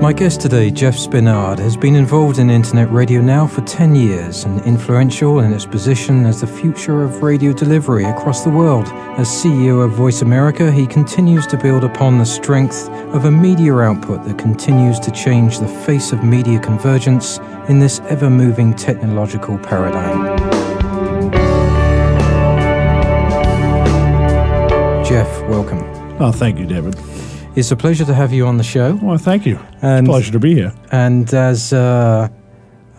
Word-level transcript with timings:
My 0.00 0.14
guest 0.14 0.40
today, 0.40 0.70
Jeff 0.70 0.96
Spenard, 0.96 1.58
has 1.58 1.76
been 1.76 1.94
involved 1.94 2.38
in 2.38 2.48
internet 2.48 2.90
radio 2.90 3.20
now 3.20 3.46
for 3.46 3.60
10 3.60 3.94
years 3.94 4.44
and 4.44 4.58
influential 4.62 5.40
in 5.40 5.52
its 5.52 5.66
position 5.66 6.24
as 6.24 6.40
the 6.40 6.46
future 6.46 7.02
of 7.02 7.22
radio 7.22 7.52
delivery 7.52 8.06
across 8.06 8.42
the 8.42 8.48
world. 8.48 8.86
As 9.18 9.28
CEO 9.28 9.84
of 9.84 9.92
Voice 9.92 10.22
America, 10.22 10.72
he 10.72 10.86
continues 10.86 11.46
to 11.48 11.58
build 11.58 11.84
upon 11.84 12.16
the 12.16 12.24
strength 12.24 12.88
of 13.14 13.26
a 13.26 13.30
media 13.30 13.76
output 13.76 14.24
that 14.24 14.38
continues 14.38 14.98
to 15.00 15.10
change 15.10 15.58
the 15.58 15.68
face 15.68 16.12
of 16.12 16.24
media 16.24 16.58
convergence 16.58 17.36
in 17.68 17.78
this 17.78 18.00
ever 18.08 18.30
moving 18.30 18.72
technological 18.72 19.58
paradigm. 19.58 20.38
Jeff, 25.04 25.42
welcome. 25.42 25.80
Oh, 26.18 26.32
thank 26.32 26.58
you, 26.58 26.64
David. 26.64 26.98
It's 27.56 27.70
a 27.72 27.76
pleasure 27.76 28.04
to 28.04 28.14
have 28.14 28.32
you 28.32 28.46
on 28.46 28.56
the 28.58 28.62
show. 28.64 28.98
Well, 29.02 29.18
thank 29.18 29.44
you. 29.44 29.58
And- 29.82 30.06
it's 30.06 30.08
a 30.08 30.12
pleasure 30.12 30.32
to 30.32 30.38
be 30.38 30.54
here. 30.54 30.72
And 30.92 31.32
as 31.34 31.72
uh, 31.72 32.28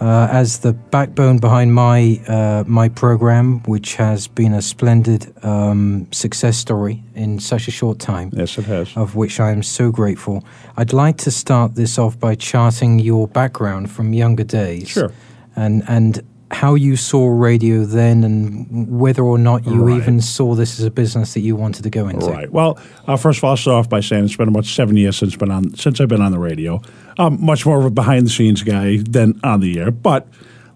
uh, 0.01 0.27
as 0.31 0.59
the 0.59 0.73
backbone 0.73 1.37
behind 1.39 1.73
my 1.73 2.19
uh, 2.27 2.63
my 2.67 2.89
program, 2.89 3.61
which 3.63 3.95
has 3.95 4.27
been 4.27 4.53
a 4.53 4.61
splendid 4.61 5.33
um, 5.45 6.07
success 6.11 6.57
story 6.57 7.01
in 7.15 7.39
such 7.39 7.67
a 7.67 7.71
short 7.71 7.99
time, 7.99 8.29
Yes, 8.33 8.57
it 8.57 8.65
has. 8.65 8.95
of 8.97 9.15
which 9.15 9.39
I 9.39 9.51
am 9.51 9.63
so 9.63 9.89
grateful. 9.91 10.43
I'd 10.75 10.91
like 10.93 11.17
to 11.19 11.31
start 11.31 11.75
this 11.75 11.97
off 11.97 12.19
by 12.19 12.35
charting 12.35 12.99
your 12.99 13.27
background 13.27 13.89
from 13.89 14.13
younger 14.13 14.43
days. 14.43 14.89
Sure. 14.89 15.11
And 15.55 15.83
and 15.87 16.21
how 16.51 16.75
you 16.75 16.95
saw 16.95 17.27
radio 17.27 17.85
then, 17.85 18.23
and 18.23 18.99
whether 18.99 19.23
or 19.23 19.37
not 19.37 19.65
you 19.65 19.83
Right. 19.85 19.97
even 19.97 20.21
saw 20.21 20.53
this 20.53 20.79
as 20.79 20.85
a 20.85 20.91
business 20.91 21.33
that 21.33 21.39
you 21.39 21.55
wanted 21.55 21.83
to 21.83 21.89
go 21.89 22.07
into. 22.07 22.25
Right. 22.27 22.51
Well, 22.51 22.77
uh, 23.07 23.15
first 23.15 23.39
of 23.39 23.43
all, 23.45 23.51
I'll 23.51 23.57
start 23.57 23.79
off 23.79 23.89
by 23.89 24.01
saying 24.01 24.25
it's 24.25 24.35
been 24.35 24.49
about 24.49 24.65
seven 24.65 24.97
years 24.97 25.17
since 25.17 25.35
been 25.35 25.51
on 25.51 25.73
since 25.75 25.99
I've 26.01 26.09
been 26.09 26.21
on 26.21 26.31
the 26.31 26.39
radio. 26.39 26.81
I'm 27.17 27.43
much 27.43 27.65
more 27.65 27.79
of 27.79 27.85
a 27.85 27.89
behind 27.89 28.25
the 28.25 28.29
scenes 28.29 28.63
guy 28.63 28.97
than 28.97 29.39
on 29.43 29.61
the 29.61 29.79
air. 29.79 29.91
But 29.91 30.27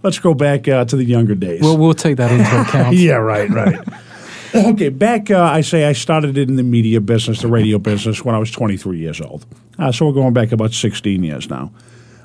let's 0.04 0.20
go 0.20 0.34
back 0.34 0.68
uh, 0.68 0.86
to 0.86 0.96
the 0.96 1.04
younger 1.06 1.36
days. 1.36 1.62
Well, 1.62 1.78
we'll 1.78 1.94
take 1.94 2.18
that 2.18 2.32
into 2.32 2.62
account. 2.62 2.96
yeah, 2.98 3.16
right, 3.16 3.50
right. 3.50 3.80
okay, 4.56 4.90
back 4.90 5.30
uh, 5.30 5.42
I 5.42 5.62
say 5.62 5.86
I 5.86 5.94
started 5.94 6.38
in 6.38 6.56
the 6.56 6.64
media 6.64 7.02
business, 7.02 7.42
the 7.42 7.48
radio 7.48 7.80
business, 7.80 8.24
when 8.24 8.34
I 8.34 8.38
was 8.38 8.52
23 8.52 8.98
years 8.98 9.20
old. 9.20 9.46
Uh, 9.78 9.92
so 9.92 10.06
we're 10.08 10.14
going 10.14 10.34
back 10.34 10.52
about 10.54 10.74
16 10.74 11.24
years 11.24 11.50
now. 11.50 11.72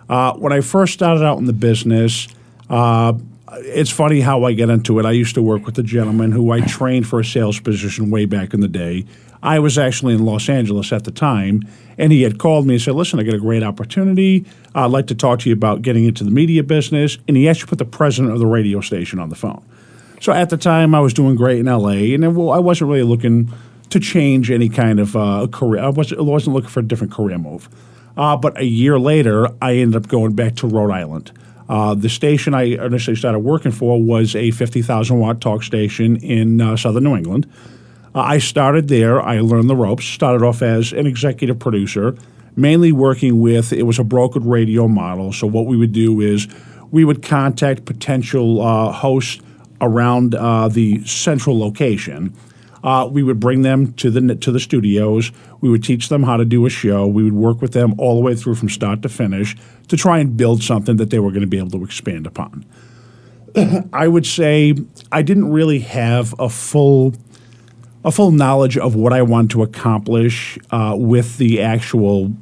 Uh, 0.09 0.35
when 0.35 0.53
I 0.53 0.61
first 0.61 0.93
started 0.93 1.25
out 1.25 1.39
in 1.39 1.47
the 1.47 1.53
business, 1.53 2.29
uh, 2.69 3.15
it's 3.53 3.91
funny 3.91 4.21
how 4.21 4.45
I 4.45 4.53
get 4.53 4.71
into 4.71 4.99
it. 4.99 5.07
I 5.07 5.13
used 5.13 5.35
to 5.35 5.43
work 5.43 5.67
with 5.67 5.79
a 5.79 5.83
gentleman 5.83 6.33
who 6.33 6.53
I 6.53 6.61
trained 6.61 7.07
for 7.07 7.21
a 7.21 7.25
sales 7.25 7.61
position 7.61 8.11
way 8.11 8.25
back 8.25 8.55
in 8.55 8.61
the 8.61 8.69
day. 8.69 9.05
I 9.43 9.59
was 9.59 9.79
actually 9.79 10.15
in 10.15 10.25
Los 10.25 10.49
Angeles 10.49 10.93
at 10.93 11.05
the 11.05 11.11
time, 11.11 11.63
and 11.97 12.13
he 12.13 12.23
had 12.23 12.39
called 12.39 12.67
me 12.67 12.75
and 12.75 12.83
said, 12.83 12.95
Listen, 12.95 13.19
I 13.19 13.23
got 13.23 13.35
a 13.35 13.39
great 13.39 13.63
opportunity. 13.63 14.45
I'd 14.75 14.91
like 14.91 15.07
to 15.09 15.15
talk 15.15 15.41
to 15.41 15.49
you 15.49 15.55
about 15.55 15.83
getting 15.83 16.05
into 16.05 16.25
the 16.25 16.31
media 16.31 16.63
business. 16.63 17.19
And 17.27 17.37
he 17.37 17.49
actually 17.49 17.69
put 17.69 17.79
the 17.79 17.85
president 17.85 18.33
of 18.33 18.39
the 18.39 18.47
radio 18.47 18.81
station 18.81 19.19
on 19.19 19.31
the 19.31 19.37
phone. 19.37 19.65
So 20.21 20.33
at 20.33 20.51
the 20.51 20.59
time, 20.59 20.95
I 20.95 21.01
was 21.01 21.15
doing 21.15 21.37
great 21.37 21.61
in 21.61 21.67
LA, 21.67 22.15
and 22.15 22.25
I 22.25 22.29
wasn't 22.29 22.91
really 22.91 23.03
looking 23.03 23.51
to 23.89 23.99
change 23.99 24.51
any 24.51 24.69
kind 24.69 25.01
of 25.01 25.17
uh, 25.17 25.49
career. 25.51 25.83
I 25.83 25.89
wasn't, 25.89 26.21
I 26.21 26.23
wasn't 26.23 26.55
looking 26.55 26.71
for 26.71 26.81
a 26.81 26.85
different 26.85 27.13
career 27.13 27.39
move. 27.39 27.69
Uh, 28.17 28.37
but 28.37 28.59
a 28.59 28.65
year 28.65 28.99
later, 28.99 29.49
I 29.63 29.77
ended 29.77 30.05
up 30.05 30.09
going 30.09 30.35
back 30.35 30.57
to 30.57 30.67
Rhode 30.67 30.93
Island. 30.93 31.33
Uh, 31.71 31.95
the 31.95 32.09
station 32.09 32.53
I 32.53 32.63
initially 32.63 33.15
started 33.15 33.39
working 33.39 33.71
for 33.71 34.03
was 34.03 34.35
a 34.35 34.51
50,000 34.51 35.21
watt 35.21 35.41
talk 35.41 35.63
station 35.63 36.17
in 36.17 36.61
uh, 36.61 36.77
southern 36.77 37.05
New 37.05 37.17
England. 37.17 37.49
Uh, 38.13 38.23
I 38.23 38.39
started 38.39 38.89
there. 38.89 39.23
I 39.23 39.39
learned 39.39 39.71
the 39.71 39.77
ropes. 39.77 40.05
Started 40.05 40.45
off 40.45 40.63
as 40.63 40.93
an 40.93 41.07
executive 41.07 41.61
producer, 41.61 42.17
mainly 42.57 42.91
working 42.91 43.39
with 43.39 43.73
it 43.73 43.85
was 43.85 44.01
a 44.01 44.03
brokered 44.03 44.51
radio 44.51 44.89
model. 44.89 45.33
So 45.33 45.47
what 45.47 45.67
we 45.67 45.77
would 45.77 45.93
do 45.93 46.21
is 46.21 46.49
we 46.91 47.05
would 47.05 47.23
contact 47.23 47.85
potential 47.85 48.61
uh, 48.61 48.91
hosts 48.91 49.41
around 49.81 50.35
uh, 50.35 50.67
the 50.67 51.05
central 51.05 51.57
location. 51.57 52.35
Uh, 52.83 53.09
we 53.11 53.23
would 53.23 53.39
bring 53.39 53.63
them 53.63 53.93
to 53.95 54.11
the 54.11 54.35
to 54.37 54.53
the 54.53 54.61
studios. 54.61 55.33
We 55.61 55.69
would 55.69 55.85
teach 55.85 56.09
them 56.09 56.23
how 56.23 56.37
to 56.37 56.45
do 56.45 56.65
a 56.67 56.71
show. 56.71 57.07
We 57.07 57.25
would 57.25 57.35
work 57.35 57.61
with 57.61 57.73
them 57.73 57.95
all 57.99 58.15
the 58.15 58.23
way 58.23 58.35
through 58.35 58.55
from 58.55 58.69
start 58.69 59.03
to 59.03 59.09
finish 59.09 59.57
to 59.89 59.97
try 59.97 60.19
and 60.19 60.37
build 60.37 60.63
something 60.63 60.97
that 60.97 61.11
they 61.11 61.19
were 61.19 61.31
going 61.31 61.43
to 61.43 61.47
be 61.47 61.59
able 61.59 61.71
to 61.71 61.85
expand 61.85 62.27
upon. 62.27 62.65
I 63.93 64.09
would 64.09 64.27
say 64.27 64.75
I 65.13 65.23
didn't 65.23 65.51
really 65.51 65.81
have 65.81 66.35
a 66.39 66.49
full 66.49 67.15
a 68.05 68.11
full 68.11 68.31
knowledge 68.31 68.79
of 68.79 68.95
what 68.95 69.13
I 69.13 69.23
wanted 69.23 69.51
to 69.51 69.63
accomplish 69.63 70.59
uh, 70.71 70.95
with 70.97 71.37
the 71.37 71.61
actual 71.61 72.33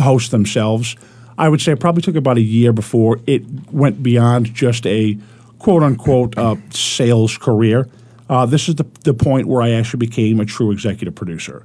hosts 0.00 0.30
themselves. 0.30 0.96
I 1.38 1.48
would 1.48 1.60
say 1.60 1.72
it 1.72 1.80
probably 1.80 2.02
took 2.02 2.16
about 2.16 2.38
a 2.38 2.42
year 2.42 2.72
before 2.72 3.20
it 3.26 3.44
went 3.70 4.02
beyond 4.02 4.52
just 4.54 4.86
a 4.86 5.16
quote 5.58 5.82
unquote 5.82 6.36
uh, 6.36 6.56
sales 6.70 7.38
career. 7.38 7.88
Uh, 8.28 8.46
this 8.46 8.68
is 8.68 8.74
the, 8.74 8.86
the 9.04 9.14
point 9.14 9.46
where 9.46 9.62
I 9.62 9.70
actually 9.70 9.98
became 9.98 10.40
a 10.40 10.44
true 10.44 10.70
executive 10.70 11.14
producer. 11.14 11.64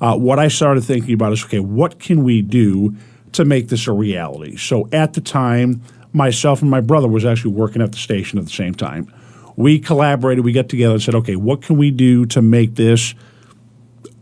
Uh, 0.00 0.16
what 0.16 0.38
I 0.38 0.48
started 0.48 0.82
thinking 0.84 1.14
about 1.14 1.32
is 1.32 1.44
okay, 1.44 1.58
what 1.58 1.98
can 1.98 2.22
we 2.22 2.40
do 2.40 2.94
to 3.32 3.44
make 3.44 3.68
this 3.68 3.86
a 3.86 3.92
reality? 3.92 4.56
So 4.56 4.88
at 4.92 5.14
the 5.14 5.20
time, 5.20 5.82
myself 6.12 6.62
and 6.62 6.70
my 6.70 6.80
brother 6.80 7.08
was 7.08 7.24
actually 7.24 7.52
working 7.52 7.82
at 7.82 7.92
the 7.92 7.98
station 7.98 8.38
at 8.38 8.44
the 8.44 8.50
same 8.50 8.74
time. 8.74 9.12
We 9.56 9.78
collaborated, 9.78 10.44
we 10.44 10.52
got 10.52 10.68
together 10.68 10.94
and 10.94 11.02
said, 11.02 11.16
okay, 11.16 11.36
what 11.36 11.62
can 11.62 11.76
we 11.76 11.90
do 11.90 12.26
to 12.26 12.40
make 12.40 12.76
this 12.76 13.14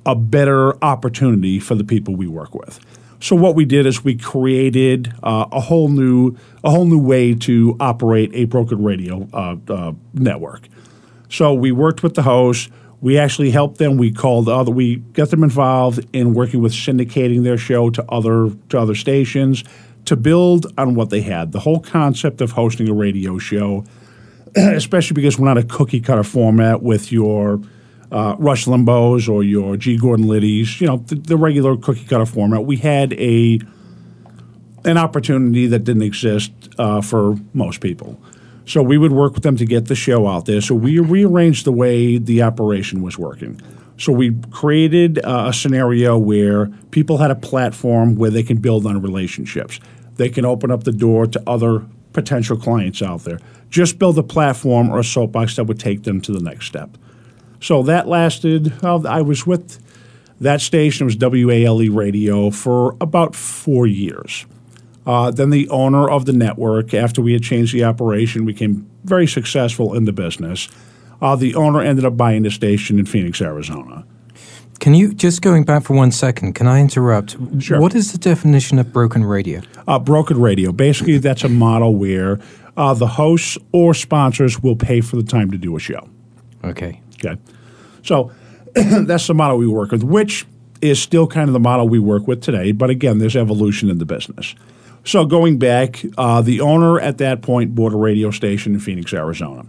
a 0.06 0.14
better 0.14 0.82
opportunity 0.82 1.60
for 1.60 1.74
the 1.74 1.84
people 1.84 2.16
we 2.16 2.26
work 2.26 2.54
with? 2.54 2.80
So 3.20 3.36
what 3.36 3.54
we 3.54 3.64
did 3.64 3.86
is 3.86 4.04
we 4.04 4.16
created 4.16 5.12
uh, 5.22 5.46
a 5.50 5.60
whole 5.60 5.88
new 5.88 6.36
a 6.62 6.70
whole 6.70 6.84
new 6.84 6.98
way 6.98 7.34
to 7.34 7.76
operate 7.80 8.30
a 8.34 8.44
broken 8.44 8.82
radio 8.82 9.28
uh, 9.32 9.56
uh, 9.68 9.92
network. 10.14 10.68
So 11.28 11.54
we 11.54 11.72
worked 11.72 12.02
with 12.02 12.14
the 12.14 12.22
host. 12.22 12.70
We 13.00 13.18
actually 13.18 13.50
helped 13.50 13.78
them. 13.78 13.96
We 13.96 14.10
called 14.10 14.48
other. 14.48 14.70
We 14.70 14.96
got 14.96 15.30
them 15.30 15.44
involved 15.44 16.04
in 16.12 16.34
working 16.34 16.62
with 16.62 16.72
syndicating 16.72 17.42
their 17.42 17.58
show 17.58 17.90
to 17.90 18.04
other 18.10 18.50
to 18.70 18.78
other 18.78 18.94
stations 18.94 19.64
to 20.06 20.16
build 20.16 20.72
on 20.78 20.94
what 20.94 21.10
they 21.10 21.20
had. 21.20 21.52
The 21.52 21.60
whole 21.60 21.80
concept 21.80 22.40
of 22.40 22.52
hosting 22.52 22.88
a 22.88 22.94
radio 22.94 23.38
show, 23.38 23.84
especially 24.56 25.14
because 25.14 25.38
we're 25.38 25.48
not 25.48 25.58
a 25.58 25.64
cookie 25.64 26.00
cutter 26.00 26.22
format 26.22 26.82
with 26.82 27.12
your 27.12 27.60
uh, 28.10 28.36
Rush 28.38 28.66
Limbaughs 28.66 29.28
or 29.28 29.42
your 29.42 29.76
G. 29.76 29.98
Gordon 29.98 30.28
Liddy's, 30.28 30.80
you 30.80 30.86
know, 30.86 30.98
the, 30.98 31.16
the 31.16 31.36
regular 31.36 31.76
cookie 31.76 32.04
cutter 32.04 32.26
format. 32.26 32.64
We 32.64 32.76
had 32.76 33.12
a 33.14 33.60
an 34.84 34.96
opportunity 34.96 35.66
that 35.66 35.80
didn't 35.80 36.02
exist 36.02 36.52
uh, 36.78 37.00
for 37.00 37.36
most 37.52 37.80
people. 37.80 38.20
So 38.66 38.82
we 38.82 38.98
would 38.98 39.12
work 39.12 39.34
with 39.34 39.44
them 39.44 39.56
to 39.56 39.64
get 39.64 39.86
the 39.86 39.94
show 39.94 40.26
out 40.26 40.46
there. 40.46 40.60
So 40.60 40.74
we 40.74 40.98
rearranged 40.98 41.64
the 41.64 41.72
way 41.72 42.18
the 42.18 42.42
operation 42.42 43.02
was 43.02 43.16
working. 43.16 43.60
So 43.98 44.12
we 44.12 44.36
created 44.50 45.24
uh, 45.24 45.46
a 45.48 45.52
scenario 45.52 46.18
where 46.18 46.66
people 46.90 47.18
had 47.18 47.30
a 47.30 47.36
platform 47.36 48.16
where 48.16 48.30
they 48.30 48.42
can 48.42 48.58
build 48.58 48.84
on 48.84 49.00
relationships. 49.00 49.80
They 50.16 50.28
can 50.28 50.44
open 50.44 50.70
up 50.70 50.84
the 50.84 50.92
door 50.92 51.26
to 51.26 51.42
other 51.46 51.86
potential 52.12 52.56
clients 52.56 53.02
out 53.02 53.24
there. 53.24 53.38
Just 53.70 53.98
build 53.98 54.18
a 54.18 54.22
platform 54.22 54.90
or 54.90 54.98
a 54.98 55.04
soapbox 55.04 55.56
that 55.56 55.64
would 55.64 55.78
take 55.78 56.02
them 56.02 56.20
to 56.22 56.32
the 56.32 56.40
next 56.40 56.66
step. 56.66 56.90
So 57.60 57.82
that 57.84 58.08
lasted. 58.08 58.72
Uh, 58.82 59.00
I 59.02 59.22
was 59.22 59.46
with 59.46 59.80
that 60.40 60.60
station. 60.60 61.08
It 61.08 61.16
was 61.20 61.44
WALE 61.44 61.90
Radio 61.90 62.50
for 62.50 62.96
about 63.00 63.34
four 63.34 63.86
years. 63.86 64.46
Uh, 65.06 65.30
then 65.30 65.50
the 65.50 65.68
owner 65.68 66.10
of 66.10 66.24
the 66.24 66.32
network, 66.32 66.92
after 66.92 67.22
we 67.22 67.32
had 67.32 67.42
changed 67.42 67.72
the 67.72 67.84
operation, 67.84 68.44
became 68.44 68.88
very 69.04 69.26
successful 69.26 69.94
in 69.94 70.04
the 70.04 70.12
business. 70.12 70.68
Uh, 71.22 71.36
the 71.36 71.54
owner 71.54 71.80
ended 71.80 72.04
up 72.04 72.16
buying 72.16 72.42
the 72.42 72.50
station 72.50 72.98
in 72.98 73.06
Phoenix, 73.06 73.40
Arizona. 73.40 74.04
Can 74.80 74.94
you 74.94 75.14
just 75.14 75.40
going 75.42 75.64
back 75.64 75.84
for 75.84 75.94
one 75.94 76.12
second? 76.12 76.54
Can 76.54 76.66
I 76.66 76.80
interrupt? 76.80 77.36
Sure. 77.62 77.80
What 77.80 77.94
is 77.94 78.12
the 78.12 78.18
definition 78.18 78.78
of 78.78 78.92
broken 78.92 79.24
radio? 79.24 79.62
Uh, 79.86 79.98
brokered 79.98 80.40
radio. 80.40 80.72
Basically, 80.72 81.18
that's 81.18 81.44
a 81.44 81.48
model 81.48 81.94
where 81.94 82.40
uh, 82.76 82.92
the 82.92 83.06
hosts 83.06 83.56
or 83.72 83.94
sponsors 83.94 84.62
will 84.62 84.76
pay 84.76 85.00
for 85.00 85.16
the 85.16 85.22
time 85.22 85.50
to 85.50 85.56
do 85.56 85.76
a 85.76 85.80
show. 85.80 86.08
Okay. 86.62 87.00
Okay. 87.24 87.40
So 88.02 88.32
that's 88.74 89.26
the 89.26 89.34
model 89.34 89.56
we 89.56 89.66
work 89.66 89.92
with, 89.92 90.02
which 90.02 90.44
is 90.82 91.00
still 91.00 91.26
kind 91.26 91.48
of 91.48 91.54
the 91.54 91.60
model 91.60 91.88
we 91.88 91.98
work 91.98 92.26
with 92.28 92.42
today. 92.42 92.72
But 92.72 92.90
again, 92.90 93.18
there's 93.18 93.36
evolution 93.36 93.88
in 93.88 93.98
the 93.98 94.04
business. 94.04 94.54
So 95.06 95.24
going 95.24 95.58
back, 95.58 96.04
uh, 96.18 96.42
the 96.42 96.60
owner 96.60 96.98
at 96.98 97.18
that 97.18 97.40
point 97.40 97.76
bought 97.76 97.92
a 97.92 97.96
radio 97.96 98.32
station 98.32 98.74
in 98.74 98.80
Phoenix, 98.80 99.14
Arizona. 99.14 99.64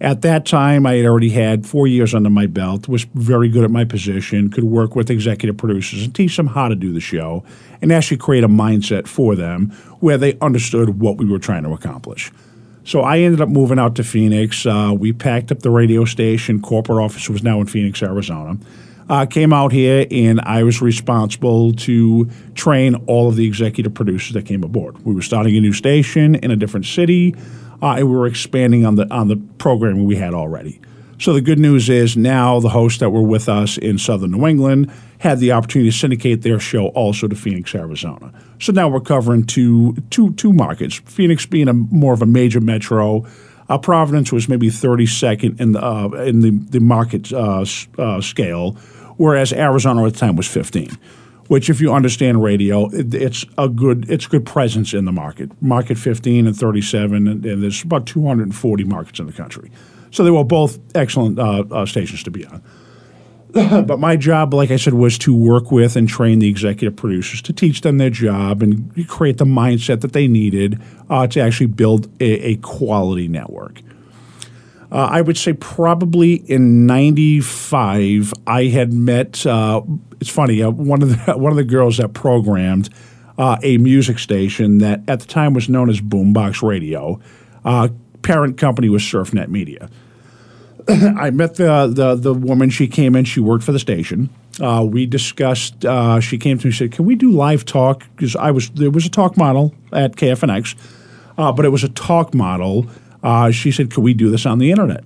At 0.00 0.22
that 0.22 0.46
time, 0.46 0.86
I 0.86 0.94
had 0.94 1.06
already 1.06 1.30
had 1.30 1.66
four 1.66 1.88
years 1.88 2.14
under 2.14 2.30
my 2.30 2.46
belt, 2.46 2.86
was 2.86 3.02
very 3.14 3.48
good 3.48 3.64
at 3.64 3.70
my 3.72 3.84
position, 3.84 4.48
could 4.48 4.62
work 4.62 4.94
with 4.94 5.10
executive 5.10 5.56
producers 5.56 6.04
and 6.04 6.14
teach 6.14 6.36
them 6.36 6.46
how 6.46 6.68
to 6.68 6.76
do 6.76 6.92
the 6.92 7.00
show, 7.00 7.42
and 7.82 7.90
actually 7.90 8.18
create 8.18 8.44
a 8.44 8.48
mindset 8.48 9.08
for 9.08 9.34
them 9.34 9.70
where 9.98 10.16
they 10.18 10.38
understood 10.38 11.00
what 11.00 11.16
we 11.16 11.24
were 11.24 11.40
trying 11.40 11.64
to 11.64 11.72
accomplish. 11.72 12.30
So 12.84 13.00
I 13.00 13.18
ended 13.18 13.40
up 13.40 13.48
moving 13.48 13.80
out 13.80 13.96
to 13.96 14.04
Phoenix. 14.04 14.66
Uh, 14.66 14.94
we 14.96 15.12
packed 15.12 15.50
up 15.50 15.60
the 15.60 15.70
radio 15.70 16.04
station. 16.04 16.62
Corporate 16.62 17.02
office 17.02 17.28
was 17.28 17.42
now 17.42 17.60
in 17.60 17.66
Phoenix, 17.66 18.04
Arizona. 18.04 18.56
Uh, 19.08 19.24
came 19.24 19.52
out 19.52 19.70
here 19.70 20.04
and 20.10 20.40
I 20.40 20.64
was 20.64 20.82
responsible 20.82 21.72
to 21.72 22.28
train 22.54 22.96
all 23.06 23.28
of 23.28 23.36
the 23.36 23.46
executive 23.46 23.94
producers 23.94 24.34
that 24.34 24.46
came 24.46 24.64
aboard. 24.64 24.98
We 25.04 25.14
were 25.14 25.22
starting 25.22 25.56
a 25.56 25.60
new 25.60 25.72
station 25.72 26.34
in 26.34 26.50
a 26.50 26.56
different 26.56 26.86
city 26.86 27.34
uh, 27.82 27.94
and 27.94 28.10
we 28.10 28.16
were 28.16 28.26
expanding 28.26 28.84
on 28.84 28.96
the 28.96 29.12
on 29.14 29.28
the 29.28 29.36
programming 29.58 30.06
we 30.06 30.16
had 30.16 30.34
already. 30.34 30.80
So 31.18 31.32
the 31.32 31.40
good 31.40 31.58
news 31.58 31.88
is 31.88 32.16
now 32.16 32.60
the 32.60 32.68
hosts 32.68 33.00
that 33.00 33.10
were 33.10 33.22
with 33.22 33.48
us 33.48 33.78
in 33.78 33.96
Southern 33.96 34.32
New 34.32 34.46
England 34.46 34.92
had 35.18 35.38
the 35.40 35.52
opportunity 35.52 35.90
to 35.90 35.96
syndicate 35.96 36.42
their 36.42 36.60
show 36.60 36.88
also 36.88 37.26
to 37.26 37.34
Phoenix, 37.34 37.74
Arizona. 37.74 38.32
So 38.60 38.72
now 38.72 38.88
we're 38.88 39.00
covering 39.00 39.44
two 39.44 39.96
two 40.10 40.32
two 40.34 40.52
markets. 40.52 40.96
Phoenix 41.06 41.46
being 41.46 41.68
a 41.68 41.72
more 41.72 42.12
of 42.12 42.22
a 42.22 42.26
major 42.26 42.60
metro. 42.60 43.26
Uh, 43.68 43.78
Providence 43.78 44.32
was 44.32 44.48
maybe 44.48 44.68
32nd 44.68 45.60
in 45.60 45.72
the 45.72 45.84
uh, 45.84 46.08
in 46.22 46.40
the 46.40 46.50
the 46.50 46.80
market 46.80 47.32
uh, 47.32 47.64
uh, 47.98 48.20
scale, 48.20 48.72
whereas 49.16 49.52
Arizona 49.52 50.04
at 50.04 50.12
the 50.12 50.18
time 50.18 50.36
was 50.36 50.46
15 50.46 50.96
which 51.48 51.70
if 51.70 51.80
you 51.80 51.92
understand 51.92 52.42
radio, 52.42 52.88
it, 52.88 53.14
it's 53.14 53.44
a 53.56 53.68
good 53.68 54.08
it's 54.10 54.26
good 54.26 54.44
presence 54.44 54.92
in 54.94 55.04
the 55.04 55.12
market. 55.12 55.50
Market 55.62 55.96
15 55.96 56.46
and 56.46 56.56
37, 56.56 57.28
and, 57.28 57.46
and 57.46 57.62
there's 57.62 57.82
about 57.82 58.06
240 58.06 58.84
markets 58.84 59.20
in 59.20 59.26
the 59.26 59.32
country. 59.32 59.70
So 60.10 60.24
they 60.24 60.30
were 60.30 60.44
both 60.44 60.78
excellent 60.94 61.38
uh, 61.38 61.86
stations 61.86 62.22
to 62.24 62.30
be 62.30 62.44
on. 62.46 62.62
but 63.86 63.98
my 63.98 64.16
job, 64.16 64.52
like 64.52 64.70
I 64.70 64.76
said, 64.76 64.94
was 64.94 65.16
to 65.18 65.34
work 65.34 65.70
with 65.70 65.96
and 65.96 66.08
train 66.08 66.40
the 66.40 66.48
executive 66.48 66.96
producers 66.96 67.40
to 67.42 67.52
teach 67.52 67.80
them 67.80 67.96
their 67.98 68.10
job 68.10 68.62
and 68.62 69.08
create 69.08 69.38
the 69.38 69.46
mindset 69.46 70.02
that 70.02 70.12
they 70.12 70.28
needed 70.28 70.80
uh, 71.08 71.26
to 71.28 71.40
actually 71.40 71.66
build 71.66 72.10
a, 72.20 72.50
a 72.50 72.56
quality 72.56 73.28
network. 73.28 73.80
Uh, 74.92 75.08
I 75.10 75.20
would 75.20 75.38
say 75.38 75.54
probably 75.54 76.34
in 76.34 76.86
'95, 76.86 78.34
I 78.46 78.64
had 78.64 78.92
met. 78.92 79.46
Uh, 79.46 79.82
it's 80.20 80.30
funny. 80.30 80.62
Uh, 80.62 80.70
one 80.70 81.02
of 81.02 81.08
the 81.08 81.32
one 81.38 81.50
of 81.50 81.56
the 81.56 81.64
girls 81.64 81.96
that 81.96 82.12
programmed 82.12 82.90
uh, 83.38 83.56
a 83.62 83.78
music 83.78 84.18
station 84.18 84.78
that 84.78 85.00
at 85.08 85.20
the 85.20 85.26
time 85.26 85.54
was 85.54 85.68
known 85.68 85.88
as 85.88 86.00
Boombox 86.00 86.62
Radio. 86.62 87.20
Uh, 87.64 87.88
parent 88.22 88.58
company 88.58 88.88
was 88.88 89.02
SurfNet 89.02 89.48
Media. 89.48 89.88
I 91.18 91.30
met 91.30 91.56
the, 91.56 91.90
the 91.92 92.14
the 92.14 92.34
woman. 92.34 92.70
She 92.70 92.86
came 92.86 93.16
in. 93.16 93.24
She 93.24 93.40
worked 93.40 93.64
for 93.64 93.72
the 93.72 93.78
station. 93.78 94.30
Uh, 94.60 94.86
we 94.88 95.04
discussed. 95.06 95.84
she 96.20 96.38
came 96.38 96.58
to 96.58 96.66
me 96.66 96.68
and 96.68 96.74
said, 96.74 96.92
"Can 96.92 97.04
we 97.04 97.14
do 97.14 97.30
live 97.30 97.64
talk?" 97.64 98.04
Because 98.14 98.36
I 98.36 98.50
was 98.50 98.70
there 98.70 98.90
was 98.90 99.04
a 99.04 99.10
talk 99.10 99.36
model 99.36 99.74
at 99.92 100.16
KFNX, 100.16 100.76
but 101.36 101.64
it 101.64 101.70
was 101.70 101.84
a 101.84 101.88
talk 101.88 102.34
model 102.34 102.86
uh, 103.22 103.50
she 103.50 103.72
said, 103.72 103.90
"Can 103.90 104.04
we 104.04 104.14
do 104.14 104.30
this 104.30 104.46
on 104.46 104.60
the 104.60 104.70
internet? 104.70 105.02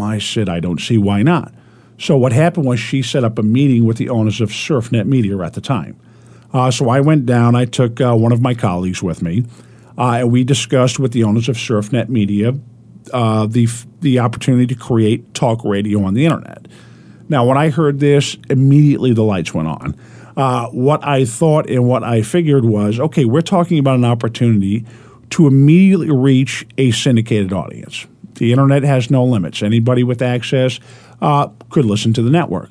I 0.00 0.18
said, 0.18 0.48
I 0.48 0.60
don't 0.60 0.80
see 0.80 0.98
why 0.98 1.22
not. 1.22 1.52
So 1.98 2.16
what 2.16 2.32
happened 2.32 2.66
was 2.66 2.80
she 2.80 3.02
set 3.02 3.24
up 3.24 3.38
a 3.38 3.42
meeting 3.42 3.84
with 3.84 3.96
the 3.96 4.08
owners 4.08 4.40
of 4.40 4.50
SurfNet 4.50 5.06
Media 5.06 5.38
at 5.40 5.54
the 5.54 5.60
time. 5.60 5.98
Uh, 6.52 6.70
so 6.70 6.88
I 6.88 7.00
went 7.00 7.26
down, 7.26 7.54
I 7.54 7.64
took 7.64 8.00
uh, 8.00 8.14
one 8.14 8.32
of 8.32 8.40
my 8.40 8.54
colleagues 8.54 9.02
with 9.02 9.22
me, 9.22 9.44
uh, 9.98 10.12
and 10.20 10.32
we 10.32 10.44
discussed 10.44 10.98
with 10.98 11.12
the 11.12 11.24
owners 11.24 11.48
of 11.48 11.56
SurfNet 11.56 12.08
Media 12.08 12.54
uh, 13.12 13.46
the, 13.46 13.68
the 14.00 14.18
opportunity 14.18 14.66
to 14.66 14.74
create 14.74 15.34
talk 15.34 15.64
radio 15.64 16.02
on 16.04 16.14
the 16.14 16.24
internet. 16.24 16.66
Now, 17.28 17.44
when 17.44 17.58
I 17.58 17.68
heard 17.70 18.00
this, 18.00 18.36
immediately 18.48 19.12
the 19.12 19.22
lights 19.22 19.52
went 19.52 19.68
on. 19.68 19.96
Uh, 20.36 20.68
what 20.68 21.04
I 21.06 21.24
thought 21.24 21.68
and 21.68 21.86
what 21.86 22.04
I 22.04 22.22
figured 22.22 22.64
was 22.64 23.00
okay, 23.00 23.24
we're 23.24 23.40
talking 23.40 23.78
about 23.78 23.96
an 23.96 24.04
opportunity 24.04 24.86
to 25.30 25.46
immediately 25.46 26.10
reach 26.10 26.66
a 26.78 26.90
syndicated 26.92 27.52
audience. 27.52 28.06
The 28.34 28.52
internet 28.52 28.84
has 28.84 29.10
no 29.10 29.24
limits. 29.24 29.62
Anybody 29.62 30.04
with 30.04 30.22
access 30.22 30.78
uh, 31.20 31.48
could 31.70 31.84
listen 31.84 32.12
to 32.14 32.22
the 32.22 32.30
network. 32.30 32.70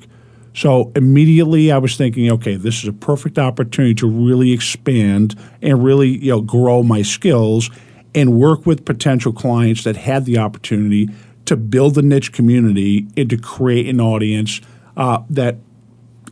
So 0.54 0.90
immediately 0.96 1.70
I 1.70 1.78
was 1.78 1.96
thinking, 1.96 2.32
okay, 2.32 2.56
this 2.56 2.82
is 2.82 2.88
a 2.88 2.92
perfect 2.92 3.38
opportunity 3.38 3.94
to 3.96 4.08
really 4.08 4.52
expand 4.52 5.38
and 5.62 5.84
really 5.84 6.08
you 6.08 6.30
know 6.30 6.40
grow 6.40 6.82
my 6.82 7.02
skills 7.02 7.70
and 8.14 8.34
work 8.34 8.66
with 8.66 8.84
potential 8.84 9.32
clients 9.32 9.84
that 9.84 9.96
had 9.96 10.24
the 10.24 10.38
opportunity 10.38 11.08
to 11.44 11.56
build 11.56 11.96
a 11.98 12.02
niche 12.02 12.32
community 12.32 13.06
and 13.16 13.30
to 13.30 13.36
create 13.36 13.88
an 13.88 14.00
audience 14.00 14.60
uh, 14.96 15.22
that 15.30 15.56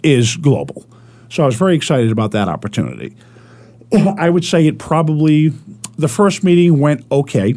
is 0.02 0.36
global. 0.36 0.86
So 1.28 1.42
I 1.42 1.46
was 1.46 1.56
very 1.56 1.74
excited 1.74 2.12
about 2.12 2.32
that 2.32 2.48
opportunity. 2.48 3.16
I 4.18 4.30
would 4.30 4.44
say 4.44 4.66
it 4.66 4.78
probably 4.78 5.52
the 5.96 6.08
first 6.08 6.44
meeting 6.44 6.80
went 6.80 7.04
okay. 7.10 7.56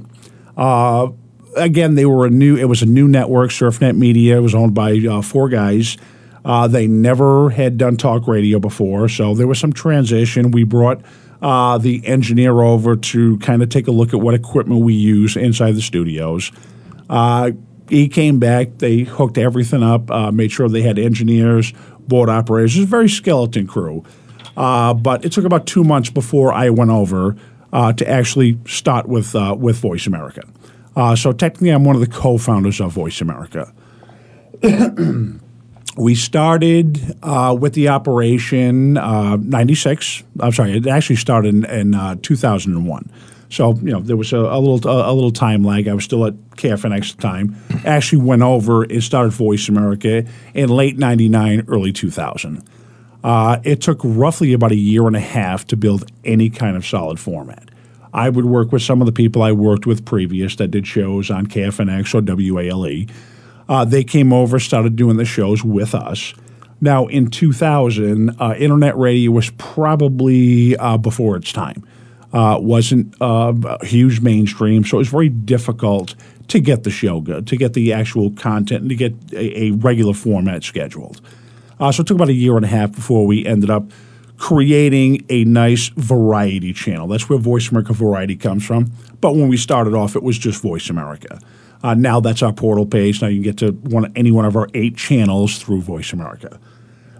Uh, 0.57 1.09
again, 1.55 1.95
they 1.95 2.05
were 2.05 2.25
a 2.25 2.29
new. 2.29 2.55
It 2.55 2.65
was 2.65 2.81
a 2.81 2.85
new 2.85 3.07
network. 3.07 3.51
SurfNet 3.51 3.97
Media 3.97 4.37
it 4.37 4.41
was 4.41 4.55
owned 4.55 4.73
by 4.73 4.97
uh, 4.97 5.21
four 5.21 5.49
guys. 5.49 5.97
Uh, 6.45 6.67
they 6.67 6.87
never 6.87 7.49
had 7.49 7.77
done 7.77 7.97
talk 7.97 8.27
radio 8.27 8.59
before, 8.59 9.09
so 9.09 9.35
there 9.35 9.47
was 9.47 9.59
some 9.59 9.73
transition. 9.73 10.51
We 10.51 10.63
brought 10.63 11.01
uh, 11.41 11.77
the 11.77 12.05
engineer 12.05 12.61
over 12.61 12.95
to 12.95 13.37
kind 13.39 13.61
of 13.63 13.69
take 13.69 13.87
a 13.87 13.91
look 13.91 14.13
at 14.13 14.19
what 14.19 14.33
equipment 14.33 14.81
we 14.81 14.93
use 14.93 15.35
inside 15.35 15.73
the 15.75 15.81
studios. 15.81 16.51
Uh, 17.09 17.51
he 17.89 18.07
came 18.07 18.39
back. 18.39 18.77
They 18.77 18.99
hooked 18.99 19.37
everything 19.37 19.81
up, 19.81 20.11
uh, 20.11 20.31
made 20.31 20.51
sure 20.51 20.69
they 20.69 20.81
had 20.81 20.99
engineers, 20.99 21.73
board 22.07 22.29
operators. 22.29 22.75
It 22.75 22.81
was 22.81 22.87
a 22.87 22.89
very 22.89 23.09
skeleton 23.09 23.67
crew. 23.67 24.03
but 24.55 25.25
it 25.25 25.31
took 25.31 25.45
about 25.45 25.65
two 25.65 25.83
months 25.83 26.09
before 26.09 26.53
I 26.53 26.69
went 26.69 26.91
over 26.91 27.35
uh, 27.71 27.93
to 27.93 28.09
actually 28.09 28.59
start 28.65 29.07
with 29.07 29.35
uh, 29.35 29.55
with 29.57 29.77
Voice 29.77 30.07
America. 30.07 30.43
Uh, 30.95 31.15
so 31.15 31.31
technically, 31.31 31.69
I'm 31.69 31.85
one 31.85 31.95
of 31.95 32.01
the 32.01 32.07
co-founders 32.07 32.81
of 32.81 32.91
Voice 32.91 33.21
America. 33.21 33.73
we 35.97 36.15
started 36.15 37.17
uh, 37.23 37.55
with 37.59 37.73
the 37.73 37.89
operation 37.89 38.93
'96. 38.93 40.23
Uh, 40.39 40.43
I'm 40.45 40.51
sorry, 40.51 40.77
it 40.77 40.87
actually 40.87 41.17
started 41.17 41.53
in, 41.53 41.65
in 41.65 41.95
uh, 41.95 42.15
2001. 42.21 43.11
So 43.49 43.73
you 43.75 43.91
know 43.91 43.99
there 43.99 44.17
was 44.17 44.31
a, 44.31 44.37
a 44.37 44.59
little 44.59 44.87
a, 44.89 45.11
a, 45.11 45.13
little 45.13 45.31
time 45.31 45.63
lag. 45.63 45.87
I 45.87 45.93
was 45.93 46.03
still 46.03 46.25
at 46.25 46.33
KFNX 46.51 47.11
at 47.11 47.15
the 47.15 47.21
time. 47.21 47.55
Actually 47.85 48.21
went 48.21 48.43
over 48.43 48.83
and 48.83 49.03
started 49.03 49.31
Voice 49.31 49.67
America 49.67 50.25
in 50.53 50.69
late 50.69 50.97
'99, 50.97 51.65
early 51.67 51.91
2000. 51.91 52.63
Uh, 53.23 53.59
it 53.63 53.81
took 53.81 53.99
roughly 54.03 54.53
about 54.53 54.71
a 54.71 54.77
year 54.77 55.05
and 55.07 55.15
a 55.15 55.21
half 55.21 55.65
to 55.67 55.75
build 55.75 56.09
any 56.23 56.49
kind 56.49 56.77
of 56.77 56.85
solid 56.85 57.19
format. 57.19 57.69
I 58.13 58.29
would 58.29 58.45
work 58.45 58.71
with 58.71 58.81
some 58.81 59.01
of 59.01 59.05
the 59.05 59.11
people 59.11 59.41
I 59.41 59.51
worked 59.51 59.85
with 59.85 60.05
previous 60.05 60.55
that 60.55 60.69
did 60.69 60.87
shows 60.87 61.29
on 61.29 61.47
KFNX 61.47 62.13
or 62.15 62.21
WALE. 62.21 63.07
Uh, 63.69 63.85
they 63.85 64.03
came 64.03 64.33
over, 64.33 64.59
started 64.59 64.95
doing 64.95 65.15
the 65.15 65.25
shows 65.25 65.63
with 65.63 65.95
us. 65.95 66.33
Now, 66.81 67.05
in 67.05 67.29
2000, 67.29 68.31
uh, 68.41 68.55
internet 68.57 68.97
radio 68.97 69.31
was 69.31 69.51
probably 69.51 70.75
uh, 70.77 70.97
before 70.97 71.37
its 71.37 71.53
time. 71.53 71.87
Uh, 72.33 72.57
wasn't 72.59 73.15
uh, 73.21 73.53
huge 73.81 74.21
mainstream, 74.21 74.83
so 74.83 74.97
it 74.97 74.99
was 74.99 75.09
very 75.09 75.29
difficult 75.29 76.15
to 76.47 76.59
get 76.59 76.83
the 76.83 76.89
show 76.89 77.21
good, 77.21 77.47
to 77.47 77.57
get 77.57 77.73
the 77.73 77.93
actual 77.93 78.31
content, 78.31 78.81
and 78.81 78.89
to 78.89 78.95
get 78.95 79.13
a, 79.33 79.65
a 79.65 79.71
regular 79.71 80.13
format 80.13 80.63
scheduled. 80.63 81.21
Uh, 81.79 81.91
so 81.91 82.01
it 82.01 82.07
took 82.07 82.15
about 82.15 82.29
a 82.29 82.33
year 82.33 82.55
and 82.55 82.65
a 82.65 82.67
half 82.67 82.91
before 82.91 83.25
we 83.25 83.45
ended 83.45 83.69
up 83.69 83.91
creating 84.37 85.25
a 85.29 85.43
nice 85.43 85.89
variety 85.89 86.73
channel. 86.73 87.07
That's 87.07 87.29
where 87.29 87.37
Voice 87.37 87.69
America 87.69 87.93
Variety 87.93 88.35
comes 88.35 88.65
from. 88.65 88.91
But 89.21 89.35
when 89.35 89.49
we 89.49 89.57
started 89.57 89.93
off, 89.93 90.15
it 90.15 90.23
was 90.23 90.37
just 90.37 90.61
Voice 90.61 90.89
America. 90.89 91.39
Uh, 91.81 91.93
now 91.93 92.19
that's 92.19 92.41
our 92.41 92.53
portal 92.53 92.85
page. 92.85 93.21
Now 93.21 93.27
you 93.27 93.37
can 93.37 93.43
get 93.43 93.57
to 93.57 93.71
one, 93.71 94.11
any 94.15 94.31
one 94.31 94.45
of 94.45 94.55
our 94.55 94.67
eight 94.73 94.97
channels 94.97 95.57
through 95.57 95.81
Voice 95.81 96.13
America. 96.13 96.59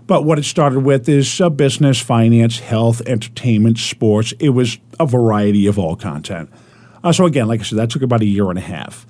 But 0.06 0.26
what 0.26 0.40
it 0.40 0.44
started 0.44 0.80
with 0.80 1.08
is 1.08 1.40
uh, 1.40 1.50
business, 1.50 2.02
finance, 2.02 2.60
health, 2.60 3.02
entertainment, 3.06 3.78
sports. 3.78 4.34
It 4.40 4.50
was 4.50 4.80
a 5.00 5.06
variety 5.06 5.68
of 5.68 5.78
all 5.78 5.96
content. 5.96 6.50
Uh, 7.04 7.12
so 7.12 7.26
again, 7.26 7.48
like 7.48 7.60
I 7.60 7.64
said, 7.64 7.78
that 7.78 7.90
took 7.92 8.02
about 8.02 8.22
a 8.22 8.26
year 8.26 8.50
and 8.50 8.58
a 8.58 8.62
half. 8.64 9.06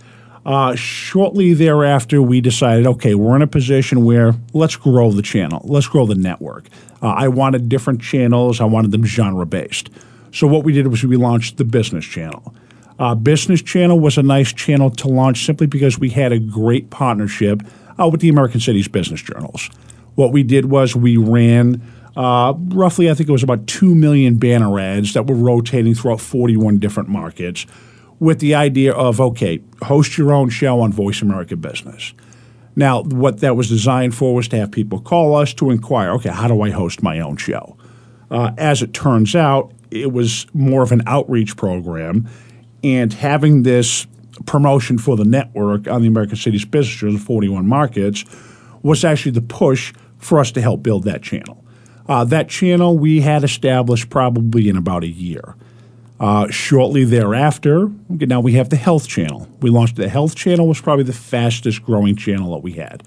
Uh, 0.45 0.75
shortly 0.75 1.53
thereafter, 1.53 2.21
we 2.21 2.41
decided, 2.41 2.87
okay, 2.87 3.13
we're 3.13 3.35
in 3.35 3.41
a 3.41 3.47
position 3.47 4.03
where 4.03 4.33
let's 4.53 4.75
grow 4.75 5.11
the 5.11 5.21
channel, 5.21 5.61
let's 5.65 5.87
grow 5.87 6.05
the 6.05 6.15
network. 6.15 6.65
Uh, 7.01 7.07
I 7.09 7.27
wanted 7.27 7.69
different 7.69 8.01
channels, 8.01 8.61
I 8.61 8.65
wanted 8.65 8.91
them 8.91 9.05
genre 9.05 9.45
based. 9.45 9.89
So 10.31 10.47
what 10.47 10.63
we 10.63 10.73
did 10.73 10.87
was 10.87 11.03
we 11.03 11.17
launched 11.17 11.57
the 11.57 11.65
business 11.65 12.05
channel. 12.05 12.53
Uh, 12.99 13.15
business 13.15 13.61
channel 13.61 13.99
was 13.99 14.17
a 14.17 14.23
nice 14.23 14.51
channel 14.53 14.91
to 14.91 15.07
launch 15.07 15.45
simply 15.45 15.65
because 15.65 15.97
we 15.97 16.09
had 16.09 16.31
a 16.31 16.39
great 16.39 16.89
partnership 16.89 17.63
uh, 17.99 18.07
with 18.07 18.19
the 18.21 18.29
American 18.29 18.59
Cities 18.59 18.87
Business 18.87 19.21
Journals. 19.21 19.69
What 20.15 20.33
we 20.33 20.43
did 20.43 20.65
was 20.65 20.95
we 20.95 21.15
ran 21.15 21.81
uh, 22.15 22.53
roughly, 22.57 23.09
I 23.09 23.13
think 23.13 23.29
it 23.29 23.31
was 23.31 23.43
about 23.43 23.65
2 23.67 23.95
million 23.95 24.35
banner 24.35 24.77
ads 24.77 25.13
that 25.13 25.27
were 25.27 25.35
rotating 25.35 25.95
throughout 25.95 26.19
41 26.19 26.79
different 26.79 27.07
markets 27.07 27.65
with 28.19 28.39
the 28.39 28.55
idea 28.55 28.91
of, 28.91 29.21
okay, 29.21 29.61
host 29.83 30.17
your 30.17 30.33
own 30.33 30.49
show 30.49 30.81
on 30.81 30.91
Voice 30.91 31.21
America 31.21 31.55
Business. 31.55 32.13
Now, 32.75 33.03
what 33.03 33.39
that 33.39 33.55
was 33.55 33.69
designed 33.69 34.15
for 34.15 34.35
was 34.35 34.47
to 34.49 34.57
have 34.57 34.71
people 34.71 34.99
call 34.99 35.35
us 35.35 35.53
to 35.55 35.69
inquire, 35.69 36.11
okay, 36.11 36.29
how 36.29 36.47
do 36.47 36.61
I 36.61 36.71
host 36.71 37.01
my 37.01 37.19
own 37.19 37.37
show? 37.37 37.77
Uh, 38.29 38.51
as 38.57 38.81
it 38.81 38.93
turns 38.93 39.35
out, 39.35 39.71
it 39.89 40.11
was 40.11 40.45
more 40.53 40.83
of 40.83 40.91
an 40.91 41.03
outreach 41.07 41.55
program, 41.57 42.27
and 42.83 43.13
having 43.13 43.63
this 43.63 44.07
promotion 44.45 44.97
for 44.97 45.17
the 45.17 45.25
network 45.25 45.87
on 45.87 46.01
the 46.01 46.07
American 46.07 46.35
Cities 46.35 46.65
Business 46.65 47.01
in 47.01 47.17
41 47.17 47.67
markets 47.67 48.23
was 48.81 49.03
actually 49.03 49.31
the 49.31 49.41
push 49.41 49.93
for 50.17 50.39
us 50.39 50.51
to 50.51 50.61
help 50.61 50.83
build 50.83 51.03
that 51.03 51.21
channel. 51.21 51.63
Uh, 52.07 52.23
that 52.23 52.49
channel 52.49 52.97
we 52.97 53.21
had 53.21 53.43
established 53.43 54.09
probably 54.09 54.69
in 54.69 54.77
about 54.77 55.03
a 55.03 55.07
year. 55.07 55.55
Uh, 56.19 56.49
shortly 56.49 57.05
thereafter, 57.05 57.89
now 58.09 58.41
we 58.41 58.53
have 58.53 58.69
the 58.69 58.75
health 58.75 59.07
channel. 59.07 59.47
We 59.61 59.69
launched 59.69 59.95
the 59.95 60.09
health 60.09 60.35
channel 60.35 60.67
was 60.67 60.81
probably 60.81 61.05
the 61.05 61.13
fastest 61.13 61.83
growing 61.83 62.15
channel 62.15 62.51
that 62.53 62.63
we 62.63 62.73
had. 62.73 63.03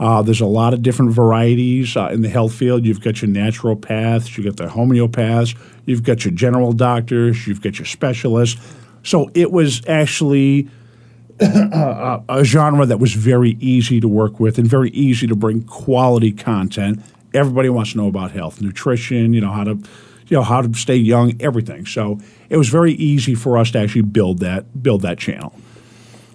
Uh, 0.00 0.22
there's 0.22 0.40
a 0.40 0.46
lot 0.46 0.72
of 0.72 0.82
different 0.82 1.12
varieties 1.12 1.96
uh, 1.96 2.08
in 2.12 2.22
the 2.22 2.28
health 2.28 2.54
field. 2.54 2.86
You've 2.86 3.00
got 3.00 3.20
your 3.20 3.30
naturopaths, 3.30 4.36
you've 4.36 4.46
got 4.46 4.56
the 4.56 4.72
homeopaths, 4.72 5.58
you've 5.84 6.04
got 6.04 6.24
your 6.24 6.32
general 6.32 6.72
doctors, 6.72 7.46
you've 7.46 7.60
got 7.60 7.78
your 7.78 7.86
specialists. 7.86 8.60
So 9.02 9.30
it 9.34 9.50
was 9.52 9.82
actually 9.86 10.68
a, 11.40 12.22
a 12.28 12.44
genre 12.44 12.86
that 12.86 12.98
was 12.98 13.14
very 13.14 13.56
easy 13.60 14.00
to 14.00 14.08
work 14.08 14.40
with 14.40 14.58
and 14.58 14.66
very 14.66 14.90
easy 14.90 15.26
to 15.26 15.36
bring 15.36 15.62
quality 15.62 16.32
content. 16.32 17.00
Everybody 17.34 17.68
wants 17.68 17.92
to 17.92 17.98
know 17.98 18.08
about 18.08 18.32
health, 18.32 18.60
nutrition, 18.60 19.32
you 19.34 19.40
know 19.40 19.52
how 19.52 19.64
to, 19.64 19.78
you 20.26 20.36
know 20.36 20.42
how 20.42 20.62
to 20.62 20.74
stay 20.74 20.96
young, 20.96 21.40
everything. 21.40 21.86
So 21.86 22.18
it 22.48 22.56
was 22.56 22.68
very 22.68 22.92
easy 22.92 23.34
for 23.34 23.56
us 23.56 23.70
to 23.72 23.78
actually 23.78 24.02
build 24.02 24.38
that 24.38 24.82
build 24.82 25.02
that 25.02 25.18
channel. 25.18 25.54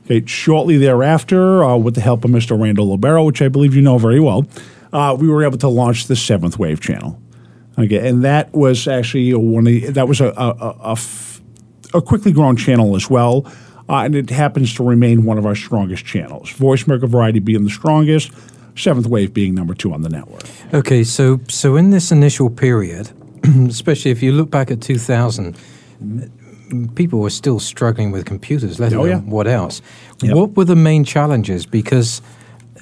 Okay, 0.06 0.26
shortly 0.26 0.78
thereafter, 0.78 1.64
uh, 1.64 1.78
with 1.78 1.96
the 1.96 2.02
help 2.02 2.26
of 2.26 2.32
Mr. 2.32 2.62
Randall 2.62 2.90
Libero, 2.90 3.24
which 3.24 3.42
I 3.42 3.48
believe 3.48 3.74
you 3.74 3.82
know 3.82 3.98
very 3.98 4.20
well, 4.20 4.46
uh, 4.92 5.16
we 5.18 5.28
were 5.28 5.44
able 5.44 5.58
to 5.60 5.70
launch 5.70 6.08
the 6.08 6.16
Seventh 6.16 6.60
Wave 6.60 6.82
channel. 6.82 7.20
Okay, 7.78 8.08
and 8.08 8.24
that 8.24 8.54
was 8.54 8.88
actually 8.88 9.34
one 9.34 9.66
of 9.66 9.74
the, 9.74 9.90
that 9.92 10.08
was 10.08 10.22
a, 10.22 10.28
a, 10.28 10.92
a, 10.92 10.96
a 11.94 12.02
quickly 12.02 12.32
grown 12.32 12.56
channel 12.56 12.96
as 12.96 13.10
well, 13.10 13.46
uh, 13.90 13.98
and 13.98 14.16
it 14.16 14.30
happens 14.30 14.74
to 14.76 14.84
remain 14.84 15.26
one 15.26 15.38
of 15.38 15.46
our 15.46 15.56
strongest 15.56 16.06
channels. 16.06 16.52
Voice 16.52 16.86
America 16.86 17.08
Variety 17.08 17.40
being 17.40 17.64
the 17.64 17.70
strongest, 17.70 18.32
Seventh 18.76 19.08
Wave 19.08 19.34
being 19.34 19.54
number 19.54 19.74
two 19.74 19.94
on 19.94 20.02
the 20.02 20.10
network. 20.10 20.44
Okay, 20.74 21.04
so 21.04 21.40
so 21.48 21.76
in 21.76 21.92
this 21.92 22.12
initial 22.12 22.50
period, 22.50 23.12
especially 23.68 24.12
if 24.12 24.24
you 24.24 24.32
look 24.32 24.50
back 24.50 24.72
at 24.72 24.82
2000 24.82 25.58
people 26.96 27.20
were 27.20 27.30
still 27.30 27.60
struggling 27.60 28.12
with 28.12 28.26
computers, 28.26 28.80
let 28.80 28.94
alone 28.94 29.06
oh, 29.06 29.10
yeah. 29.10 29.20
what 29.20 29.48
else. 29.48 29.82
Yep. 30.22 30.36
What 30.36 30.56
were 30.56 30.66
the 30.66 30.76
main 30.76 31.04
challenges? 31.04 31.66
Because 31.66 32.22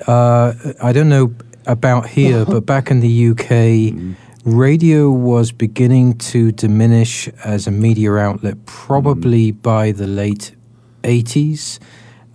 uh, 0.07 0.53
I 0.81 0.93
don't 0.93 1.09
know 1.09 1.33
about 1.65 2.07
here, 2.07 2.45
but 2.53 2.65
back 2.65 2.91
in 2.91 2.99
the 2.99 3.29
UK, 3.29 3.47
mm-hmm. 3.47 4.13
Radio 4.45 5.09
was 5.09 5.51
beginning 5.51 6.17
to 6.17 6.51
diminish 6.51 7.27
as 7.45 7.67
a 7.67 7.71
media 7.71 8.13
outlet 8.15 8.65
probably 8.65 9.51
mm. 9.51 9.61
by 9.61 9.91
the 9.91 10.07
late 10.07 10.55
80s 11.03 11.79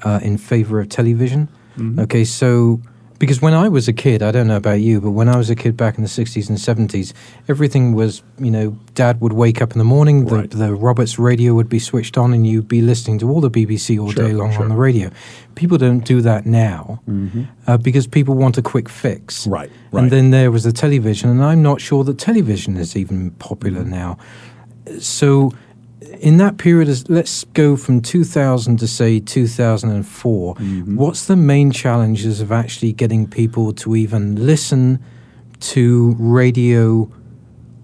uh, 0.02 0.20
in 0.22 0.38
favor 0.38 0.80
of 0.80 0.88
television. 0.88 1.48
Mm-hmm. 1.76 2.00
Okay, 2.00 2.24
so 2.24 2.80
because 3.18 3.40
when 3.40 3.54
I 3.54 3.68
was 3.68 3.88
a 3.88 3.92
kid, 3.92 4.22
I 4.22 4.30
don't 4.30 4.46
know 4.46 4.56
about 4.56 4.80
you, 4.80 5.00
but 5.00 5.10
when 5.10 5.28
I 5.28 5.36
was 5.36 5.50
a 5.50 5.54
kid 5.54 5.76
back 5.76 5.96
in 5.96 6.02
the 6.02 6.08
60s 6.08 6.48
and 6.48 6.58
70s, 6.58 7.12
everything 7.48 7.94
was, 7.94 8.22
you 8.38 8.50
know, 8.50 8.78
dad 8.94 9.20
would 9.20 9.32
wake 9.32 9.62
up 9.62 9.72
in 9.72 9.78
the 9.78 9.84
morning, 9.84 10.26
the, 10.26 10.36
right. 10.36 10.50
the 10.50 10.74
Roberts 10.74 11.18
radio 11.18 11.54
would 11.54 11.68
be 11.68 11.78
switched 11.78 12.18
on, 12.18 12.32
and 12.32 12.46
you'd 12.46 12.68
be 12.68 12.82
listening 12.82 13.18
to 13.20 13.30
all 13.30 13.40
the 13.40 13.50
BBC 13.50 14.00
all 14.00 14.10
sure, 14.10 14.26
day 14.26 14.32
long 14.32 14.52
sure. 14.52 14.62
on 14.62 14.68
the 14.68 14.74
radio. 14.74 15.10
People 15.54 15.78
don't 15.78 16.04
do 16.04 16.20
that 16.20 16.46
now 16.46 17.00
mm-hmm. 17.08 17.44
uh, 17.66 17.76
because 17.78 18.06
people 18.06 18.34
want 18.34 18.58
a 18.58 18.62
quick 18.62 18.88
fix. 18.88 19.46
Right, 19.46 19.70
right. 19.92 20.02
And 20.02 20.12
then 20.12 20.30
there 20.30 20.50
was 20.50 20.64
the 20.64 20.72
television, 20.72 21.30
and 21.30 21.42
I'm 21.42 21.62
not 21.62 21.80
sure 21.80 22.04
that 22.04 22.18
television 22.18 22.76
is 22.76 22.96
even 22.96 23.30
popular 23.32 23.80
mm-hmm. 23.80 23.90
now. 23.90 24.18
So 25.00 25.52
in 26.00 26.36
that 26.38 26.58
period, 26.58 27.08
let's 27.08 27.44
go 27.44 27.76
from 27.76 28.00
2000 28.00 28.78
to 28.78 28.86
say 28.86 29.20
2004. 29.20 30.54
Mm-hmm. 30.54 30.96
What's 30.96 31.26
the 31.26 31.36
main 31.36 31.70
challenges 31.70 32.40
of 32.40 32.52
actually 32.52 32.92
getting 32.92 33.26
people 33.26 33.72
to 33.74 33.96
even 33.96 34.46
listen 34.46 35.02
to 35.60 36.14
radio 36.18 37.10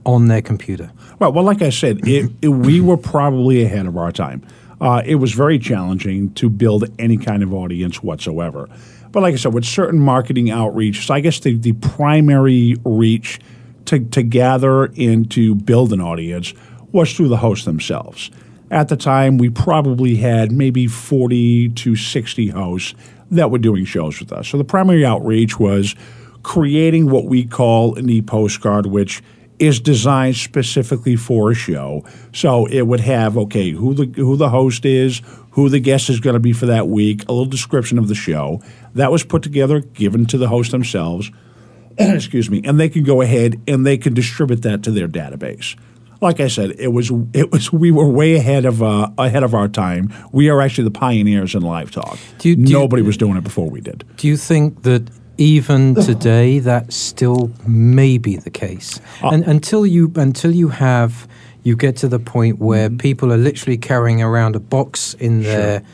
on 0.04 0.28
their 0.28 0.42
computer? 0.42 0.92
Well, 1.19 1.33
well, 1.33 1.45
like 1.45 1.62
I 1.62 1.71
said, 1.71 2.07
it, 2.07 2.31
it, 2.42 2.49
we 2.49 2.81
were 2.81 2.97
probably 2.97 3.62
ahead 3.62 3.87
of 3.87 3.97
our 3.97 4.12
time. 4.12 4.47
Uh, 4.81 5.00
it 5.07 5.14
was 5.14 5.33
very 5.33 5.59
challenging 5.59 6.35
to 6.35 6.50
build 6.50 6.85
any 6.99 7.16
kind 7.16 7.42
of 7.42 7.54
audience 7.54 8.02
whatsoever. 8.02 8.69
But 9.12 9.23
like 9.23 9.35
I 9.35 9.37
said, 9.37 9.54
with 9.54 9.64
certain 9.64 10.00
marketing 10.00 10.50
outreach, 10.50 11.07
so 11.07 11.14
I 11.14 11.21
guess 11.21 11.38
the, 11.40 11.57
the 11.57 11.73
primary 11.75 12.76
reach 12.85 13.40
to, 13.87 14.00
to 14.00 14.23
gather 14.23 14.87
and 14.97 15.31
to 15.31 15.54
build 15.54 15.92
an 15.92 16.00
audience 16.00 16.52
was 16.92 17.12
through 17.12 17.28
the 17.28 17.38
hosts 17.38 17.64
themselves. 17.64 18.30
At 18.70 18.88
the 18.88 18.96
time, 18.96 19.37
we 19.37 19.50
probably 19.50 20.16
had 20.16 20.50
maybe 20.50 20.87
40 20.87 21.70
to 21.70 21.96
60 21.96 22.49
hosts 22.49 22.94
that 23.30 23.50
were 23.50 23.58
doing 23.58 23.84
shows 23.84 24.20
with 24.20 24.32
us. 24.32 24.49
So 24.49 24.58
the 24.58 24.64
primary 24.64 25.04
outreach 25.04 25.58
was 25.58 25.94
creating 26.42 27.11
what 27.11 27.26
we 27.26 27.44
call 27.44 27.96
an 27.96 28.08
e-postcard, 28.08 28.87
which 28.87 29.22
is 29.58 29.78
designed 29.78 30.37
specifically 30.37 31.16
for 31.16 31.50
a 31.50 31.54
show. 31.54 32.04
So 32.32 32.66
it 32.66 32.82
would 32.82 33.00
have 33.00 33.37
okay, 33.38 33.70
who 33.70 33.94
the 33.94 34.06
who 34.20 34.37
the 34.37 34.49
host 34.49 34.84
is, 34.84 35.22
who 35.52 35.68
the 35.68 35.78
guest 35.78 36.11
is 36.11 36.20
going 36.20 36.34
to 36.34 36.40
be 36.40 36.52
for 36.52 36.66
that 36.66 36.88
week, 36.88 37.28
a 37.28 37.32
little 37.32 37.44
description 37.44 37.99
of 37.99 38.08
the 38.08 38.14
show. 38.14 38.62
That 38.94 39.12
was 39.12 39.22
put 39.22 39.42
together, 39.42 39.80
given 39.80 40.26
to 40.26 40.38
the 40.38 40.49
host 40.49 40.70
themselves. 40.70 41.30
excuse 41.99 42.49
me, 42.49 42.62
and 42.64 42.80
they 42.80 42.88
can 42.88 43.04
go 43.04 43.20
ahead 43.20 43.61
and 43.68 43.84
they 43.87 43.99
can 43.99 44.14
distribute 44.14 44.62
that 44.62 44.82
to 44.82 44.90
their 44.90 45.08
database 45.08 45.76
like 46.23 46.41
I 46.41 46.49
said, 46.49 46.76
it 46.79 46.88
was 46.88 47.11
it 47.33 47.50
was 47.50 47.73
we 47.73 47.91
were 47.91 48.09
way 48.09 48.37
ahead 48.37 48.64
of 48.64 48.83
uh, 48.83 49.11
ahead 49.19 49.43
of 49.43 49.55
our 49.55 49.69
time. 49.69 50.12
We 50.31 50.49
are 50.49 50.61
actually 50.62 50.85
the 50.85 50.93
pioneers 50.93 51.55
in 51.55 51.62
live 51.62 51.91
talk. 51.91 52.19
Do 52.38 52.49
you, 52.49 52.57
do 52.57 52.73
Nobody 52.73 53.02
you, 53.02 53.07
was 53.07 53.17
doing 53.17 53.37
it 53.37 53.45
before 53.45 53.69
we 53.69 53.81
did. 53.81 54.05
Do 54.17 54.29
you 54.29 54.37
think 54.37 54.83
that 54.83 55.11
even 55.37 55.95
today 56.11 56.61
that 56.61 56.93
still 56.93 57.50
may 57.67 58.19
be 58.19 58.37
the 58.37 58.50
case? 58.50 59.00
Uh, 59.23 59.31
and 59.31 59.45
until 59.45 59.85
you 59.85 60.12
until 60.14 60.52
you 60.52 60.69
have 60.69 61.29
you 61.64 61.76
get 61.76 61.97
to 61.97 62.09
the 62.09 62.19
point 62.19 62.59
where 62.59 62.88
mm-hmm. 62.88 62.99
people 62.99 63.33
are 63.33 63.37
literally 63.37 63.76
carrying 63.76 64.23
around 64.23 64.57
a 64.57 64.61
box 64.61 65.14
in 65.14 65.43
their 65.43 65.81
sure 65.81 65.88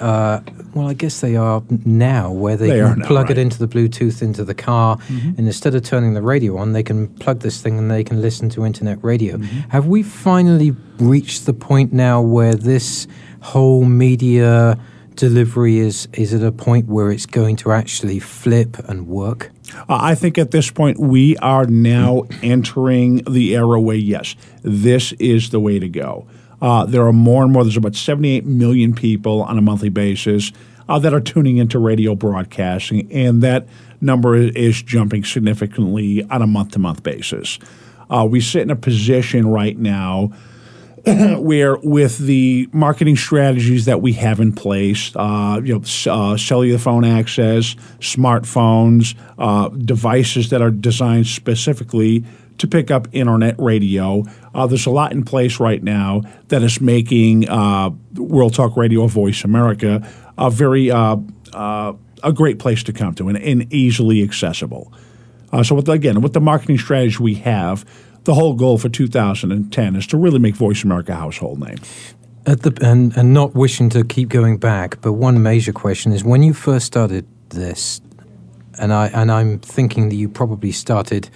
uh, 0.00 0.40
well, 0.74 0.88
I 0.88 0.94
guess 0.94 1.20
they 1.20 1.36
are 1.36 1.62
now, 1.84 2.30
where 2.30 2.56
they, 2.56 2.70
they 2.70 2.80
can 2.80 3.00
now, 3.00 3.06
plug 3.06 3.28
right. 3.28 3.38
it 3.38 3.38
into 3.38 3.58
the 3.58 3.68
Bluetooth 3.68 4.22
into 4.22 4.44
the 4.44 4.54
car, 4.54 4.96
mm-hmm. 4.96 5.30
and 5.36 5.46
instead 5.46 5.74
of 5.74 5.82
turning 5.82 6.14
the 6.14 6.22
radio 6.22 6.56
on, 6.58 6.72
they 6.72 6.82
can 6.82 7.08
plug 7.08 7.40
this 7.40 7.60
thing 7.60 7.78
and 7.78 7.90
they 7.90 8.04
can 8.04 8.20
listen 8.20 8.48
to 8.50 8.64
internet 8.64 9.02
radio. 9.02 9.36
Mm-hmm. 9.36 9.70
Have 9.70 9.86
we 9.86 10.02
finally 10.02 10.74
reached 10.98 11.46
the 11.46 11.54
point 11.54 11.92
now 11.92 12.20
where 12.20 12.54
this 12.54 13.06
whole 13.40 13.84
media 13.84 14.78
delivery 15.14 15.78
is 15.78 16.08
is 16.12 16.32
at 16.32 16.42
a 16.42 16.52
point 16.52 16.86
where 16.86 17.10
it's 17.10 17.26
going 17.26 17.56
to 17.56 17.72
actually 17.72 18.20
flip 18.20 18.78
and 18.88 19.08
work? 19.08 19.50
Uh, 19.88 19.98
I 20.00 20.14
think 20.14 20.38
at 20.38 20.50
this 20.50 20.70
point 20.70 20.98
we 20.98 21.36
are 21.38 21.66
now 21.66 22.22
entering 22.42 23.16
the 23.24 23.54
era 23.56 23.80
where 23.80 23.96
yes, 23.96 24.34
this 24.62 25.12
is 25.12 25.50
the 25.50 25.60
way 25.60 25.78
to 25.78 25.88
go. 25.88 26.26
Uh, 26.60 26.84
there 26.84 27.06
are 27.06 27.12
more 27.12 27.44
and 27.44 27.52
more. 27.52 27.64
There's 27.64 27.76
about 27.76 27.94
78 27.94 28.44
million 28.44 28.94
people 28.94 29.42
on 29.42 29.58
a 29.58 29.62
monthly 29.62 29.88
basis 29.88 30.52
uh, 30.88 30.98
that 30.98 31.12
are 31.12 31.20
tuning 31.20 31.58
into 31.58 31.78
radio 31.78 32.14
broadcasting, 32.14 33.10
and 33.12 33.42
that 33.42 33.66
number 34.00 34.34
is 34.36 34.82
jumping 34.82 35.24
significantly 35.24 36.24
on 36.24 36.42
a 36.42 36.46
month 36.46 36.72
to 36.72 36.78
month 36.78 37.02
basis. 37.02 37.58
Uh, 38.10 38.26
we 38.28 38.40
sit 38.40 38.62
in 38.62 38.70
a 38.70 38.76
position 38.76 39.46
right 39.46 39.76
now 39.76 40.32
where, 41.38 41.76
with 41.78 42.18
the 42.18 42.68
marketing 42.72 43.16
strategies 43.16 43.84
that 43.84 44.00
we 44.00 44.12
have 44.14 44.40
in 44.40 44.52
place, 44.52 45.14
uh, 45.16 45.60
you 45.62 45.74
know, 45.74 46.12
uh, 46.12 46.36
cellular 46.36 46.78
phone 46.78 47.04
access, 47.04 47.74
smartphones, 48.00 49.14
uh, 49.38 49.68
devices 49.68 50.50
that 50.50 50.62
are 50.62 50.70
designed 50.70 51.26
specifically 51.26 52.24
to 52.58 52.66
pick 52.66 52.90
up 52.90 53.08
internet 53.12 53.54
radio. 53.58 54.24
Uh, 54.54 54.66
there's 54.66 54.86
a 54.86 54.90
lot 54.90 55.12
in 55.12 55.24
place 55.24 55.60
right 55.60 55.82
now 55.82 56.22
that 56.48 56.62
is 56.62 56.80
making 56.80 57.48
uh, 57.48 57.90
World 58.14 58.54
Talk 58.54 58.76
Radio 58.76 59.06
Voice 59.06 59.44
America 59.44 60.06
a 60.36 60.50
very 60.50 60.90
uh, 60.90 61.16
uh, 61.52 61.92
a 62.22 62.32
great 62.32 62.58
place 62.58 62.82
to 62.84 62.92
come 62.92 63.14
to 63.14 63.28
and, 63.28 63.38
and 63.38 63.72
easily 63.72 64.22
accessible. 64.22 64.92
Uh, 65.52 65.62
so 65.62 65.74
with 65.74 65.88
again, 65.88 66.20
with 66.20 66.32
the 66.32 66.40
marketing 66.40 66.78
strategy 66.78 67.16
we 67.22 67.34
have, 67.34 67.84
the 68.24 68.34
whole 68.34 68.54
goal 68.54 68.78
for 68.78 68.88
2010 68.88 69.96
is 69.96 70.06
to 70.08 70.16
really 70.16 70.38
make 70.38 70.54
Voice 70.54 70.84
America 70.84 71.12
a 71.12 71.16
household 71.16 71.60
name. 71.60 71.78
The, 72.44 72.76
and, 72.82 73.14
and 73.16 73.34
not 73.34 73.54
wishing 73.54 73.90
to 73.90 74.04
keep 74.04 74.30
going 74.30 74.56
back, 74.56 75.00
but 75.02 75.12
one 75.12 75.42
major 75.42 75.72
question 75.72 76.12
is 76.12 76.24
when 76.24 76.42
you 76.42 76.54
first 76.54 76.86
started 76.86 77.26
this, 77.50 78.00
and 78.78 78.92
I 78.92 79.08
and 79.08 79.30
I'm 79.30 79.58
thinking 79.58 80.08
that 80.08 80.14
you 80.14 80.28
probably 80.28 80.72
started 80.72 81.28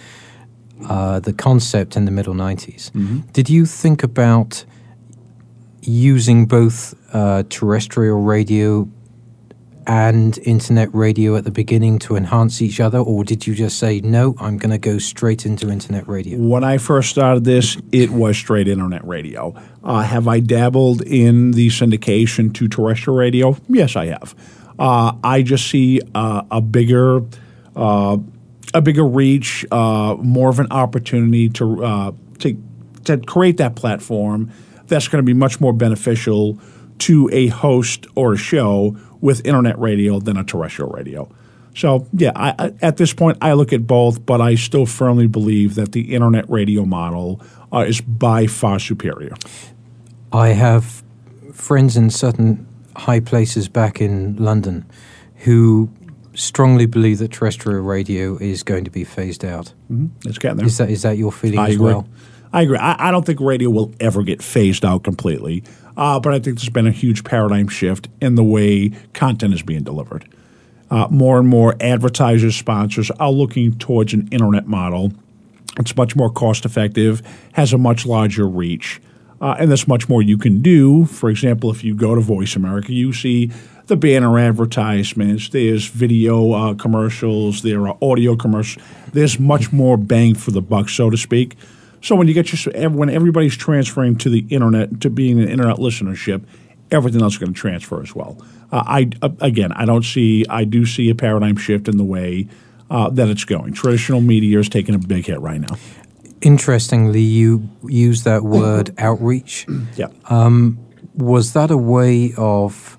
uh, 0.87 1.19
the 1.19 1.33
concept 1.33 1.95
in 1.95 2.05
the 2.05 2.11
middle 2.11 2.33
90s. 2.33 2.91
Did 3.33 3.49
you 3.49 3.65
think 3.65 4.03
about 4.03 4.65
using 5.81 6.45
both 6.45 6.93
uh, 7.13 7.43
terrestrial 7.49 8.21
radio 8.21 8.87
and 9.85 10.37
internet 10.39 10.93
radio 10.93 11.35
at 11.35 11.43
the 11.43 11.51
beginning 11.51 11.99
to 11.99 12.15
enhance 12.15 12.61
each 12.61 12.79
other, 12.79 12.99
or 12.99 13.23
did 13.23 13.45
you 13.45 13.53
just 13.53 13.77
say, 13.79 13.99
no, 14.01 14.35
I'm 14.39 14.57
going 14.57 14.71
to 14.71 14.77
go 14.77 14.97
straight 14.97 15.45
into 15.45 15.69
internet 15.69 16.07
radio? 16.07 16.37
When 16.39 16.63
I 16.63 16.77
first 16.77 17.09
started 17.09 17.43
this, 17.43 17.77
it 17.91 18.09
was 18.09 18.37
straight 18.37 18.67
internet 18.67 19.05
radio. 19.05 19.53
Uh, 19.83 20.01
have 20.01 20.27
I 20.27 20.39
dabbled 20.39 21.01
in 21.01 21.51
the 21.51 21.67
syndication 21.67 22.53
to 22.53 22.67
terrestrial 22.67 23.17
radio? 23.17 23.57
Yes, 23.67 23.95
I 23.95 24.07
have. 24.07 24.35
Uh, 24.79 25.13
I 25.23 25.41
just 25.41 25.69
see 25.69 26.01
uh, 26.15 26.43
a 26.49 26.61
bigger, 26.61 27.21
uh, 27.75 28.17
a 28.73 28.81
bigger 28.81 29.05
reach, 29.05 29.65
uh, 29.71 30.15
more 30.19 30.49
of 30.49 30.59
an 30.59 30.67
opportunity 30.71 31.49
to 31.49 31.83
uh, 31.83 32.11
to 32.39 32.61
to 33.05 33.17
create 33.17 33.57
that 33.57 33.75
platform 33.75 34.51
that's 34.87 35.07
going 35.07 35.21
to 35.21 35.25
be 35.25 35.33
much 35.33 35.59
more 35.59 35.73
beneficial 35.73 36.59
to 36.99 37.29
a 37.33 37.47
host 37.47 38.05
or 38.15 38.33
a 38.33 38.37
show 38.37 38.97
with 39.21 39.45
internet 39.45 39.77
radio 39.79 40.19
than 40.19 40.37
a 40.37 40.43
terrestrial 40.43 40.91
radio. 40.91 41.29
So 41.75 42.07
yeah, 42.13 42.31
I, 42.35 42.73
at 42.81 42.97
this 42.97 43.13
point, 43.13 43.37
I 43.41 43.53
look 43.53 43.73
at 43.73 43.87
both, 43.87 44.25
but 44.25 44.41
I 44.41 44.55
still 44.55 44.85
firmly 44.85 45.27
believe 45.27 45.75
that 45.75 45.91
the 45.91 46.13
internet 46.13 46.49
radio 46.49 46.85
model 46.85 47.41
uh, 47.71 47.79
is 47.79 47.99
by 48.01 48.47
far 48.47 48.79
superior. 48.79 49.33
I 50.31 50.49
have 50.49 51.03
friends 51.53 51.97
in 51.97 52.09
certain 52.09 52.67
high 52.95 53.19
places 53.19 53.67
back 53.67 54.01
in 54.01 54.35
London 54.37 54.85
who 55.37 55.89
strongly 56.33 56.85
believe 56.85 57.19
that 57.19 57.31
terrestrial 57.31 57.81
radio 57.81 58.37
is 58.37 58.63
going 58.63 58.85
to 58.85 58.91
be 58.91 59.03
phased 59.03 59.45
out. 59.45 59.73
It's 60.25 60.37
getting 60.37 60.57
there. 60.57 60.65
Is 60.65 60.77
that 60.77 60.89
is 60.89 61.01
that 61.03 61.17
your 61.17 61.31
feeling 61.31 61.59
I 61.59 61.69
as 61.69 61.75
agree. 61.75 61.85
well? 61.85 62.07
I 62.51 62.61
agree. 62.61 62.77
I, 62.77 63.09
I 63.09 63.11
don't 63.11 63.25
think 63.25 63.39
radio 63.39 63.69
will 63.69 63.91
ever 63.99 64.23
get 64.23 64.41
phased 64.41 64.85
out 64.85 65.03
completely, 65.03 65.63
uh, 65.97 66.19
but 66.19 66.33
I 66.33 66.39
think 66.39 66.57
there's 66.57 66.69
been 66.69 66.87
a 66.87 66.91
huge 66.91 67.23
paradigm 67.23 67.67
shift 67.67 68.07
in 68.21 68.35
the 68.35 68.43
way 68.43 68.91
content 69.13 69.53
is 69.53 69.63
being 69.63 69.83
delivered. 69.83 70.27
Uh, 70.91 71.07
more 71.09 71.39
and 71.39 71.47
more 71.47 71.75
advertisers, 71.79 72.55
sponsors 72.55 73.09
are 73.11 73.31
looking 73.31 73.73
towards 73.79 74.13
an 74.13 74.27
internet 74.31 74.67
model. 74.67 75.11
It's 75.79 75.95
much 75.95 76.15
more 76.15 76.29
cost 76.29 76.65
effective, 76.65 77.23
has 77.53 77.73
a 77.73 77.79
much 77.79 78.05
larger 78.05 78.47
reach, 78.47 79.01
uh, 79.41 79.55
and 79.57 79.69
there's 79.69 79.87
much 79.87 80.07
more 80.07 80.21
you 80.21 80.37
can 80.37 80.61
do. 80.61 81.05
For 81.05 81.31
example, 81.31 81.71
if 81.71 81.83
you 81.83 81.95
go 81.95 82.13
to 82.13 82.21
Voice 82.21 82.55
America, 82.55 82.93
you 82.93 83.11
see 83.11 83.51
the 83.87 83.97
banner 83.97 84.39
advertisements, 84.39 85.49
there's 85.49 85.87
video 85.87 86.53
uh, 86.53 86.73
commercials, 86.75 87.61
there 87.61 87.87
are 87.87 87.97
audio 88.01 88.35
commercials. 88.35 88.85
There's 89.11 89.39
much 89.39 89.71
more 89.71 89.97
bang 89.97 90.35
for 90.35 90.51
the 90.51 90.61
buck, 90.61 90.89
so 90.89 91.09
to 91.09 91.17
speak. 91.17 91.57
So 92.01 92.15
when 92.15 92.27
you 92.27 92.33
get 92.33 92.65
your 92.65 92.89
when 92.89 93.09
everybody's 93.09 93.55
transferring 93.55 94.17
to 94.17 94.29
the 94.29 94.45
internet 94.49 95.01
to 95.01 95.09
being 95.09 95.39
an 95.39 95.47
internet 95.47 95.77
listenership, 95.77 96.43
everything 96.91 97.21
else 97.21 97.33
is 97.33 97.39
going 97.39 97.53
to 97.53 97.59
transfer 97.59 98.01
as 98.01 98.13
well. 98.13 98.37
Uh, 98.71 98.83
I 98.85 99.09
uh, 99.21 99.29
again, 99.39 99.71
I 99.71 99.85
don't 99.85 100.03
see. 100.03 100.45
I 100.49 100.65
do 100.65 100.85
see 100.85 101.09
a 101.09 101.15
paradigm 101.15 101.55
shift 101.55 101.87
in 101.87 101.97
the 101.97 102.03
way 102.03 102.47
uh, 102.89 103.09
that 103.09 103.29
it's 103.29 103.45
going. 103.45 103.73
Traditional 103.73 104.21
media 104.21 104.59
is 104.59 104.69
taking 104.69 104.95
a 104.95 104.99
big 104.99 105.25
hit 105.27 105.39
right 105.39 105.61
now. 105.61 105.77
Interestingly, 106.41 107.21
you 107.21 107.69
use 107.87 108.23
that 108.23 108.43
word 108.43 108.93
outreach. 108.97 109.65
Yeah. 109.95 110.07
Was 111.15 111.53
that 111.53 111.69
a 111.69 111.77
way 111.77 112.33
of 112.37 112.97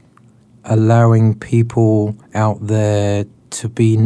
allowing 0.65 1.39
people 1.39 2.17
out 2.35 2.59
there 2.67 3.25
to 3.51 3.69
be 3.69 3.97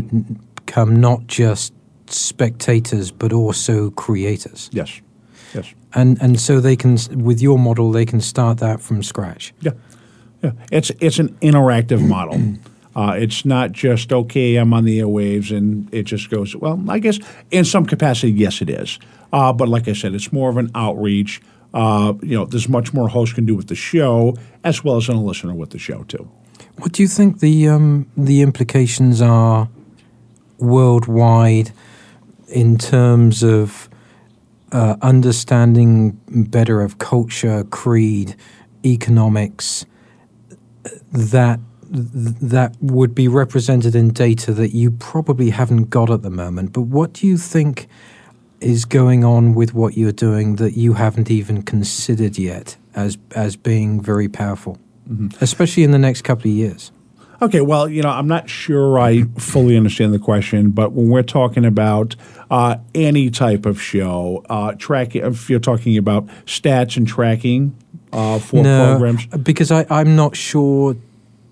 become 0.54 0.96
not 0.96 1.26
just 1.26 1.72
spectators 2.06 3.10
but 3.10 3.32
also 3.32 3.90
creators? 3.90 4.68
yes. 4.72 5.00
Yes. 5.54 5.72
And 5.94 6.20
and 6.20 6.38
so 6.38 6.60
they 6.60 6.76
can 6.76 6.98
with 7.24 7.40
your 7.40 7.58
model 7.58 7.90
they 7.90 8.04
can 8.04 8.20
start 8.20 8.58
that 8.58 8.82
from 8.82 9.02
scratch. 9.02 9.54
Yeah, 9.60 9.72
yeah. 10.42 10.52
It's 10.70 10.90
it's 11.00 11.18
an 11.18 11.30
interactive 11.40 12.06
model. 12.06 12.40
Uh, 12.96 13.12
it's 13.12 13.44
not 13.44 13.70
just 13.70 14.12
okay. 14.12 14.56
I'm 14.56 14.74
on 14.74 14.84
the 14.84 14.98
airwaves, 14.98 15.56
and 15.56 15.88
it 15.94 16.02
just 16.02 16.30
goes. 16.30 16.56
Well, 16.56 16.82
I 16.88 16.98
guess 16.98 17.20
in 17.52 17.64
some 17.64 17.86
capacity, 17.86 18.32
yes, 18.32 18.60
it 18.60 18.68
is. 18.68 18.98
Uh, 19.32 19.52
but 19.52 19.68
like 19.68 19.86
I 19.86 19.92
said, 19.92 20.14
it's 20.14 20.32
more 20.32 20.50
of 20.50 20.56
an 20.56 20.68
outreach. 20.74 21.40
Uh, 21.72 22.14
you 22.22 22.36
know, 22.36 22.44
there's 22.44 22.68
much 22.68 22.92
more 22.92 23.06
a 23.06 23.10
host 23.10 23.36
can 23.36 23.46
do 23.46 23.54
with 23.54 23.68
the 23.68 23.76
show, 23.76 24.34
as 24.64 24.82
well 24.82 24.96
as 24.96 25.08
a 25.08 25.12
listener 25.12 25.54
with 25.54 25.70
the 25.70 25.78
show 25.78 26.02
too. 26.04 26.28
What 26.78 26.92
do 26.92 27.02
you 27.02 27.08
think 27.08 27.40
the 27.40 27.68
um, 27.68 28.06
the 28.16 28.40
implications 28.40 29.20
are 29.20 29.68
worldwide 30.58 31.72
in 32.48 32.78
terms 32.78 33.42
of 33.42 33.88
uh, 34.72 34.96
understanding 35.02 36.20
better 36.28 36.80
of 36.80 36.98
culture, 36.98 37.64
creed, 37.64 38.36
economics 38.84 39.86
that 41.12 41.60
that 41.90 42.76
would 42.80 43.14
be 43.14 43.28
represented 43.28 43.94
in 43.94 44.10
data 44.10 44.52
that 44.52 44.74
you 44.74 44.90
probably 44.90 45.50
haven't 45.50 45.90
got 45.90 46.10
at 46.10 46.22
the 46.22 46.30
moment. 46.30 46.72
But 46.72 46.82
what 46.82 47.14
do 47.14 47.26
you 47.26 47.38
think 47.38 47.88
is 48.60 48.84
going 48.84 49.24
on 49.24 49.54
with 49.54 49.72
what 49.72 49.96
you're 49.96 50.12
doing 50.12 50.56
that 50.56 50.76
you 50.76 50.92
haven't 50.92 51.30
even 51.30 51.62
considered 51.62 52.38
yet 52.38 52.76
as 52.94 53.18
as 53.34 53.56
being 53.56 54.00
very 54.00 54.28
powerful, 54.28 54.78
especially 55.40 55.84
in 55.84 55.90
the 55.90 55.98
next 55.98 56.22
couple 56.22 56.50
of 56.50 56.56
years? 56.56 56.92
Okay, 57.40 57.60
well, 57.60 57.88
you 57.88 58.02
know, 58.02 58.08
I'm 58.08 58.26
not 58.26 58.50
sure 58.50 58.98
I 58.98 59.22
fully 59.38 59.76
understand 59.76 60.12
the 60.12 60.18
question, 60.18 60.70
but 60.70 60.92
when 60.92 61.08
we're 61.08 61.22
talking 61.22 61.64
about 61.64 62.16
uh, 62.50 62.78
any 62.96 63.30
type 63.30 63.64
of 63.64 63.80
show, 63.80 64.44
uh, 64.50 64.72
tracking, 64.72 65.24
if 65.24 65.48
you're 65.48 65.60
talking 65.60 65.96
about 65.96 66.26
stats 66.46 66.96
and 66.96 67.06
tracking 67.06 67.76
uh, 68.12 68.40
for 68.40 68.64
programs, 68.64 69.26
because 69.26 69.70
I, 69.70 69.86
I'm 69.88 70.16
not 70.16 70.34
sure. 70.36 70.96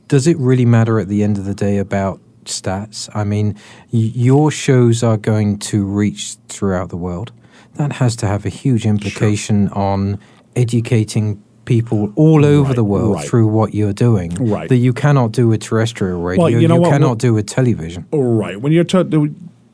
Does 0.09 0.27
it 0.27 0.37
really 0.39 0.65
matter 0.65 0.99
at 0.99 1.09
the 1.09 1.23
end 1.23 1.39
of 1.39 1.45
the 1.45 1.55
day 1.55 1.79
about 1.79 2.21
stats? 2.45 3.09
I 3.15 3.23
mean, 3.25 3.55
y- 3.93 4.11
your 4.15 4.51
shows 4.51 5.05
are 5.05 5.17
going 5.17 5.59
to 5.59 5.85
reach 5.85 6.37
throughout 6.49 6.89
the 6.89 6.97
world. 6.97 7.31
That 7.75 7.93
has 7.93 8.17
to 8.17 8.27
have 8.27 8.45
a 8.45 8.49
huge 8.49 8.87
implication 8.87 9.69
on 9.69 10.19
educating 10.57 11.43
people 11.67 12.11
all 12.17 12.45
over 12.45 12.69
Right, 12.69 12.77
the 12.77 12.85
world 12.85 13.17
right. 13.17 13.29
through 13.29 13.49
what 13.49 13.75
you're 13.75 13.93
doing 13.93 14.31
Right. 14.41 14.69
that 14.69 14.77
you 14.77 14.93
cannot 14.95 15.33
do 15.33 15.49
with 15.49 15.61
terrestrial 15.61 16.23
radio. 16.23 16.47
you 16.47 16.67
know 16.69 16.77
what, 16.77 16.91
cannot 16.91 17.07
we'll- 17.09 17.15
do 17.17 17.35
with 17.35 17.47
television. 17.47 18.07
Right. 18.13 18.59
When 18.61 18.73
you're 18.73 18.85
ta- 18.85 19.03
the, 19.03 19.31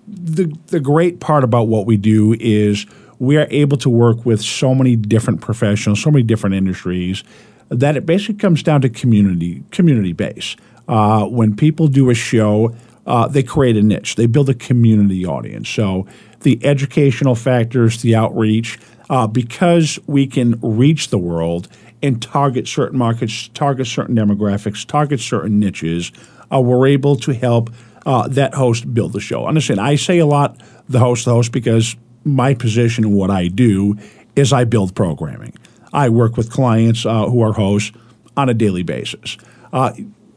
the 0.09 0.53
the 0.69 0.81
great 0.81 1.21
part 1.21 1.45
about 1.45 1.69
what 1.69 1.87
we 1.87 1.97
do 1.97 2.35
is 2.41 2.87
we 3.19 3.37
are 3.37 3.47
able 3.51 3.77
to 3.79 3.89
work 3.89 4.27
with 4.27 4.41
so 4.43 4.75
many 4.75 4.97
different 4.97 5.41
professionals, 5.41 6.03
so 6.03 6.11
many 6.11 6.25
different 6.25 6.57
industries 6.57 7.23
that 7.69 7.97
it 7.97 8.05
basically 8.05 8.35
comes 8.35 8.63
down 8.63 8.81
to 8.83 8.89
community 8.89 9.63
community 9.71 10.13
base. 10.13 10.57
Uh, 10.89 11.25
when 11.27 11.55
people 11.55 11.87
do 11.89 12.11
a 12.11 12.15
show, 12.15 12.75
uh, 13.07 13.29
they 13.29 13.43
create 13.43 13.77
a 13.77 13.83
niche. 13.83 14.17
They 14.17 14.27
build 14.27 14.49
a 14.49 14.55
community 14.55 15.25
audience. 15.25 15.69
So 15.69 16.07
the 16.43 16.65
educational 16.65 17.35
factors, 17.35 18.03
the 18.03 18.15
outreach, 18.15 18.79
uh, 19.11 19.27
because 19.27 19.99
we 20.07 20.27
can 20.27 20.59
reach 20.61 21.09
the 21.09 21.19
world 21.19 21.69
and 22.03 22.21
target 22.21 22.67
certain 22.67 22.99
markets, 22.99 23.49
target 23.55 23.87
certain 23.87 24.17
demographics, 24.17 24.87
target 24.87 25.21
certain 25.21 25.61
niches, 25.61 26.13
uh, 26.53 26.61
we're 26.61 26.87
able 26.87 27.17
to 27.17 27.33
help 27.33 27.71
uh, 28.05 28.27
that 28.29 28.55
host 28.55 28.93
build 28.93 29.13
the 29.13 29.21
show. 29.21 29.47
Understand? 29.47 29.81
I 29.81 29.95
say 29.95 30.19
a 30.19 30.27
lot 30.27 30.61
the 30.89 30.99
host, 30.99 31.25
the 31.25 31.31
host, 31.33 31.53
because 31.53 31.97
my 32.25 32.55
position 32.55 33.05
and 33.05 33.15
what 33.15 33.31
I 33.31 33.49
do 33.49 33.97
is 34.37 34.53
I 34.53 34.65
build 34.65 34.95
programming. 34.95 35.55
I 35.93 36.09
work 36.09 36.37
with 36.37 36.51
clients 36.51 37.07
uh, 37.07 37.27
who 37.27 37.43
are 37.43 37.53
hosts 37.53 37.93
on 38.37 38.49
a 38.49 38.55
daily 38.55 38.83
basis. 38.83 39.37
Uh, 39.73 39.93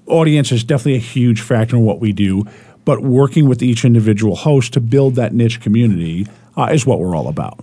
audience 0.05 0.51
is 0.51 0.63
definitely 0.63 0.95
a 0.95 0.99
huge 0.99 1.41
factor 1.41 1.77
in 1.77 1.83
what 1.83 1.99
we 1.99 2.11
do, 2.11 2.45
but 2.85 3.01
working 3.01 3.49
with 3.49 3.61
each 3.61 3.83
individual 3.83 4.35
host 4.35 4.73
to 4.73 4.79
build 4.79 5.15
that 5.15 5.33
niche 5.33 5.59
community 5.59 6.27
uh, 6.55 6.69
is 6.71 6.85
what 6.85 6.99
we're 6.99 7.15
all 7.15 7.27
about. 7.27 7.59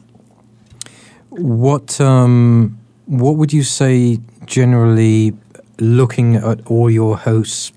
What 1.30 2.00
um, 2.00 2.78
what 3.06 3.37
would 3.37 3.52
you 3.52 3.62
say 3.62 4.18
generally, 4.44 5.32
looking 5.78 6.37
at 6.37 6.66
all 6.66 6.90
your 6.90 7.16
hosts, 7.16 7.72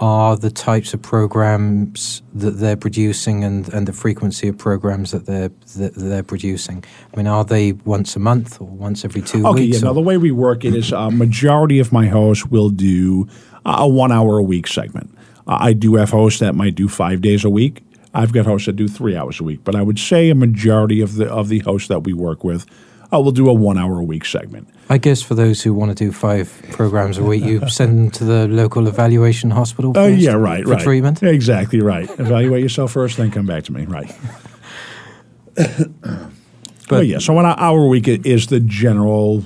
are 0.00 0.36
the 0.36 0.50
types 0.50 0.94
of 0.94 1.02
programs 1.02 2.22
that 2.34 2.52
they're 2.52 2.76
producing 2.76 3.44
and, 3.44 3.68
and 3.72 3.86
the 3.86 3.92
frequency 3.92 4.48
of 4.48 4.56
programs 4.56 5.10
that 5.10 5.26
they're 5.26 5.50
that 5.76 5.94
they're 5.96 6.22
producing? 6.22 6.82
I 7.12 7.16
mean, 7.16 7.26
are 7.26 7.44
they 7.44 7.72
once 7.72 8.16
a 8.16 8.20
month 8.20 8.60
or 8.60 8.68
once 8.68 9.04
every 9.04 9.22
two 9.22 9.46
Okay, 9.46 9.66
weeks? 9.66 9.82
yeah. 9.82 9.88
Now 9.88 9.92
the 9.92 10.00
way 10.00 10.16
we 10.16 10.30
work 10.30 10.64
it 10.64 10.74
is 10.74 10.92
a 10.92 11.10
majority 11.10 11.78
of 11.78 11.92
my 11.92 12.06
hosts 12.06 12.46
will 12.46 12.70
do 12.70 13.28
a 13.66 13.86
one 13.86 14.12
hour 14.12 14.38
a 14.38 14.42
week 14.42 14.66
segment. 14.66 15.10
Uh, 15.46 15.58
I 15.60 15.72
do 15.72 15.96
have 15.96 16.10
hosts 16.10 16.40
that 16.40 16.54
might 16.54 16.74
do 16.74 16.88
five 16.88 17.20
days 17.20 17.44
a 17.44 17.50
week. 17.50 17.82
I've 18.14 18.32
got 18.32 18.46
hosts 18.46 18.66
that 18.66 18.76
do 18.76 18.88
three 18.88 19.16
hours 19.16 19.40
a 19.40 19.44
week, 19.44 19.60
but 19.64 19.74
I 19.74 19.82
would 19.82 19.98
say 19.98 20.30
a 20.30 20.34
majority 20.34 21.00
of 21.00 21.16
the 21.16 21.30
of 21.32 21.48
the 21.48 21.60
hosts 21.60 21.88
that 21.88 22.00
we 22.00 22.12
work 22.12 22.44
with 22.44 22.66
uh, 23.12 23.20
will 23.20 23.32
do 23.32 23.48
a 23.48 23.52
one 23.52 23.78
hour 23.78 23.98
a 23.98 24.04
week 24.04 24.24
segment. 24.24 24.68
I 24.88 24.98
guess 24.98 25.22
for 25.22 25.34
those 25.34 25.62
who 25.62 25.72
want 25.74 25.96
to 25.96 26.04
do 26.04 26.12
five 26.12 26.52
programs 26.72 27.18
a 27.18 27.22
week, 27.22 27.44
you 27.44 27.66
send 27.68 27.98
them 27.98 28.10
to 28.12 28.24
the 28.24 28.48
local 28.48 28.86
evaluation 28.86 29.50
hospital. 29.50 29.92
Oh 29.96 30.06
yeah, 30.06 30.32
right, 30.32 30.64
for 30.64 30.70
right. 30.70 30.82
treatment. 30.82 31.22
Exactly 31.22 31.80
right. 31.80 32.08
Evaluate 32.18 32.62
yourself 32.62 32.92
first, 32.92 33.16
then 33.16 33.30
come 33.30 33.46
back 33.46 33.64
to 33.64 33.72
me. 33.72 33.84
Right. 33.86 34.14
but 36.88 37.06
yeah, 37.06 37.18
so 37.18 37.38
an 37.38 37.46
hour 37.46 37.84
a 37.84 37.86
week 37.86 38.08
is 38.08 38.46
the 38.48 38.60
general 38.60 39.44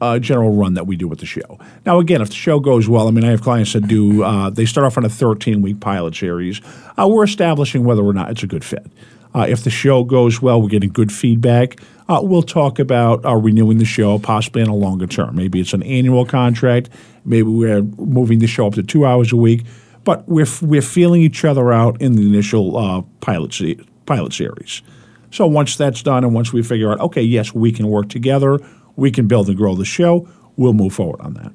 uh, 0.00 0.18
general 0.18 0.54
run 0.54 0.74
that 0.74 0.86
we 0.86 0.96
do 0.96 1.08
with 1.08 1.20
the 1.20 1.26
show. 1.26 1.58
Now, 1.84 1.98
again, 1.98 2.20
if 2.20 2.28
the 2.28 2.34
show 2.34 2.60
goes 2.60 2.88
well, 2.88 3.08
I 3.08 3.10
mean, 3.10 3.24
I 3.24 3.30
have 3.30 3.42
clients 3.42 3.72
that 3.72 3.86
do. 3.86 4.22
Uh, 4.22 4.50
they 4.50 4.64
start 4.64 4.86
off 4.86 4.98
on 4.98 5.04
a 5.04 5.08
13 5.08 5.62
week 5.62 5.80
pilot 5.80 6.14
series. 6.14 6.60
Uh, 6.98 7.08
we're 7.08 7.24
establishing 7.24 7.84
whether 7.84 8.02
or 8.02 8.12
not 8.12 8.30
it's 8.30 8.42
a 8.42 8.46
good 8.46 8.64
fit. 8.64 8.86
Uh, 9.34 9.46
if 9.48 9.64
the 9.64 9.70
show 9.70 10.02
goes 10.04 10.40
well, 10.40 10.62
we're 10.62 10.68
getting 10.68 10.90
good 10.90 11.12
feedback. 11.12 11.80
Uh, 12.08 12.20
we'll 12.22 12.42
talk 12.42 12.78
about 12.78 13.24
uh, 13.24 13.34
renewing 13.34 13.78
the 13.78 13.84
show, 13.84 14.18
possibly 14.18 14.62
in 14.62 14.68
a 14.68 14.74
longer 14.74 15.06
term. 15.06 15.36
Maybe 15.36 15.60
it's 15.60 15.72
an 15.74 15.82
annual 15.82 16.24
contract. 16.24 16.88
Maybe 17.24 17.48
we're 17.48 17.82
moving 17.82 18.38
the 18.38 18.46
show 18.46 18.66
up 18.66 18.74
to 18.74 18.82
two 18.82 19.04
hours 19.04 19.32
a 19.32 19.36
week. 19.36 19.64
But 20.04 20.26
we're 20.28 20.46
we're 20.62 20.82
feeling 20.82 21.22
each 21.22 21.44
other 21.44 21.72
out 21.72 22.00
in 22.00 22.12
the 22.14 22.22
initial 22.22 23.02
pilot 23.20 23.52
se- 23.52 23.80
pilot 24.06 24.32
series. 24.32 24.82
So 25.30 25.46
once 25.46 25.76
that's 25.76 26.02
done, 26.02 26.24
and 26.24 26.32
once 26.32 26.52
we 26.52 26.62
figure 26.62 26.90
out, 26.90 27.00
okay, 27.00 27.22
yes, 27.22 27.52
we 27.52 27.72
can 27.72 27.88
work 27.88 28.08
together, 28.08 28.58
we 28.96 29.10
can 29.10 29.26
build 29.26 29.48
and 29.48 29.56
grow 29.56 29.74
the 29.74 29.84
show, 29.84 30.28
we'll 30.56 30.72
move 30.72 30.94
forward 30.94 31.20
on 31.20 31.34
that. 31.34 31.52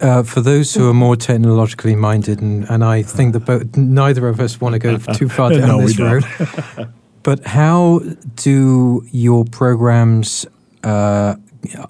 Uh, 0.00 0.22
for 0.24 0.40
those 0.40 0.74
who 0.74 0.88
are 0.90 0.94
more 0.94 1.14
technologically 1.14 1.94
minded, 1.94 2.40
and, 2.40 2.68
and 2.68 2.84
I 2.84 3.02
think 3.02 3.34
that 3.34 3.40
both, 3.40 3.76
neither 3.76 4.26
of 4.26 4.40
us 4.40 4.60
want 4.60 4.72
to 4.72 4.80
go 4.80 4.98
too 5.14 5.28
far 5.28 5.50
down 5.50 5.68
no, 5.68 5.80
this 5.80 5.98
road, 5.98 6.24
but 7.22 7.46
how 7.46 8.00
do 8.34 9.06
your 9.12 9.44
programs 9.44 10.44
uh, 10.82 11.36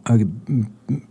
uh, 0.05 0.19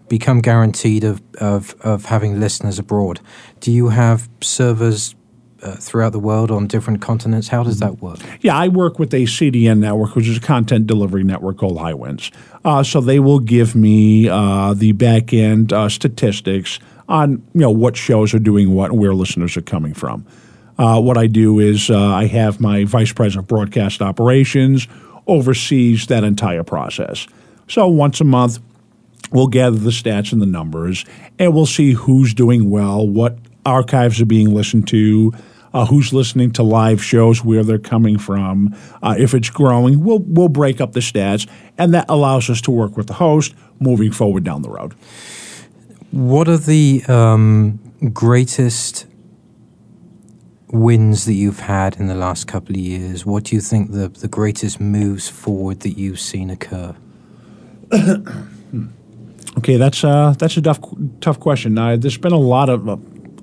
become 0.10 0.42
guaranteed 0.42 1.04
of, 1.04 1.24
of, 1.40 1.76
of 1.82 2.06
having 2.06 2.40
listeners 2.40 2.78
abroad? 2.78 3.20
Do 3.62 3.72
you 3.72 3.90
have 3.90 4.30
servers 4.42 5.16
uh, 5.62 5.76
throughout 5.76 6.12
the 6.12 6.19
world 6.19 6.52
on 6.52 6.67
different 6.67 7.02
continents? 7.02 7.47
How 7.47 7.63
does 7.63 7.80
that 7.80 8.02
work? 8.02 8.19
Yeah, 8.41 8.58
I 8.58 8.67
work 8.67 9.00
with 9.00 9.13
a 9.13 9.24
CDN 9.24 9.80
network, 9.80 10.15
which 10.15 10.28
is 10.28 10.38
a 10.38 10.41
content 10.41 10.88
delivery 10.88 11.24
network 11.24 11.58
called 11.58 11.78
Highwinds. 11.78 12.32
Uh, 12.63 12.84
so 12.84 13.02
they 13.02 13.19
will 13.19 13.39
give 13.39 13.76
me 13.76 14.28
uh, 14.30 14.74
the 14.74 14.91
back 14.93 15.34
end 15.34 15.74
uh, 15.74 15.89
statistics 15.89 16.80
on 17.10 17.43
you 17.54 17.62
know 17.62 17.71
what 17.71 17.97
shows 17.97 18.34
are 18.34 18.39
doing 18.39 18.74
what 18.74 18.91
and 18.91 19.00
where 19.00 19.13
listeners 19.13 19.58
are 19.58 19.62
coming 19.62 19.93
from. 19.93 20.26
Uh, 20.78 21.00
what 21.00 21.17
I 21.17 21.28
do 21.28 21.60
is 21.60 21.91
I 21.91 22.26
have 22.28 22.60
my 22.60 22.86
vice 22.86 23.12
president 23.12 23.45
of 23.45 23.47
broadcast 23.50 24.02
operations 24.02 24.88
oversees 25.28 26.08
that 26.08 26.24
entire 26.24 26.63
process. 26.63 27.28
So 27.67 27.88
once 27.88 28.19
a 28.19 28.24
month, 28.24 28.60
we'll 29.32 29.47
gather 29.47 29.78
the 29.78 29.91
stats 29.91 30.34
and 30.34 30.41
the 30.41 30.45
numbers, 30.45 31.06
and 31.39 31.54
we'll 31.54 31.65
see 31.65 31.93
who's 31.93 32.34
doing 32.34 32.69
well, 32.69 33.08
what 33.08 33.38
archives 33.65 34.19
are 34.21 34.26
being 34.26 34.54
listened 34.54 34.88
to, 34.89 35.34
uh, 35.74 35.86
who's 35.86 36.14
listening 36.14 36.52
to 36.52 36.64
live 36.64 37.04
shows, 37.04 37.44
where 37.44 37.64
they're 37.64 37.80
coming 37.80 38.18
from. 38.18 38.76
Uh, 39.02 39.16
if 39.18 39.34
it's 39.34 39.50
growing, 39.50 40.04
we'll 40.04 40.20
we'll 40.20 40.50
break 40.50 40.82
up 40.82 40.94
the 40.94 41.00
stats, 41.00 41.48
and 41.78 41.94
that 41.94 42.06
allows 42.10 42.50
us 42.50 42.62
to 42.62 42.72
work 42.72 42.98
with 42.98 43.08
the 43.08 43.14
host 43.14 43.54
moving 43.80 44.12
forward 44.12 44.44
down 44.44 44.62
the 44.62 44.70
road. 44.70 44.94
What 46.12 46.48
are 46.48 46.58
the 46.58 47.04
um, 47.08 47.80
greatest 48.14 49.08
wins 50.72 51.26
that 51.26 51.34
you've 51.34 51.60
had 51.60 51.98
in 51.98 52.08
the 52.08 52.16
last 52.16 52.48
couple 52.48 52.76
of 52.76 52.82
years? 52.82 53.26
What 53.26 53.46
do 53.46 53.56
you 53.56 53.62
think 53.62 53.92
the 53.92 54.10
the 54.10 54.28
greatest 54.28 54.80
moves 54.80 55.30
forward 55.30 55.82
that 55.82 55.98
you've 55.98 56.20
seen 56.20 56.50
occur? 56.50 56.96
okay, 59.58 59.78
that's 59.78 60.04
uh, 60.04 60.34
that's 60.38 60.58
a 60.58 60.62
tough 60.62 60.80
tough 61.20 61.40
question. 61.40 61.74
Now, 61.74 61.96
there's 61.96 62.18
been 62.18 62.34
a 62.34 62.38
lot 62.38 62.70
of 62.70 62.88
uh, 62.88 62.98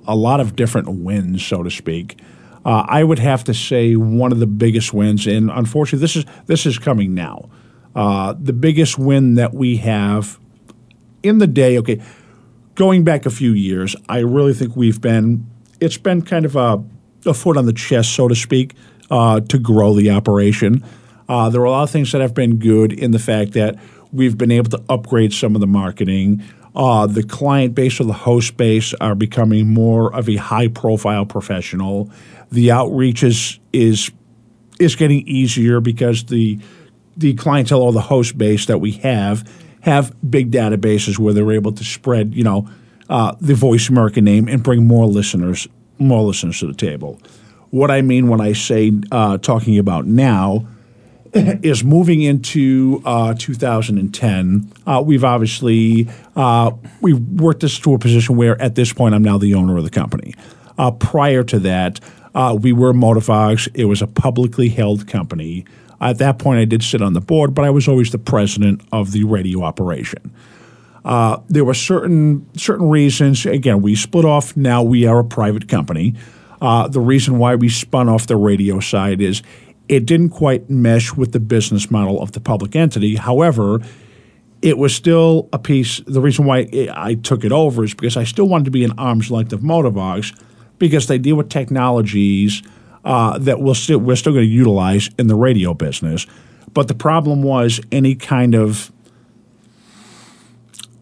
a 0.07 0.15
lot 0.15 0.39
of 0.39 0.55
different 0.55 0.89
wins, 0.89 1.45
so 1.45 1.63
to 1.63 1.71
speak. 1.71 2.19
Uh, 2.65 2.85
I 2.87 3.03
would 3.03 3.19
have 3.19 3.43
to 3.45 3.53
say 3.53 3.95
one 3.95 4.31
of 4.31 4.39
the 4.39 4.47
biggest 4.47 4.93
wins, 4.93 5.27
and 5.27 5.49
unfortunately, 5.49 5.99
this 5.99 6.15
is 6.15 6.25
this 6.45 6.65
is 6.65 6.77
coming 6.77 7.13
now. 7.13 7.49
Uh, 7.95 8.33
the 8.39 8.53
biggest 8.53 8.99
win 8.99 9.35
that 9.35 9.53
we 9.53 9.77
have 9.77 10.39
in 11.23 11.37
the 11.37 11.47
day. 11.47 11.77
Okay, 11.77 12.01
going 12.75 13.03
back 13.03 13.25
a 13.25 13.29
few 13.29 13.51
years, 13.51 13.95
I 14.07 14.19
really 14.19 14.53
think 14.53 14.75
we've 14.75 14.99
been. 15.01 15.45
It's 15.79 15.97
been 15.97 16.21
kind 16.21 16.45
of 16.45 16.57
a, 16.57 16.83
a 17.25 17.33
foot 17.33 17.55
on 17.55 17.65
the 17.65 17.73
chest, 17.73 18.13
so 18.13 18.27
to 18.27 18.35
speak, 18.35 18.75
uh, 19.09 19.39
to 19.39 19.57
grow 19.57 19.93
the 19.93 20.11
operation. 20.11 20.83
Uh, 21.29 21.49
there 21.49 21.61
are 21.61 21.65
a 21.65 21.71
lot 21.71 21.83
of 21.83 21.89
things 21.89 22.11
that 22.11 22.21
have 22.21 22.33
been 22.33 22.57
good 22.57 22.91
in 22.91 23.11
the 23.11 23.19
fact 23.19 23.53
that 23.53 23.77
we've 24.11 24.37
been 24.37 24.51
able 24.51 24.69
to 24.71 24.83
upgrade 24.89 25.31
some 25.31 25.55
of 25.55 25.61
the 25.61 25.67
marketing. 25.67 26.43
Uh, 26.75 27.07
the 27.07 27.23
client 27.23 27.73
base 27.73 27.99
or 27.99 28.03
the 28.03 28.13
host 28.13 28.55
base 28.55 28.93
are 28.95 29.15
becoming 29.15 29.73
more 29.73 30.13
of 30.13 30.29
a 30.29 30.35
high 30.35 30.67
profile 30.67 31.25
professional. 31.25 32.11
The 32.51 32.71
outreach 32.71 33.23
is 33.23 33.59
is 33.73 34.11
is 34.79 34.95
getting 34.95 35.27
easier 35.27 35.81
because 35.81 36.25
the 36.25 36.59
the 37.17 37.33
clientele 37.33 37.81
or 37.81 37.91
the 37.91 38.01
host 38.01 38.37
base 38.37 38.67
that 38.67 38.79
we 38.79 38.91
have 38.91 39.49
have 39.81 40.15
big 40.29 40.51
databases 40.51 41.17
where 41.17 41.33
they're 41.33 41.51
able 41.51 41.71
to 41.71 41.83
spread 41.83 42.33
you 42.33 42.43
know 42.43 42.69
uh, 43.09 43.35
the 43.41 43.55
Voice 43.55 43.89
America 43.89 44.21
name 44.21 44.47
and 44.47 44.63
bring 44.63 44.85
more 44.85 45.05
listeners 45.05 45.67
more 45.97 46.21
listeners 46.21 46.59
to 46.59 46.67
the 46.67 46.73
table. 46.73 47.19
What 47.71 47.91
I 47.91 48.01
mean 48.01 48.29
when 48.29 48.41
I 48.41 48.53
say 48.53 48.91
uh, 49.11 49.37
talking 49.37 49.77
about 49.77 50.05
now 50.05 50.65
is 51.33 51.83
moving 51.83 52.21
into 52.21 53.01
uh, 53.05 53.35
2010. 53.37 54.71
Uh, 54.87 55.03
we've 55.05 55.23
obviously 55.23 56.07
uh, 56.35 56.71
we've 57.01 57.19
worked 57.19 57.61
this 57.61 57.77
to 57.79 57.93
a 57.93 57.99
position 57.99 58.35
where 58.35 58.59
at 58.61 58.75
this 58.75 58.93
point 58.93 59.13
I'm 59.13 59.21
now 59.21 59.37
the 59.37 59.53
owner 59.53 59.77
of 59.77 59.83
the 59.83 59.91
company. 59.91 60.33
Uh, 60.77 60.91
prior 60.91 61.43
to 61.43 61.59
that, 61.59 61.99
uh, 62.33 62.57
we 62.59 62.73
were 62.73 62.93
Modavox. 62.93 63.67
It 63.75 63.85
was 63.85 64.01
a 64.01 64.07
publicly 64.07 64.69
held 64.69 65.07
company. 65.07 65.65
At 66.01 66.17
that 66.19 66.39
point, 66.39 66.59
I 66.59 66.65
did 66.65 66.81
sit 66.81 67.01
on 67.01 67.13
the 67.13 67.21
board, 67.21 67.53
but 67.53 67.65
I 67.65 67.69
was 67.69 67.87
always 67.87 68.11
the 68.11 68.17
president 68.17 68.81
of 68.91 69.11
the 69.11 69.25
radio 69.25 69.61
operation. 69.63 70.33
Uh, 71.03 71.39
there 71.47 71.65
were 71.65 71.73
certain 71.73 72.47
certain 72.57 72.89
reasons. 72.89 73.45
Again, 73.45 73.81
we 73.81 73.95
split 73.95 74.25
off. 74.25 74.57
Now 74.57 74.81
we 74.81 75.05
are 75.05 75.19
a 75.19 75.23
private 75.23 75.67
company. 75.67 76.15
the 76.59 77.01
reason 77.01 77.37
why 77.37 77.55
we 77.55 77.69
spun 77.69 78.09
off 78.09 78.25
the 78.25 78.37
radio 78.37 78.79
side 78.79 79.21
is 79.21 79.43
it 79.89 80.05
didn't 80.05 80.29
quite 80.29 80.69
mesh 80.69 81.13
with 81.13 81.31
the 81.31 81.39
business 81.39 81.89
model 81.89 82.21
of 82.21 82.31
the 82.31 82.39
public 82.39 82.75
entity. 82.75 83.15
However, 83.15 83.81
it 84.61 84.77
was 84.77 84.95
still 84.95 85.49
a 85.51 85.59
piece. 85.59 85.99
The 86.05 86.21
reason 86.21 86.45
why 86.45 86.69
I 86.93 87.15
took 87.15 87.43
it 87.43 87.51
over 87.51 87.83
is 87.83 87.93
because 87.93 88.15
I 88.15 88.23
still 88.23 88.47
wanted 88.47 88.65
to 88.65 88.71
be 88.71 88.83
an 88.83 88.93
arm's 88.97 89.31
length 89.31 89.51
of 89.51 89.61
Modavox 89.61 90.39
because 90.77 91.07
they 91.07 91.17
deal 91.17 91.35
with 91.35 91.49
technologies 91.49 92.61
uh, 93.03 93.39
that 93.39 93.59
we'll 93.59 93.75
still, 93.75 93.99
we're 93.99 94.15
still 94.15 94.33
going 94.33 94.45
to 94.45 94.51
utilize 94.51 95.09
in 95.17 95.27
the 95.27 95.35
radio 95.35 95.73
business. 95.73 96.27
But 96.73 96.87
the 96.87 96.93
problem 96.93 97.41
was 97.41 97.81
any 97.91 98.15
kind 98.15 98.53
of 98.53 98.91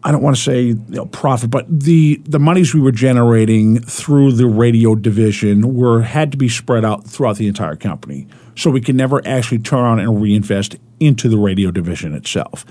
I 0.04 0.12
don't 0.12 0.22
want 0.22 0.36
to 0.36 0.42
say 0.42 0.62
you 0.62 0.84
know, 0.88 1.06
profit, 1.06 1.50
but 1.50 1.66
the 1.68 2.20
the 2.24 2.38
monies 2.38 2.72
we 2.72 2.80
were 2.80 2.92
generating 2.92 3.80
through 3.80 4.32
the 4.32 4.46
radio 4.46 4.94
division 4.94 5.74
were 5.74 6.02
had 6.02 6.30
to 6.32 6.38
be 6.38 6.48
spread 6.48 6.84
out 6.84 7.04
throughout 7.04 7.36
the 7.36 7.48
entire 7.48 7.76
company 7.76 8.26
so 8.56 8.70
we 8.70 8.80
can 8.80 8.96
never 8.96 9.26
actually 9.26 9.58
turn 9.58 9.84
on 9.84 9.98
and 9.98 10.20
reinvest 10.22 10.76
into 11.00 11.28
the 11.28 11.38
radio 11.38 11.70
division 11.70 12.14
itself. 12.14 12.64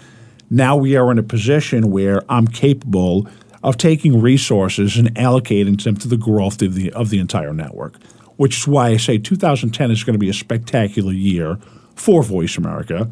Now 0.50 0.76
we 0.78 0.96
are 0.96 1.12
in 1.12 1.18
a 1.18 1.24
position 1.24 1.92
where 1.92 2.22
I'm 2.30 2.48
capable 2.48 3.28
of 3.64 3.78
taking 3.78 4.22
resources 4.22 4.98
and 4.98 5.14
allocating 5.16 5.82
them 5.84 5.98
to 5.98 6.08
the 6.08 6.18
growth 6.18 6.62
of 6.62 6.76
the 6.76 6.92
of 6.94 7.10
the 7.10 7.20
entire 7.20 7.54
network, 7.54 8.02
which 8.38 8.58
is 8.60 8.68
why 8.68 8.90
I 8.90 8.98
say 8.98 9.18
2010 9.18 9.92
is 9.92 10.04
going 10.04 10.14
to 10.14 10.20
be 10.20 10.30
a 10.30 10.34
spectacular 10.34 11.12
year 11.12 11.58
for 11.96 12.24
Voice 12.24 12.58
America 12.58 13.10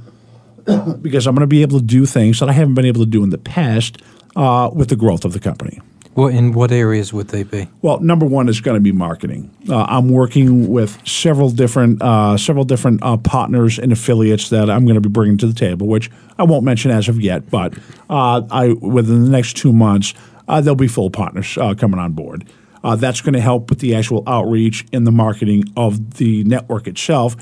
because 1.01 1.27
I'm 1.27 1.35
going 1.35 1.41
to 1.41 1.47
be 1.47 1.61
able 1.61 1.79
to 1.79 1.85
do 1.85 2.05
things 2.05 2.39
that 2.39 2.49
I 2.49 2.53
haven't 2.53 2.73
been 2.73 2.85
able 2.85 3.01
to 3.01 3.09
do 3.09 3.23
in 3.23 3.29
the 3.29 3.37
past 3.37 4.01
uh, 4.35 4.69
with 4.73 4.89
the 4.89 4.95
growth 4.95 5.25
of 5.25 5.33
the 5.33 5.39
company. 5.39 5.81
What 6.15 6.33
in 6.33 6.53
what 6.53 6.71
areas 6.71 7.11
would 7.11 7.27
they 7.27 7.43
be? 7.43 7.67
Well, 7.81 7.99
number 7.99 8.25
one 8.25 8.47
is 8.47 8.61
going 8.61 8.75
to 8.75 8.81
be 8.81 8.93
marketing. 8.93 9.53
Uh, 9.69 9.83
I'm 9.83 10.07
working 10.07 10.69
with 10.69 11.05
several 11.05 11.49
different 11.49 12.01
uh, 12.01 12.37
several 12.37 12.63
different 12.63 13.03
uh, 13.03 13.17
partners 13.17 13.77
and 13.77 13.91
affiliates 13.91 14.49
that 14.49 14.69
I'm 14.69 14.85
going 14.85 14.95
to 14.95 15.01
be 15.01 15.09
bringing 15.09 15.37
to 15.39 15.47
the 15.47 15.53
table, 15.53 15.87
which 15.87 16.09
I 16.39 16.43
won't 16.43 16.63
mention 16.63 16.89
as 16.89 17.09
of 17.09 17.19
yet. 17.19 17.49
But 17.49 17.77
uh, 18.09 18.43
I 18.49 18.69
within 18.79 19.25
the 19.25 19.29
next 19.29 19.57
two 19.57 19.73
months, 19.73 20.13
uh, 20.47 20.61
there'll 20.61 20.77
be 20.77 20.87
full 20.87 21.09
partners 21.09 21.57
uh, 21.57 21.73
coming 21.73 21.99
on 21.99 22.13
board. 22.13 22.47
that's 22.95 23.19
going 23.19 23.33
to 23.33 23.41
help 23.41 23.69
with 23.69 23.79
the 23.79 23.93
actual 23.93 24.23
outreach 24.25 24.85
and 24.93 25.05
the 25.05 25.11
marketing 25.11 25.65
of 25.75 26.15
the 26.15 26.45
network 26.45 26.87
itself. 26.87 27.35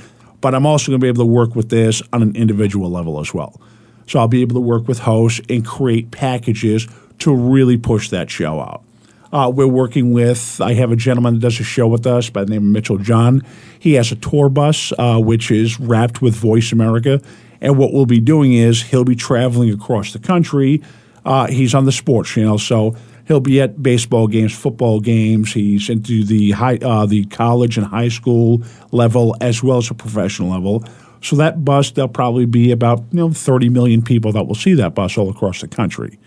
But 0.43 0.53
I'm 0.53 0.65
also 0.65 0.91
going 0.91 0.99
to 0.99 1.03
be 1.03 1.07
able 1.07 1.23
to 1.23 1.31
work 1.31 1.55
with 1.55 1.69
this 1.69 2.01
on 2.11 2.21
an 2.21 2.35
individual 2.35 2.91
level 2.91 3.21
as 3.21 3.33
well. 3.33 3.61
So 4.07 4.19
I'll 4.19 4.27
be 4.27 4.41
able 4.41 4.55
to 4.55 4.59
work 4.59 4.89
with 4.89 4.99
hosts 4.99 5.39
and 5.47 5.65
create 5.65 6.11
packages 6.11 6.85
to 7.19 7.33
really 7.33 7.77
push 7.77 8.09
that 8.09 8.29
show 8.29 8.59
out. 8.59 8.83
Uh, 9.31 9.49
we're 9.49 9.65
working 9.65 10.11
with, 10.11 10.59
I 10.59 10.73
have 10.73 10.91
a 10.91 10.97
gentleman 10.97 11.35
that 11.35 11.39
does 11.39 11.61
a 11.61 11.63
show 11.63 11.87
with 11.87 12.05
us 12.05 12.29
by 12.29 12.43
the 12.43 12.49
name 12.51 12.63
of 12.63 12.71
Mitchell 12.73 12.97
John. 12.97 13.41
He 13.79 13.93
has 13.93 14.11
a 14.11 14.17
tour 14.17 14.49
bus, 14.49 14.91
uh, 14.99 15.17
which 15.17 15.49
is 15.49 15.79
wrapped 15.79 16.21
with 16.21 16.35
Voice 16.35 16.73
America. 16.73 17.21
And 17.61 17.77
what 17.77 17.93
we'll 17.93 18.05
be 18.05 18.19
doing 18.19 18.51
is 18.51 18.81
he'll 18.81 19.05
be 19.05 19.15
traveling 19.15 19.71
across 19.71 20.11
the 20.11 20.19
country. 20.19 20.83
Uh, 21.23 21.47
he's 21.47 21.73
on 21.73 21.85
the 21.85 21.93
sports 21.93 22.29
channel, 22.29 22.59
so 22.59 22.97
he'll 23.27 23.39
be 23.39 23.61
at 23.61 23.81
baseball 23.81 24.27
games, 24.27 24.53
football 24.53 24.99
games. 24.99 25.53
He's 25.53 25.89
into 25.89 26.23
the 26.23 26.51
high, 26.51 26.77
uh, 26.77 27.05
the 27.05 27.25
college 27.25 27.77
and 27.77 27.87
high 27.87 28.09
school 28.09 28.63
level 28.91 29.35
as 29.41 29.63
well 29.63 29.77
as 29.77 29.89
a 29.89 29.93
professional 29.93 30.49
level. 30.49 30.83
So 31.21 31.37
that 31.37 31.63
bus, 31.63 31.91
there'll 31.91 32.09
probably 32.09 32.45
be 32.45 32.71
about 32.71 32.99
you 33.11 33.19
know 33.19 33.31
30 33.31 33.69
million 33.69 34.01
people 34.01 34.31
that 34.33 34.43
will 34.43 34.55
see 34.55 34.73
that 34.75 34.93
bus 34.93 35.17
all 35.17 35.29
across 35.29 35.61
the 35.61 35.67
country. 35.67 36.19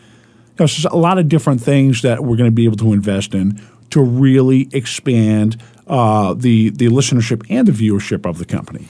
So 0.58 0.64
there's 0.64 0.84
a 0.86 0.96
lot 0.96 1.18
of 1.18 1.28
different 1.28 1.60
things 1.60 2.00
that 2.02 2.24
we're 2.24 2.36
going 2.36 2.50
to 2.50 2.54
be 2.54 2.64
able 2.64 2.78
to 2.78 2.94
invest 2.94 3.34
in 3.34 3.60
to 3.90 4.00
really 4.02 4.68
expand 4.72 5.62
uh, 5.86 6.34
the 6.34 6.70
the 6.70 6.86
listenership 6.88 7.44
and 7.50 7.68
the 7.68 7.72
viewership 7.72 8.28
of 8.28 8.38
the 8.38 8.44
company. 8.44 8.86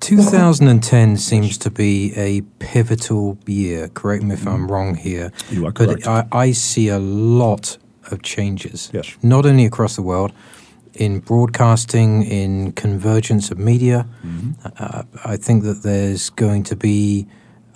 2010 0.00 1.16
seems 1.16 1.58
to 1.58 1.70
be 1.70 2.12
a 2.16 2.40
pivotal 2.58 3.38
year. 3.46 3.88
Correct 3.88 4.22
me 4.22 4.34
if 4.34 4.46
I'm 4.46 4.70
wrong 4.70 4.94
here. 4.94 5.32
You 5.50 5.66
are 5.66 5.72
but. 5.72 6.06
I, 6.06 6.26
I 6.32 6.52
see 6.52 6.88
a 6.88 6.98
lot 6.98 7.78
of 8.10 8.22
changes. 8.22 8.90
Yes. 8.92 9.16
Not 9.22 9.46
only 9.46 9.66
across 9.66 9.96
the 9.96 10.02
world, 10.02 10.32
in 10.94 11.20
broadcasting, 11.20 12.22
in 12.22 12.72
convergence 12.72 13.50
of 13.50 13.58
media. 13.58 14.06
Mm-hmm. 14.24 14.66
Uh, 14.76 15.02
I 15.24 15.36
think 15.36 15.62
that 15.64 15.82
there's 15.82 16.30
going 16.30 16.64
to 16.64 16.76
be 16.76 17.26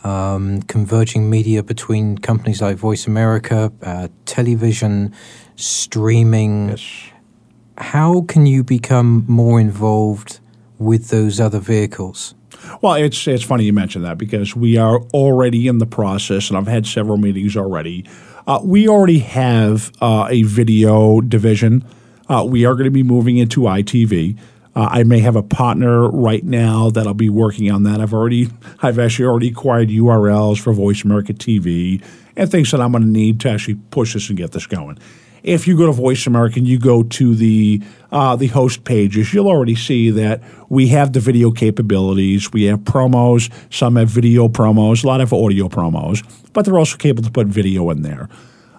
um, 0.03 0.63
converging 0.63 1.31
media 1.31 1.63
between 1.63 2.19
companies 2.19 2.61
like 2.61 2.77
Voice 2.77 3.07
America, 3.07 3.73
uh, 3.83 4.09
television, 4.27 5.15
streaming. 5.57 6.71
Yes. 6.71 7.11
How 7.79 8.23
can 8.23 8.47
you 8.47 8.63
become 8.63 9.25
more 9.27 9.61
involved 9.61 10.41
with 10.79 11.09
those 11.09 11.41
other 11.41 11.59
vehicles? 11.61 12.35
Well, 12.83 12.95
it's 12.95 13.27
it's 13.27 13.43
funny 13.43 13.65
you 13.65 13.73
mentioned 13.73 14.05
that 14.05 14.19
because 14.19 14.55
we 14.57 14.77
are 14.77 15.01
already 15.13 15.69
in 15.69 15.79
the 15.79 15.87
process, 15.87 16.49
and 16.49 16.57
I've 16.57 16.67
had 16.67 16.87
several 16.87 17.17
meetings 17.17 17.57
already. 17.57 18.05
Uh, 18.47 18.61
we 18.63 18.89
already 18.89 19.21
have 19.21 19.91
uh, 20.01 20.29
a 20.31 20.43
video 20.43 21.21
division. 21.21 21.85
Uh, 22.29 22.45
we 22.49 22.65
are 22.65 22.75
going 22.75 22.85
to 22.85 22.91
be 22.91 23.03
moving 23.03 23.37
into 23.39 23.63
ITV. 23.63 24.39
Uh, 24.77 24.89
I 24.91 25.05
may 25.05 25.21
have 25.21 25.37
a 25.37 25.43
partner 25.43 26.09
right 26.11 26.43
now 26.43 26.91
that'll 26.91 27.15
be 27.15 27.31
working 27.31 27.71
on 27.71 27.85
that. 27.85 28.01
I've 28.01 28.13
already, 28.13 28.49
I've 28.83 28.99
actually 28.99 29.27
already 29.27 29.49
acquired 29.49 29.89
URLs 29.89 30.59
for 30.59 30.73
Voice 30.73 31.05
America 31.05 31.33
TV 31.33 32.03
and 32.37 32.51
things 32.51 32.73
that 32.73 32.81
I'm 32.81 32.91
going 32.91 33.05
to 33.05 33.09
need 33.09 33.41
to 33.41 33.51
actually 33.51 33.77
push 33.91 34.15
this 34.15 34.29
and 34.29 34.37
get 34.37 34.53
this 34.53 34.67
going. 34.67 34.99
If 35.45 35.69
you 35.69 35.77
go 35.77 35.85
to 35.85 35.93
Voice 35.93 36.27
America 36.27 36.59
and 36.59 36.67
you 36.67 36.79
go 36.79 37.03
to 37.03 37.35
the 37.35 37.83
uh, 38.11 38.35
the 38.35 38.47
host 38.47 38.85
pages, 38.85 39.35
you'll 39.35 39.49
already 39.49 39.75
see 39.75 40.09
that 40.11 40.43
we 40.71 40.89
have 40.89 41.13
the 41.13 41.21
video 41.21 41.51
capabilities. 41.51 42.51
We 42.51 42.65
have 42.65 42.81
promos. 42.81 43.53
Some 43.71 43.97
have 43.97 44.09
video 44.09 44.49
promos. 44.49 45.05
A 45.05 45.07
lot 45.07 45.21
have 45.21 45.35
audio 45.35 45.69
promos, 45.69 46.25
but 46.55 46.65
they're 46.65 46.79
also 46.79 46.97
able 47.05 47.23
to 47.23 47.31
put 47.31 47.47
video 47.47 47.91
in 47.91 48.01
there. 48.01 48.31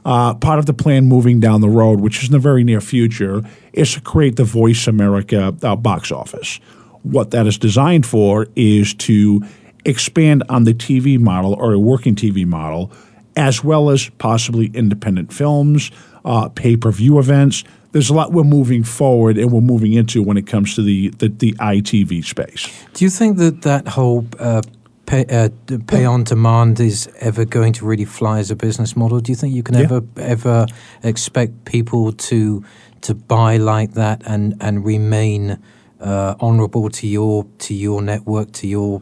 Uh, 0.06 0.34
part 0.34 0.58
of 0.58 0.66
the 0.66 0.74
plan 0.74 1.06
moving 1.06 1.40
down 1.40 1.62
the 1.62 1.70
road, 1.70 2.00
which 2.00 2.24
is 2.24 2.30
in 2.30 2.32
the 2.32 2.40
very 2.40 2.64
near 2.64 2.82
future, 2.82 3.44
is 3.74 3.94
to 3.94 4.02
create 4.02 4.36
the 4.36 4.44
Voice 4.44 4.88
America 4.88 5.56
uh, 5.62 5.76
box 5.76 6.12
office. 6.12 6.60
What 7.04 7.30
that 7.32 7.46
is 7.46 7.60
designed 7.60 8.08
for 8.08 8.48
is 8.56 8.96
to 8.96 9.44
expand 9.84 10.44
on 10.50 10.64
the 10.64 10.74
TV 10.74 11.20
model 11.20 11.54
or 11.54 11.74
a 11.74 11.80
working 11.80 12.16
TV 12.16 12.46
model, 12.46 12.92
as 13.36 13.64
well 13.64 13.92
as 13.92 14.10
possibly 14.18 14.72
independent 14.74 15.32
films, 15.32 15.92
uh, 16.26 16.50
pay 16.50 16.76
per 16.76 16.92
view 16.92 17.20
events. 17.20 17.64
There's 17.94 18.10
a 18.10 18.14
lot 18.14 18.34
we're 18.34 18.44
moving 18.44 18.84
forward 18.84 19.38
and 19.38 19.52
we're 19.52 19.62
moving 19.62 19.94
into 19.94 20.22
when 20.22 20.36
it 20.36 20.48
comes 20.48 20.76
to 20.76 20.82
the, 20.82 21.10
the, 21.20 21.30
the 21.30 21.54
ITV 21.54 22.26
space. 22.26 22.68
Do 22.94 23.06
you 23.06 23.10
think 23.10 23.38
that 23.38 23.62
that 23.62 23.88
whole 23.88 24.26
uh, 24.38 24.62
pay, 25.06 25.24
uh, 25.30 25.48
pay 25.88 26.04
on 26.04 26.26
demand 26.26 26.80
is 26.82 27.08
ever 27.22 27.46
going 27.46 27.72
to 27.74 27.86
really 27.86 28.04
fly 28.04 28.40
as 28.40 28.52
a 28.52 28.56
business 28.56 28.98
model? 28.98 29.22
Do 29.22 29.32
you 29.32 29.36
think 29.38 29.56
you 29.56 29.64
can 29.64 29.76
Yeah. 29.76 29.84
ever 29.84 30.02
ever 30.18 30.66
expect 31.04 31.64
people 31.64 32.12
to 32.12 32.66
to 33.02 33.14
buy 33.14 33.56
like 33.58 33.94
that 33.94 34.22
and 34.26 34.56
and 34.60 34.84
remain 34.84 35.58
uh, 36.02 36.36
honourable 36.42 36.90
to 36.90 37.08
your 37.08 37.46
to 37.60 37.74
your 37.74 38.02
network 38.02 38.52
to 38.52 38.68
your 38.68 39.02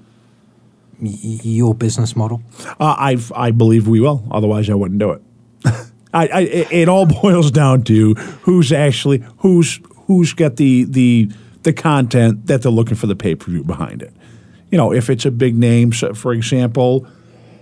your 0.99 1.73
business 1.73 2.15
model? 2.15 2.41
Uh, 2.79 2.95
I've, 2.97 3.31
I 3.35 3.51
believe 3.51 3.87
we 3.87 3.99
will. 3.99 4.23
Otherwise, 4.31 4.69
I 4.69 4.75
wouldn't 4.75 4.99
do 4.99 5.11
it. 5.11 5.21
I, 6.13 6.27
I, 6.27 6.39
it 6.41 6.87
all 6.87 7.05
boils 7.21 7.51
down 7.51 7.83
to 7.83 8.13
who's 8.43 8.71
actually 8.71 9.23
who's 9.37 9.79
who's 10.07 10.33
got 10.33 10.57
the 10.57 10.85
the 10.85 11.31
the 11.63 11.73
content 11.73 12.47
that 12.47 12.61
they're 12.61 12.71
looking 12.71 12.95
for 12.95 13.07
the 13.07 13.15
pay 13.15 13.35
per 13.35 13.51
view 13.51 13.63
behind 13.63 14.01
it. 14.01 14.13
You 14.71 14.77
know, 14.77 14.91
if 14.91 15.09
it's 15.09 15.25
a 15.25 15.31
big 15.31 15.55
name, 15.55 15.93
so 15.93 16.13
for 16.13 16.33
example, 16.33 17.07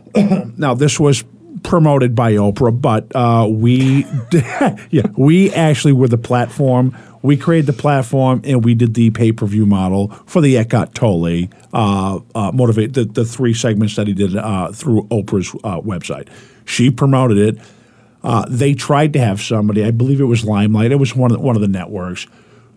now 0.57 0.73
this 0.73 0.99
was 0.99 1.23
promoted 1.63 2.15
by 2.15 2.33
Oprah, 2.33 2.79
but 2.79 3.13
uh, 3.15 3.47
we 3.49 4.05
yeah 4.89 5.07
we 5.17 5.51
actually 5.53 5.93
were 5.93 6.07
the 6.07 6.17
platform. 6.17 6.95
We 7.23 7.37
created 7.37 7.67
the 7.67 7.79
platform 7.79 8.41
and 8.45 8.65
we 8.65 8.73
did 8.73 8.95
the 8.95 9.11
pay 9.11 9.31
per 9.31 9.45
view 9.45 9.65
model 9.65 10.07
for 10.25 10.41
the 10.41 10.57
Eckhart 10.57 10.95
Tolle 10.95 11.49
uh, 11.71 12.19
uh, 12.33 12.51
motivate 12.51 12.93
the, 12.93 13.05
the 13.05 13.25
three 13.25 13.53
segments 13.53 13.95
that 13.95 14.07
he 14.07 14.13
did 14.13 14.35
uh, 14.35 14.71
through 14.71 15.03
Oprah's 15.03 15.53
uh, 15.63 15.79
website. 15.81 16.29
She 16.65 16.89
promoted 16.89 17.37
it. 17.37 17.63
Uh, 18.23 18.45
they 18.49 18.73
tried 18.73 19.13
to 19.13 19.19
have 19.19 19.41
somebody, 19.41 19.83
I 19.83 19.91
believe 19.91 20.21
it 20.21 20.25
was 20.25 20.45
Limelight, 20.45 20.91
it 20.91 20.97
was 20.97 21.15
one 21.15 21.31
of, 21.31 21.39
one 21.39 21.55
of 21.55 21.61
the 21.61 21.67
networks, 21.67 22.27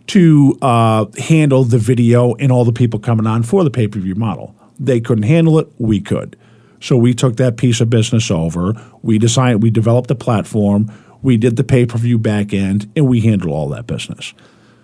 to 0.09 0.59
uh, 0.63 1.07
handle 1.19 1.65
the 1.65 1.79
video 1.79 2.35
and 2.35 2.51
all 2.51 2.65
the 2.65 2.73
people 2.73 2.99
coming 2.99 3.27
on 3.27 3.43
for 3.43 3.65
the 3.65 3.71
pay 3.71 3.89
per 3.89 3.99
view 3.99 4.15
model. 4.15 4.55
They 4.79 5.01
couldn't 5.01 5.25
handle 5.25 5.59
it, 5.59 5.69
we 5.79 6.01
could. 6.01 6.37
So 6.81 6.97
we 6.97 7.15
took 7.15 7.37
that 7.37 7.57
piece 7.57 7.81
of 7.81 7.89
business 7.89 8.31
over. 8.31 8.75
We 9.03 9.19
designed, 9.19 9.63
we 9.63 9.71
developed 9.71 10.09
the 10.09 10.15
platform, 10.15 10.93
we 11.23 11.37
did 11.37 11.57
the 11.57 11.65
pay 11.65 11.87
per 11.87 11.99
view 11.99 12.19
back 12.19 12.53
end, 12.53 12.91
and 12.95 13.09
we 13.09 13.21
handled 13.21 13.53
all 13.53 13.69
that 13.71 13.87
business. 13.87 14.35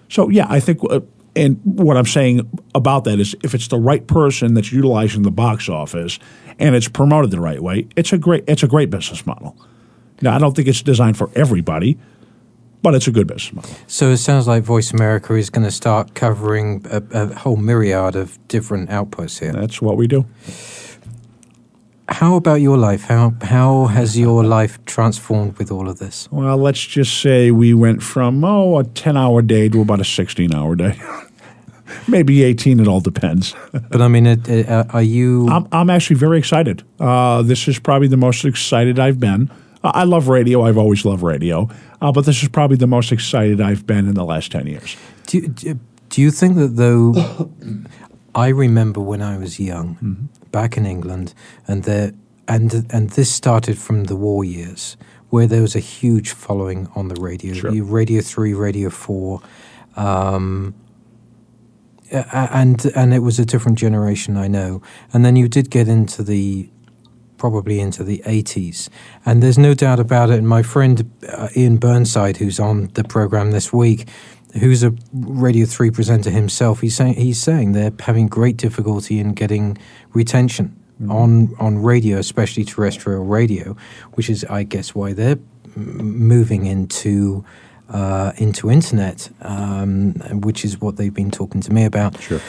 So 0.08 0.28
yeah, 0.28 0.46
I 0.48 0.60
think, 0.60 0.80
uh, 0.88 1.00
and 1.36 1.60
what 1.64 1.96
I'm 1.96 2.06
saying 2.06 2.50
about 2.74 3.04
that 3.04 3.20
is, 3.20 3.36
if 3.42 3.54
it's 3.54 3.68
the 3.68 3.78
right 3.78 4.06
person 4.06 4.54
that's 4.54 4.72
utilizing 4.72 5.22
the 5.22 5.30
box 5.30 5.68
office 5.68 6.18
and 6.58 6.74
it's 6.74 6.88
promoted 6.88 7.30
the 7.30 7.40
right 7.40 7.62
way, 7.62 7.86
it's 7.96 8.12
a 8.12 8.18
great, 8.18 8.44
it's 8.48 8.62
a 8.62 8.68
great 8.68 8.90
business 8.90 9.26
model. 9.26 9.56
Now, 10.22 10.34
I 10.34 10.38
don't 10.38 10.54
think 10.54 10.68
it's 10.68 10.82
designed 10.82 11.16
for 11.16 11.30
everybody, 11.34 11.98
but 12.82 12.94
it's 12.94 13.06
a 13.06 13.10
good 13.10 13.26
business 13.26 13.52
model. 13.52 13.70
So 13.86 14.10
it 14.10 14.18
sounds 14.18 14.46
like 14.46 14.62
Voice 14.62 14.92
America 14.92 15.34
is 15.34 15.50
going 15.50 15.64
to 15.64 15.70
start 15.70 16.14
covering 16.14 16.84
a, 16.90 17.02
a 17.12 17.34
whole 17.34 17.56
myriad 17.56 18.16
of 18.16 18.38
different 18.48 18.90
outputs 18.90 19.40
here. 19.40 19.52
That's 19.52 19.80
what 19.80 19.96
we 19.96 20.06
do. 20.06 20.26
How 22.08 22.34
about 22.34 22.60
your 22.60 22.76
life? 22.76 23.04
How 23.04 23.34
how 23.40 23.86
has 23.86 24.18
your 24.18 24.42
life 24.42 24.84
transformed 24.84 25.56
with 25.58 25.70
all 25.70 25.88
of 25.88 26.00
this? 26.00 26.28
Well, 26.32 26.56
let's 26.58 26.84
just 26.84 27.20
say 27.20 27.52
we 27.52 27.72
went 27.72 28.02
from 28.02 28.44
oh 28.44 28.78
a 28.78 28.84
ten 28.84 29.16
hour 29.16 29.42
day 29.42 29.68
to 29.68 29.80
about 29.80 30.00
a 30.00 30.04
sixteen 30.04 30.52
hour 30.52 30.74
day, 30.74 31.00
maybe 32.08 32.42
eighteen. 32.42 32.80
It 32.80 32.88
all 32.88 33.00
depends. 33.00 33.54
But 33.90 34.02
I 34.02 34.08
mean, 34.08 34.26
it, 34.26 34.48
it, 34.48 34.68
uh, 34.68 34.84
are 34.90 35.02
you? 35.02 35.48
I'm 35.48 35.68
I'm 35.70 35.88
actually 35.88 36.16
very 36.16 36.38
excited. 36.38 36.82
Uh, 36.98 37.42
this 37.42 37.68
is 37.68 37.78
probably 37.78 38.08
the 38.08 38.16
most 38.16 38.44
excited 38.44 38.98
I've 38.98 39.20
been. 39.20 39.48
Uh, 39.82 39.92
I 39.94 40.04
love 40.04 40.28
radio. 40.28 40.62
I've 40.62 40.78
always 40.78 41.04
loved 41.04 41.22
radio, 41.22 41.68
uh, 42.00 42.12
but 42.12 42.24
this 42.26 42.42
is 42.42 42.48
probably 42.48 42.76
the 42.76 42.86
most 42.86 43.12
excited 43.12 43.60
I've 43.60 43.86
been 43.86 44.06
in 44.08 44.14
the 44.14 44.24
last 44.24 44.52
ten 44.52 44.66
years. 44.66 44.96
Do, 45.26 45.38
you- 45.38 45.78
do, 46.08 46.20
you 46.22 46.30
think 46.30 46.56
that 46.56 46.76
though? 46.76 47.14
I 48.34 48.48
remember 48.48 49.00
when 49.00 49.22
I 49.22 49.38
was 49.38 49.58
young, 49.58 50.28
back 50.52 50.76
in 50.76 50.86
England, 50.86 51.34
and 51.66 51.82
there, 51.84 52.12
and 52.46 52.86
and 52.90 53.10
this 53.10 53.32
started 53.32 53.76
from 53.78 54.04
the 54.04 54.14
war 54.16 54.44
years, 54.44 54.96
where 55.30 55.46
there 55.48 55.62
was 55.62 55.74
a 55.74 55.80
huge 55.80 56.30
following 56.30 56.88
on 56.94 57.08
the 57.08 57.20
radio. 57.20 57.54
Sure. 57.54 57.72
Radio 57.82 58.20
Three, 58.20 58.54
Radio 58.54 58.88
Four, 58.90 59.40
um, 59.96 60.74
and 62.10 62.84
and 62.94 63.14
it 63.14 63.20
was 63.20 63.38
a 63.38 63.44
different 63.44 63.78
generation, 63.78 64.36
I 64.36 64.48
know. 64.48 64.82
And 65.12 65.24
then 65.24 65.36
you 65.36 65.48
did 65.48 65.70
get 65.70 65.88
into 65.88 66.22
the 66.22 66.68
probably 67.40 67.80
into 67.80 68.04
the 68.04 68.22
80s. 68.26 68.88
And 69.26 69.42
there's 69.42 69.58
no 69.58 69.72
doubt 69.74 69.98
about 69.98 70.30
it. 70.30 70.38
And 70.38 70.46
my 70.48 70.62
friend 70.62 71.10
uh, 71.28 71.48
Ian 71.56 71.78
Burnside, 71.78 72.36
who's 72.36 72.60
on 72.60 72.90
the 72.94 73.02
program 73.02 73.50
this 73.50 73.72
week, 73.72 74.06
who's 74.60 74.82
a 74.84 74.92
Radio 75.12 75.64
3 75.66 75.90
presenter 75.90 76.30
himself, 76.30 76.80
he's 76.82 76.94
saying, 76.94 77.14
he's 77.14 77.40
saying 77.40 77.72
they're 77.72 77.92
having 78.00 78.28
great 78.28 78.56
difficulty 78.58 79.18
in 79.18 79.32
getting 79.32 79.78
retention 80.12 80.76
on, 81.08 81.54
on 81.58 81.78
radio, 81.82 82.18
especially 82.18 82.64
terrestrial 82.64 83.24
radio, 83.24 83.74
which 84.14 84.28
is, 84.28 84.44
I 84.44 84.62
guess, 84.64 84.94
why 84.94 85.14
they're 85.14 85.38
m- 85.76 86.18
moving 86.28 86.66
into. 86.66 87.44
Uh, 87.92 88.30
into 88.36 88.70
internet, 88.70 89.28
um, 89.42 90.12
which 90.46 90.64
is 90.64 90.80
what 90.80 90.94
they've 90.96 91.12
been 91.22 91.28
talking 91.32 91.60
to 91.60 91.72
me 91.72 91.84
about 91.84 92.12
Sure. 92.22 92.40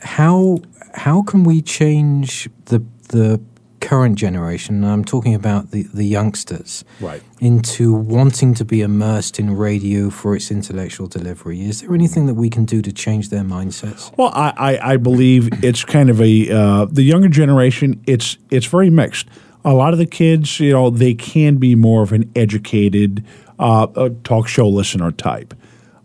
how 0.00 0.58
how 0.92 1.22
can 1.22 1.42
we 1.42 1.62
change 1.62 2.46
the 2.66 2.84
the 3.08 3.40
current 3.80 4.16
generation? 4.16 4.84
I'm 4.84 5.04
talking 5.04 5.34
about 5.34 5.70
the, 5.70 5.82
the 5.94 6.04
youngsters 6.04 6.84
Right. 7.00 7.22
into 7.40 7.92
wanting 7.92 8.54
to 8.54 8.64
be 8.64 8.82
immersed 8.82 9.38
in 9.38 9.56
radio 9.56 10.10
for 10.10 10.36
its 10.36 10.50
intellectual 10.50 11.06
delivery. 11.06 11.62
Is 11.62 11.80
there 11.80 11.94
anything 11.94 12.26
that 12.26 12.34
we 12.34 12.50
can 12.50 12.64
do 12.64 12.82
to 12.82 12.92
change 12.92 13.30
their 13.30 13.42
mindsets? 13.42 14.12
Well, 14.16 14.30
I, 14.34 14.52
I, 14.56 14.92
I 14.92 14.96
believe 14.96 15.64
it's 15.64 15.84
kind 15.84 16.10
of 16.10 16.20
a 16.20 16.50
uh, 16.50 16.84
the 16.86 17.02
younger 17.02 17.28
generation. 17.28 18.02
It's 18.06 18.38
it's 18.50 18.66
very 18.66 18.90
mixed. 18.90 19.28
A 19.64 19.74
lot 19.74 19.92
of 19.92 19.98
the 19.98 20.06
kids, 20.06 20.60
you 20.60 20.72
know, 20.72 20.90
they 20.90 21.14
can 21.14 21.56
be 21.56 21.74
more 21.74 22.02
of 22.02 22.12
an 22.12 22.30
educated 22.34 23.24
uh, 23.58 23.84
uh 23.94 24.10
talk 24.24 24.48
show 24.48 24.68
listener 24.68 25.12
type. 25.12 25.54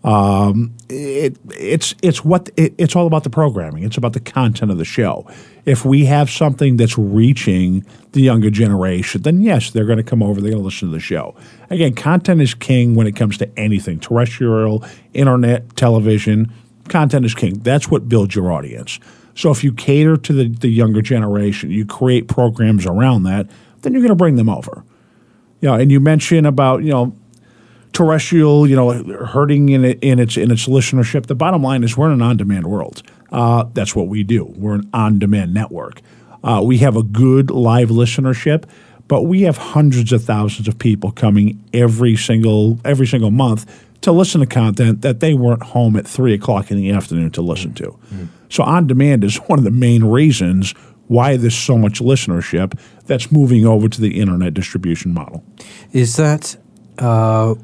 Um, 0.06 0.76
it, 0.88 1.38
it's 1.50 1.96
it's 2.04 2.24
what 2.24 2.50
it, 2.56 2.76
it's 2.78 2.96
all 2.96 3.08
about 3.08 3.24
the 3.24 3.30
programming. 3.32 3.84
It's 3.84 3.98
about 3.98 4.14
the 4.14 4.20
content 4.20 4.72
of 4.72 4.78
the 4.78 4.86
show. 4.86 5.26
If 5.66 5.84
we 5.84 6.06
have 6.06 6.30
something 6.30 6.78
that's 6.78 6.98
reaching 6.98 7.86
the 8.12 8.22
younger 8.22 8.50
generation, 8.50 9.24
then 9.24 9.42
yes, 9.42 9.72
they're 9.72 9.86
going 9.86 9.98
to 9.98 10.04
come 10.04 10.22
over. 10.22 10.40
They're 10.40 10.52
going 10.52 10.62
to 10.62 10.66
listen 10.66 10.90
to 10.90 10.94
the 10.94 11.00
show. 11.00 11.36
Again, 11.70 11.96
content 11.96 12.42
is 12.42 12.54
king 12.54 12.96
when 12.96 13.08
it 13.08 13.16
comes 13.16 13.38
to 13.40 13.60
anything 13.60 14.00
terrestrial, 14.00 14.86
internet, 15.14 15.76
television. 15.76 16.54
Content 16.88 17.26
is 17.26 17.34
king. 17.34 17.60
That's 17.60 17.90
what 17.90 18.08
builds 18.08 18.36
your 18.36 18.52
audience. 18.52 19.00
So 19.34 19.52
if 19.52 19.64
you 19.64 19.74
cater 19.74 20.18
to 20.18 20.34
the, 20.34 20.48
the 20.48 20.70
younger 20.70 21.02
generation, 21.02 21.72
you 21.72 21.86
create 21.86 22.28
programs 22.28 22.86
around 22.86 23.24
that, 23.24 23.50
then 23.82 23.94
you're 23.94 24.02
going 24.02 24.10
to 24.10 24.16
bring 24.16 24.36
them 24.36 24.50
over. 24.50 24.84
You 25.62 25.70
know, 25.70 25.76
and 25.76 25.92
you 25.92 26.00
mentioned 26.00 26.46
about 26.46 26.84
you 26.84 26.92
know 26.92 27.16
terrestrial, 27.92 28.68
you 28.68 28.76
know, 28.76 28.92
hurting 29.26 29.70
in 29.70 29.86
it, 29.86 30.00
in 30.02 30.20
its 30.20 30.38
in 30.38 30.52
its 30.52 30.68
listenership. 30.68 31.26
The 31.26 31.36
bottom 31.36 31.64
line 31.64 31.84
is 31.84 31.98
we're 31.98 32.08
in 32.08 32.14
an 32.14 32.22
on-demand 32.22 32.68
world. 32.68 33.02
Uh, 33.32 33.66
that's 33.74 33.96
what 33.96 34.08
we 34.08 34.24
do. 34.24 34.46
We're 34.46 34.76
an 34.76 34.90
on-demand 34.94 35.54
network. 35.54 36.02
Uh, 36.44 36.62
we 36.64 36.78
have 36.80 36.96
a 36.96 37.04
good 37.04 37.50
live 37.50 37.90
listenership, 37.90 38.66
but 39.08 39.24
we 39.24 39.42
have 39.42 39.58
hundreds 39.58 40.12
of 40.12 40.24
thousands 40.24 40.68
of 40.68 40.78
people 40.78 41.12
coming 41.12 41.64
every 41.74 42.16
single 42.16 42.80
every 42.86 43.08
single 43.08 43.32
month 43.32 43.84
to 44.02 44.12
listen 44.12 44.42
to 44.42 44.48
content 44.48 45.02
that 45.02 45.20
they 45.20 45.34
weren't 45.34 45.64
home 45.64 45.96
at 45.96 46.08
three 46.08 46.34
o'clock 46.34 46.70
in 46.70 46.78
the 46.78 46.92
afternoon 46.92 47.32
to 47.32 47.42
listen 47.42 47.74
to. 47.74 47.86
Mm-hmm. 47.86 48.26
So 48.50 48.64
on 48.64 48.86
demand 48.86 49.24
is 49.24 49.38
one 49.38 49.58
of 49.58 49.66
the 49.66 49.72
main 49.72 50.04
reasons 50.04 50.74
why 51.08 51.38
there's 51.38 51.58
so 51.58 51.78
much 51.78 52.00
listenership 52.00 52.80
that's 53.06 53.32
moving 53.32 53.66
over 53.66 53.90
to 53.90 54.02
the 54.02 54.20
internet 54.20 54.54
distribution 54.54 55.14
model. 55.14 55.44
Is 55.92 56.16
that 56.18 56.56
uh, 57.00 57.56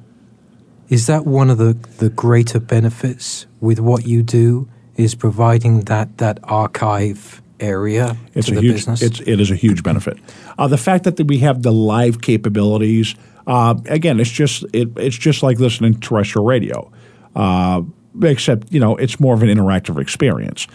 is 0.90 1.08
that 1.08 1.26
one 1.26 1.50
of 1.50 1.58
the, 1.58 1.74
the 2.00 2.10
greater 2.10 2.60
benefits 2.60 3.46
with 3.60 3.80
what 3.80 4.06
you 4.06 4.24
do? 4.24 4.68
Is 5.02 5.16
providing 5.16 5.82
that 5.82 6.18
that 6.20 6.40
archive 6.44 7.42
area 7.60 8.18
it's 8.34 8.48
to 8.48 8.54
a 8.54 8.56
the 8.56 8.62
huge, 8.62 8.74
business? 8.76 9.02
It's, 9.02 9.20
it 9.22 9.40
is 9.40 9.52
a 9.52 9.56
huge 9.56 9.84
benefit. 9.84 10.18
Uh, 10.58 10.68
the 10.68 10.78
fact 10.78 11.04
that 11.06 11.20
we 11.22 11.40
have 11.40 11.64
the 11.64 11.72
live 11.72 12.22
capabilities, 12.22 13.16
uh, 13.48 13.76
again, 13.86 14.20
it's 14.20 14.30
just 14.30 14.64
it, 14.74 14.90
it's 14.98 15.18
just 15.18 15.44
like 15.44 15.60
listening 15.60 15.94
to 15.94 16.00
terrestrial 16.00 16.46
radio, 16.46 16.92
uh, 17.36 17.82
except 18.24 18.72
you 18.72 18.80
know 18.80 18.96
it's 18.96 19.20
more 19.20 19.34
of 19.34 19.44
an 19.44 19.50
interactive 19.50 20.00
experience. 20.00 20.68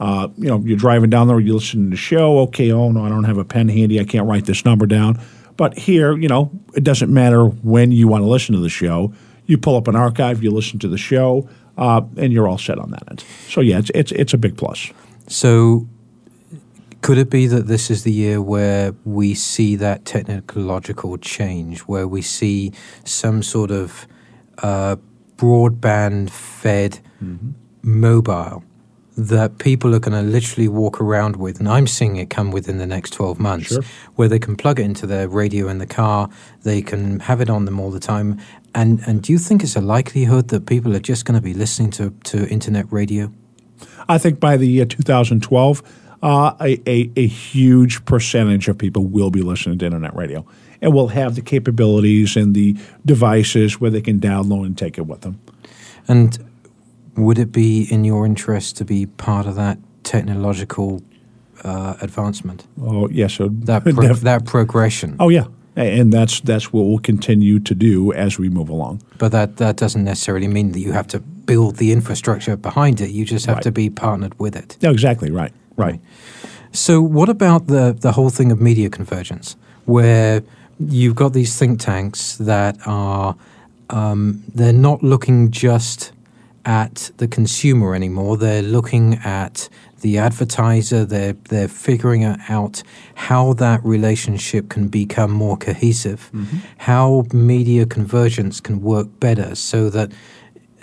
Uh, 0.00 0.28
you 0.36 0.48
know, 0.48 0.58
you're 0.60 0.76
driving 0.76 1.10
down 1.10 1.28
there, 1.28 1.38
you 1.38 1.54
listen 1.54 1.84
to 1.84 1.90
the 1.90 1.96
show. 1.96 2.38
Okay, 2.40 2.72
oh 2.72 2.90
no, 2.90 3.04
I 3.04 3.08
don't 3.08 3.24
have 3.24 3.38
a 3.38 3.44
pen 3.44 3.68
handy. 3.68 4.00
I 4.00 4.04
can't 4.04 4.26
write 4.26 4.46
this 4.46 4.64
number 4.64 4.86
down. 4.86 5.20
But 5.56 5.78
here, 5.78 6.16
you 6.16 6.28
know, 6.28 6.50
it 6.74 6.82
doesn't 6.82 7.12
matter 7.12 7.44
when 7.44 7.92
you 7.92 8.08
want 8.08 8.22
to 8.22 8.28
listen 8.28 8.54
to 8.54 8.60
the 8.60 8.68
show. 8.68 9.12
You 9.46 9.58
pull 9.58 9.76
up 9.76 9.88
an 9.88 9.94
archive, 9.94 10.42
you 10.42 10.50
listen 10.50 10.78
to 10.80 10.88
the 10.88 10.98
show, 10.98 11.48
uh, 11.76 12.02
and 12.16 12.32
you're 12.32 12.48
all 12.48 12.58
set 12.58 12.78
on 12.78 12.90
that 12.90 13.02
end. 13.10 13.24
So 13.48 13.60
yeah, 13.60 13.78
it's 13.78 13.90
it's 13.94 14.12
it's 14.12 14.34
a 14.34 14.38
big 14.38 14.56
plus. 14.56 14.92
So 15.28 15.86
could 17.00 17.18
it 17.18 17.28
be 17.28 17.46
that 17.46 17.66
this 17.66 17.90
is 17.90 18.02
the 18.04 18.12
year 18.12 18.40
where 18.40 18.94
we 19.04 19.34
see 19.34 19.76
that 19.76 20.04
technological 20.04 21.18
change, 21.18 21.80
where 21.80 22.08
we 22.08 22.22
see 22.22 22.72
some 23.04 23.42
sort 23.42 23.70
of 23.70 24.06
uh, 24.58 24.96
broadband 25.36 26.30
fed 26.30 27.00
mm-hmm. 27.22 27.50
mobile 27.82 28.64
that 29.16 29.58
people 29.58 29.94
are 29.94 30.00
going 30.00 30.12
to 30.12 30.28
literally 30.28 30.68
walk 30.68 31.00
around 31.00 31.36
with, 31.36 31.60
and 31.60 31.68
I'm 31.68 31.86
seeing 31.86 32.16
it 32.16 32.30
come 32.30 32.50
within 32.50 32.78
the 32.78 32.86
next 32.86 33.10
12 33.10 33.38
months, 33.38 33.68
sure. 33.68 33.82
where 34.16 34.28
they 34.28 34.38
can 34.38 34.56
plug 34.56 34.80
it 34.80 34.84
into 34.84 35.06
their 35.06 35.28
radio 35.28 35.68
in 35.68 35.78
the 35.78 35.86
car, 35.86 36.28
they 36.62 36.82
can 36.82 37.20
have 37.20 37.40
it 37.40 37.48
on 37.48 37.64
them 37.64 37.78
all 37.78 37.90
the 37.90 38.00
time. 38.00 38.40
And, 38.74 39.00
and 39.06 39.22
do 39.22 39.32
you 39.32 39.38
think 39.38 39.62
it's 39.62 39.76
a 39.76 39.80
likelihood 39.80 40.48
that 40.48 40.66
people 40.66 40.96
are 40.96 41.00
just 41.00 41.24
going 41.24 41.36
to 41.36 41.44
be 41.44 41.54
listening 41.54 41.90
to, 41.92 42.10
to 42.24 42.48
internet 42.48 42.90
radio? 42.92 43.32
I 44.08 44.18
think 44.18 44.40
by 44.40 44.56
the 44.56 44.66
year 44.66 44.84
2012, 44.84 45.82
uh, 46.22 46.54
a, 46.60 46.80
a, 46.88 47.10
a 47.16 47.26
huge 47.26 48.04
percentage 48.06 48.66
of 48.66 48.78
people 48.78 49.06
will 49.06 49.30
be 49.30 49.42
listening 49.42 49.78
to 49.78 49.84
internet 49.84 50.14
radio 50.16 50.44
and 50.80 50.92
will 50.92 51.08
have 51.08 51.34
the 51.34 51.42
capabilities 51.42 52.36
and 52.36 52.54
the 52.54 52.76
devices 53.06 53.80
where 53.80 53.90
they 53.90 54.00
can 54.00 54.18
download 54.18 54.66
and 54.66 54.76
take 54.76 54.98
it 54.98 55.06
with 55.06 55.20
them. 55.20 55.38
And 56.08 56.38
would 57.16 57.38
it 57.38 57.52
be 57.52 57.84
in 57.90 58.04
your 58.04 58.26
interest 58.26 58.76
to 58.78 58.84
be 58.84 59.06
part 59.06 59.46
of 59.46 59.54
that 59.56 59.78
technological 60.02 61.02
uh, 61.62 61.94
advancement? 62.00 62.66
Oh 62.80 63.08
yes, 63.08 63.34
so 63.34 63.48
that 63.48 63.84
pro- 63.94 64.14
that 64.14 64.44
progression. 64.46 65.16
Oh 65.20 65.28
yeah, 65.28 65.46
and 65.76 66.12
that's 66.12 66.40
that's 66.40 66.72
what 66.72 66.82
we'll 66.82 66.98
continue 66.98 67.58
to 67.60 67.74
do 67.74 68.12
as 68.12 68.38
we 68.38 68.48
move 68.48 68.68
along. 68.68 69.02
But 69.18 69.32
that 69.32 69.56
that 69.56 69.76
doesn't 69.76 70.04
necessarily 70.04 70.48
mean 70.48 70.72
that 70.72 70.80
you 70.80 70.92
have 70.92 71.06
to 71.08 71.20
build 71.20 71.76
the 71.76 71.92
infrastructure 71.92 72.56
behind 72.56 73.00
it. 73.00 73.10
You 73.10 73.24
just 73.24 73.46
have 73.46 73.56
right. 73.56 73.64
to 73.64 73.72
be 73.72 73.90
partnered 73.90 74.38
with 74.38 74.56
it. 74.56 74.76
No, 74.82 74.90
exactly 74.90 75.30
right. 75.30 75.52
Right. 75.76 76.00
So, 76.72 77.00
what 77.00 77.28
about 77.28 77.66
the 77.68 77.96
the 77.98 78.12
whole 78.12 78.30
thing 78.30 78.50
of 78.52 78.60
media 78.60 78.90
convergence, 78.90 79.56
where 79.84 80.42
you've 80.80 81.14
got 81.14 81.32
these 81.32 81.56
think 81.56 81.80
tanks 81.80 82.36
that 82.38 82.76
are 82.86 83.36
um, 83.90 84.42
they're 84.54 84.72
not 84.72 85.02
looking 85.02 85.50
just 85.50 86.12
at 86.64 87.10
the 87.18 87.28
consumer 87.28 87.94
anymore. 87.94 88.36
They're 88.36 88.62
looking 88.62 89.14
at 89.24 89.68
the 90.00 90.18
advertiser. 90.18 91.04
They're 91.04 91.32
they're 91.48 91.68
figuring 91.68 92.24
out 92.24 92.82
how 93.14 93.54
that 93.54 93.84
relationship 93.84 94.68
can 94.68 94.88
become 94.88 95.30
more 95.30 95.56
cohesive, 95.56 96.30
mm-hmm. 96.32 96.58
how 96.78 97.24
media 97.32 97.86
convergence 97.86 98.60
can 98.60 98.82
work 98.82 99.08
better, 99.18 99.54
so 99.54 99.90
that 99.90 100.12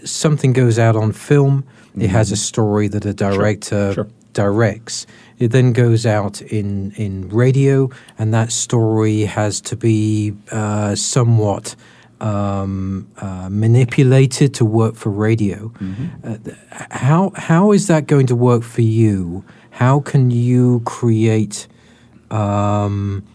something 0.03 0.53
goes 0.53 0.79
out 0.79 0.95
on 0.95 1.11
film. 1.11 1.63
Mm-hmm. 1.63 2.01
It 2.01 2.09
has 2.09 2.31
a 2.31 2.35
mm-hmm. 2.35 2.39
story 2.39 2.87
that 2.87 3.05
a 3.05 3.13
director 3.13 3.93
sure. 3.93 4.05
Sure. 4.05 4.07
directs. 4.33 5.05
It 5.37 5.51
then 5.51 5.73
goes 5.73 6.05
out 6.05 6.41
in 6.41 6.91
in 6.91 7.29
radio, 7.29 7.89
and 8.17 8.33
that 8.33 8.51
story 8.51 9.21
has 9.21 9.61
to 9.61 9.75
be 9.75 10.33
uh, 10.51 10.95
somewhat 10.95 11.75
um, 12.21 13.09
uh, 13.17 13.49
manipulated 13.51 14.53
to 14.53 14.65
work 14.65 14.95
for 14.95 15.09
radio. 15.09 15.69
Mm-hmm. 15.69 16.05
Uh, 16.23 16.53
how 16.91 17.31
how 17.35 17.71
is 17.71 17.87
that 17.87 18.07
going 18.07 18.27
to 18.27 18.35
work 18.35 18.63
for 18.63 18.81
you? 18.81 19.43
How 19.71 19.99
can 19.99 20.31
you 20.31 20.81
create 20.85 21.67
um, 22.29 23.25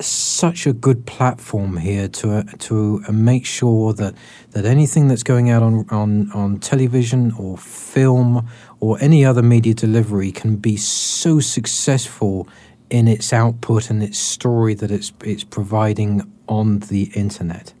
such 0.00 0.66
a 0.66 0.72
good 0.72 1.06
platform 1.06 1.76
here 1.76 2.08
to 2.08 2.38
uh, 2.38 2.42
to 2.58 3.02
uh, 3.08 3.12
make 3.12 3.46
sure 3.46 3.92
that 3.94 4.14
that 4.50 4.64
anything 4.64 5.06
that's 5.06 5.22
going 5.22 5.48
out 5.48 5.62
on, 5.62 5.86
on 5.90 6.30
on 6.32 6.58
television 6.58 7.32
or 7.38 7.56
film 7.56 8.48
or 8.80 8.98
any 9.00 9.24
other 9.24 9.42
media 9.42 9.74
delivery 9.74 10.32
can 10.32 10.56
be 10.56 10.76
so 10.76 11.38
successful 11.38 12.48
in 12.90 13.06
its 13.06 13.32
output 13.32 13.90
and 13.90 14.02
its 14.02 14.18
story 14.18 14.74
that 14.74 14.90
it's 14.90 15.12
it's 15.22 15.44
providing 15.44 16.22
on 16.48 16.80
the 16.80 17.04
internet. 17.14 17.72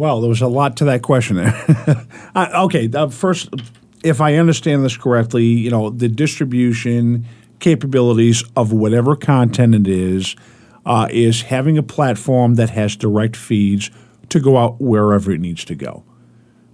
Well, 0.00 0.22
there 0.22 0.30
was 0.30 0.40
a 0.40 0.48
lot 0.48 0.78
to 0.78 0.86
that 0.86 1.02
question 1.02 1.36
there. 1.36 2.06
uh, 2.34 2.64
okay, 2.64 2.88
uh, 2.90 3.08
first, 3.08 3.50
if 4.02 4.22
I 4.22 4.36
understand 4.36 4.82
this 4.82 4.96
correctly, 4.96 5.44
you 5.44 5.70
know, 5.70 5.90
the 5.90 6.08
distribution 6.08 7.26
capabilities 7.58 8.42
of 8.56 8.72
whatever 8.72 9.14
content 9.14 9.74
it 9.74 9.86
is 9.86 10.36
uh, 10.86 11.06
is 11.10 11.42
having 11.42 11.76
a 11.76 11.82
platform 11.82 12.54
that 12.54 12.70
has 12.70 12.96
direct 12.96 13.36
feeds 13.36 13.90
to 14.30 14.40
go 14.40 14.56
out 14.56 14.80
wherever 14.80 15.32
it 15.32 15.38
needs 15.38 15.66
to 15.66 15.74
go. 15.74 16.02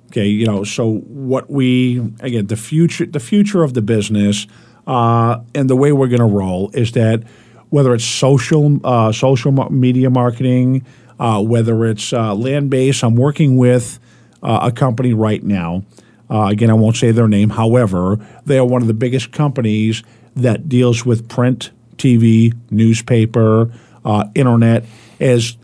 Okay, 0.06 0.28
you 0.28 0.46
know, 0.46 0.62
so 0.62 0.98
what 0.98 1.50
we 1.50 1.98
again 2.20 2.46
the 2.46 2.56
future 2.56 3.06
the 3.06 3.18
future 3.18 3.64
of 3.64 3.74
the 3.74 3.82
business 3.82 4.46
uh, 4.86 5.40
and 5.52 5.68
the 5.68 5.74
way 5.74 5.90
we're 5.90 6.06
going 6.06 6.20
to 6.20 6.26
roll 6.26 6.70
is 6.74 6.92
that 6.92 7.24
whether 7.70 7.92
it's 7.92 8.04
social 8.04 8.78
uh, 8.84 9.10
social 9.10 9.50
media 9.68 10.10
marketing 10.10 10.86
uh, 11.18 11.42
whether 11.42 11.86
it's 11.86 12.12
uh, 12.12 12.34
land 12.34 12.70
based. 12.70 13.02
I'm 13.02 13.16
working 13.16 13.56
with 13.56 13.98
uh, 14.42 14.60
a 14.62 14.72
company 14.72 15.12
right 15.12 15.42
now. 15.42 15.84
Uh, 16.28 16.46
again, 16.46 16.70
I 16.70 16.74
won't 16.74 16.96
say 16.96 17.12
their 17.12 17.28
name. 17.28 17.50
However, 17.50 18.18
they 18.44 18.58
are 18.58 18.66
one 18.66 18.82
of 18.82 18.88
the 18.88 18.94
biggest 18.94 19.32
companies 19.32 20.02
that 20.34 20.68
deals 20.68 21.06
with 21.06 21.28
print, 21.28 21.70
TV, 21.96 22.54
newspaper, 22.70 23.72
uh, 24.04 24.24
internet, 24.34 24.84
as 25.20 25.56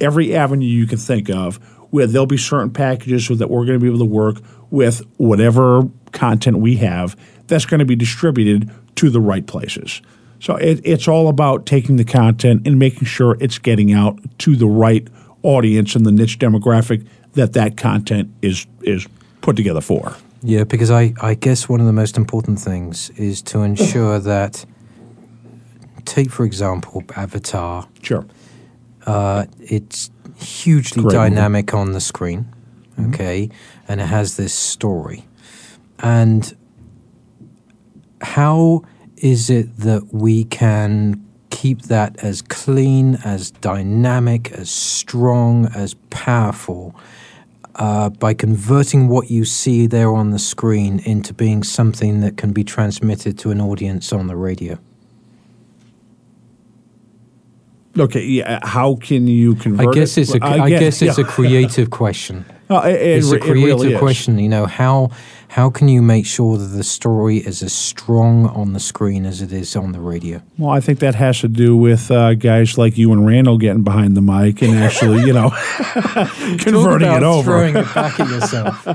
every 0.00 0.34
avenue 0.34 0.66
you 0.66 0.86
can 0.86 0.98
think 0.98 1.30
of. 1.30 1.56
Where 1.90 2.06
there'll 2.06 2.26
be 2.26 2.38
certain 2.38 2.70
packages 2.70 3.26
so 3.26 3.34
that 3.34 3.50
we're 3.50 3.66
going 3.66 3.78
to 3.78 3.82
be 3.82 3.88
able 3.88 3.98
to 3.98 4.04
work 4.06 4.36
with 4.70 5.02
whatever 5.18 5.82
content 6.12 6.58
we 6.58 6.76
have 6.76 7.16
that's 7.48 7.66
going 7.66 7.80
to 7.80 7.84
be 7.84 7.96
distributed 7.96 8.70
to 8.96 9.10
the 9.10 9.20
right 9.20 9.46
places. 9.46 10.00
So 10.42 10.56
it, 10.56 10.80
it's 10.82 11.06
all 11.06 11.28
about 11.28 11.66
taking 11.66 11.96
the 11.98 12.04
content 12.04 12.66
and 12.66 12.76
making 12.76 13.04
sure 13.04 13.36
it's 13.38 13.58
getting 13.58 13.92
out 13.92 14.18
to 14.38 14.56
the 14.56 14.66
right 14.66 15.06
audience 15.44 15.94
and 15.94 16.04
the 16.04 16.10
niche 16.10 16.40
demographic 16.40 17.06
that 17.34 17.52
that 17.52 17.76
content 17.76 18.28
is 18.42 18.66
is 18.80 19.06
put 19.40 19.54
together 19.54 19.80
for. 19.80 20.16
Yeah, 20.42 20.64
because 20.64 20.90
I, 20.90 21.14
I 21.22 21.34
guess 21.34 21.68
one 21.68 21.78
of 21.78 21.86
the 21.86 21.92
most 21.92 22.16
important 22.16 22.58
things 22.58 23.10
is 23.10 23.40
to 23.42 23.60
ensure 23.60 24.18
that, 24.32 24.66
take 26.06 26.32
for 26.32 26.44
example, 26.44 27.04
Avatar. 27.14 27.86
Sure. 28.02 28.26
Uh, 29.06 29.46
it's 29.60 30.10
hugely 30.36 31.04
Great 31.04 31.12
dynamic 31.12 31.72
on 31.72 31.92
the 31.92 32.00
screen. 32.00 32.52
okay, 32.98 33.48
and 33.86 34.00
it 34.00 34.06
has 34.06 34.36
this 34.36 34.52
story. 34.52 35.24
And 36.00 36.52
how 38.20 38.82
is 39.22 39.48
it 39.48 39.78
that 39.78 40.12
we 40.12 40.44
can 40.44 41.24
keep 41.50 41.82
that 41.82 42.16
as 42.24 42.42
clean, 42.42 43.14
as 43.24 43.52
dynamic, 43.52 44.50
as 44.52 44.68
strong, 44.68 45.66
as 45.74 45.94
powerful 46.10 46.94
uh, 47.76 48.08
by 48.10 48.34
converting 48.34 49.08
what 49.08 49.30
you 49.30 49.44
see 49.44 49.86
there 49.86 50.12
on 50.12 50.30
the 50.30 50.38
screen 50.38 50.98
into 51.00 51.32
being 51.32 51.62
something 51.62 52.20
that 52.20 52.36
can 52.36 52.52
be 52.52 52.64
transmitted 52.64 53.38
to 53.38 53.50
an 53.50 53.60
audience 53.60 54.12
on 54.12 54.26
the 54.26 54.36
radio? 54.36 54.78
Okay, 57.98 58.24
yeah. 58.24 58.58
How 58.62 58.96
can 58.96 59.26
you 59.26 59.54
convert? 59.54 59.88
I 59.88 59.92
guess 59.92 60.16
it? 60.16 60.22
it's 60.22 60.34
a, 60.34 60.38
Well, 60.38 60.62
I 60.62 60.70
guess 60.70 61.02
it's 61.02 61.18
yeah. 61.18 61.24
a 61.24 61.26
creative 61.26 61.90
question. 61.90 62.46
Oh, 62.70 62.80
it, 62.88 62.94
it 62.94 63.18
It's 63.18 63.30
a 63.30 63.38
re- 63.38 63.40
it 63.40 63.52
really 63.52 63.78
creative 63.78 63.98
question. 63.98 64.38
You 64.38 64.48
know 64.48 64.66
how 64.66 65.10
how 65.48 65.68
can 65.68 65.88
you 65.88 66.00
make 66.00 66.24
sure 66.24 66.56
that 66.56 66.68
the 66.68 66.82
story 66.82 67.36
is 67.36 67.62
as 67.62 67.74
strong 67.74 68.46
on 68.46 68.72
the 68.72 68.80
screen 68.80 69.26
as 69.26 69.42
it 69.42 69.52
is 69.52 69.76
on 69.76 69.92
the 69.92 70.00
radio? 70.00 70.40
Well, 70.56 70.70
I 70.70 70.80
think 70.80 71.00
that 71.00 71.14
has 71.14 71.40
to 71.40 71.48
do 71.48 71.76
with 71.76 72.10
uh, 72.10 72.32
guys 72.32 72.78
like 72.78 72.96
you 72.96 73.12
and 73.12 73.26
Randall 73.26 73.58
getting 73.58 73.82
behind 73.82 74.16
the 74.16 74.22
mic 74.22 74.62
and 74.62 74.78
actually, 74.78 75.24
you 75.26 75.34
know, 75.34 75.50
converting 76.58 77.12
it 77.12 77.22
over. 77.22 77.42
throwing 77.42 77.76
it 77.76 77.94
back 77.94 78.18
at 78.18 78.28
yourself. 78.30 78.88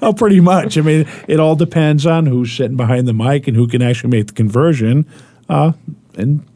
Oh, 0.00 0.12
pretty 0.12 0.38
much. 0.38 0.78
I 0.78 0.82
mean, 0.82 1.08
it 1.26 1.40
all 1.40 1.56
depends 1.56 2.06
on 2.06 2.26
who's 2.26 2.52
sitting 2.52 2.76
behind 2.76 3.08
the 3.08 3.12
mic 3.12 3.48
and 3.48 3.56
who 3.56 3.66
can 3.66 3.82
actually 3.82 4.10
make 4.10 4.28
the 4.28 4.32
conversion 4.34 5.04
uh, 5.48 5.72
and 6.16 6.46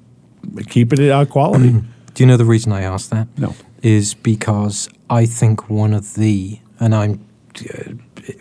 keep 0.69 0.93
it 0.93 1.11
uh, 1.11 1.25
quality. 1.25 1.71
Do 2.15 2.23
you 2.23 2.27
know 2.27 2.37
the 2.37 2.45
reason 2.45 2.73
I 2.73 2.83
asked 2.83 3.11
that? 3.11 3.27
No. 3.39 3.55
Is 3.83 4.15
because 4.15 4.89
I 5.11 5.27
think 5.27 5.69
one 5.69 5.93
of 5.93 6.15
the, 6.15 6.59
and 6.81 6.95
I'm 6.95 7.25
uh, 7.59 7.93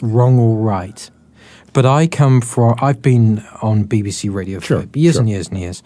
wrong 0.01 0.37
or 0.39 0.55
right, 0.57 1.09
but 1.73 1.85
I 1.85 2.07
come 2.07 2.39
from, 2.41 2.75
I've 2.81 3.01
been 3.01 3.43
on 3.61 3.85
BBC 3.85 4.31
Radio 4.33 4.59
Sure, 4.59 4.83
for 4.83 4.97
years 4.99 5.15
sure. 5.15 5.21
and 5.21 5.29
years 5.29 5.47
and 5.49 5.59
years. 5.59 5.83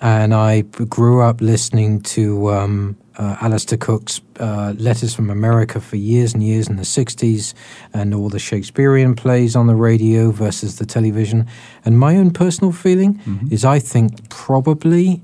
And 0.00 0.34
I 0.34 0.62
grew 0.62 1.22
up 1.22 1.40
listening 1.40 2.00
to 2.00 2.50
um, 2.50 2.96
uh, 3.16 3.36
Alistair 3.40 3.78
Cooke's 3.78 4.20
uh, 4.40 4.74
Letters 4.76 5.14
from 5.14 5.30
America 5.30 5.80
for 5.80 5.94
years 5.94 6.34
and 6.34 6.42
years 6.42 6.66
in 6.68 6.74
the 6.74 6.82
60s 6.82 7.54
and 7.94 8.12
all 8.12 8.28
the 8.28 8.40
Shakespearean 8.40 9.14
plays 9.14 9.54
on 9.54 9.68
the 9.68 9.76
radio 9.76 10.32
versus 10.32 10.78
the 10.78 10.86
television. 10.86 11.46
And 11.84 12.00
my 12.00 12.16
own 12.16 12.32
personal 12.32 12.72
feeling 12.72 13.14
Mm-hmm. 13.24 13.52
is 13.54 13.64
I 13.64 13.78
think 13.78 14.28
probably 14.28 15.20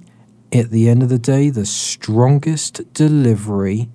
at 0.53 0.71
the 0.71 0.89
end 0.89 1.03
of 1.03 1.09
the 1.09 1.19
day, 1.19 1.51
the 1.51 1.67
strongest 1.67 2.93
delivery 2.95 3.89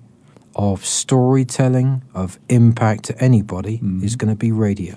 of 0.54 0.84
storytelling, 0.84 2.02
of 2.14 2.38
impact 2.48 3.04
to 3.04 3.18
anybody, 3.18 3.78
Mm-hmm. 3.78 4.04
is 4.04 4.16
going 4.16 4.30
to 4.30 4.36
be 4.38 4.52
radio. 4.52 4.94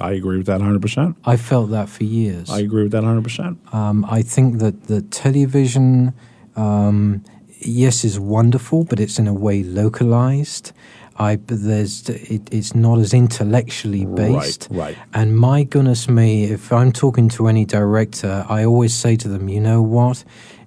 I 0.00 0.12
agree 0.12 0.36
with 0.36 0.46
that 0.46 0.60
100%. 0.60 1.14
I 1.24 1.36
felt 1.36 1.70
that 1.70 1.88
for 1.88 2.04
years. 2.04 2.50
I 2.50 2.58
agree 2.60 2.82
with 2.82 2.92
that 2.92 3.04
100%. 3.04 3.72
Um, 3.72 4.04
I 4.04 4.22
think 4.22 4.58
that 4.58 4.84
the 4.88 5.02
television, 5.02 6.12
um, 6.56 7.22
yes, 7.60 8.04
is 8.04 8.18
wonderful, 8.18 8.84
but 8.84 8.98
it's 9.00 9.18
in 9.18 9.28
a 9.28 9.32
way 9.32 9.62
localized. 9.62 10.72
I 11.16 11.36
there's 11.46 12.08
it, 12.08 12.42
it's 12.52 12.74
not 12.74 12.98
as 12.98 13.14
intellectually 13.14 14.04
based. 14.04 14.66
Right, 14.70 14.96
right. 14.96 14.98
And 15.14 15.38
my 15.38 15.62
goodness 15.62 16.08
me, 16.08 16.44
if 16.46 16.72
I'm 16.72 16.90
talking 16.90 17.28
to 17.30 17.46
any 17.46 17.64
director, 17.64 18.44
I 18.48 18.64
always 18.64 18.92
say 18.92 19.14
to 19.18 19.28
them, 19.28 19.48
you 19.48 19.60
know 19.60 19.80
what? 19.80 20.24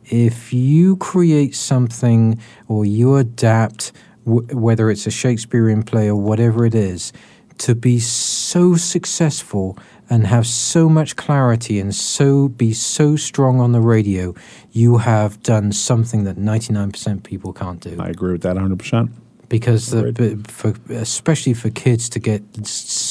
If 0.09 0.53
you 0.53 0.97
create 0.97 1.55
something 1.55 2.39
or 2.67 2.85
you 2.85 3.15
adapt, 3.15 3.91
w- 4.25 4.47
whether 4.55 4.89
it's 4.89 5.07
a 5.07 5.11
Shakespearean 5.11 5.83
play 5.83 6.07
or 6.07 6.15
whatever 6.15 6.65
it 6.65 6.75
is, 6.75 7.13
to 7.59 7.75
be 7.75 7.99
so 7.99 8.75
successful 8.75 9.77
and 10.09 10.27
have 10.27 10.47
so 10.47 10.87
much 10.87 11.15
clarity 11.15 11.79
and 11.79 11.93
so 11.93 12.47
be 12.47 12.73
so 12.73 13.15
strong 13.15 13.59
on 13.59 13.71
the 13.71 13.81
radio, 13.81 14.33
you 14.71 14.97
have 14.97 15.41
done 15.43 15.71
something 15.71 16.23
that 16.23 16.37
99% 16.37 17.23
people 17.23 17.51
can't 17.51 17.81
do 17.81 17.97
I 17.99 18.09
agree 18.09 18.31
with 18.31 18.43
that 18.43 18.55
100%. 18.55 19.09
because 19.49 19.89
the, 19.89 20.43
for 20.47 20.75
especially 20.93 21.53
for 21.53 21.69
kids 21.69 22.09
to 22.09 22.19
get 22.19 22.41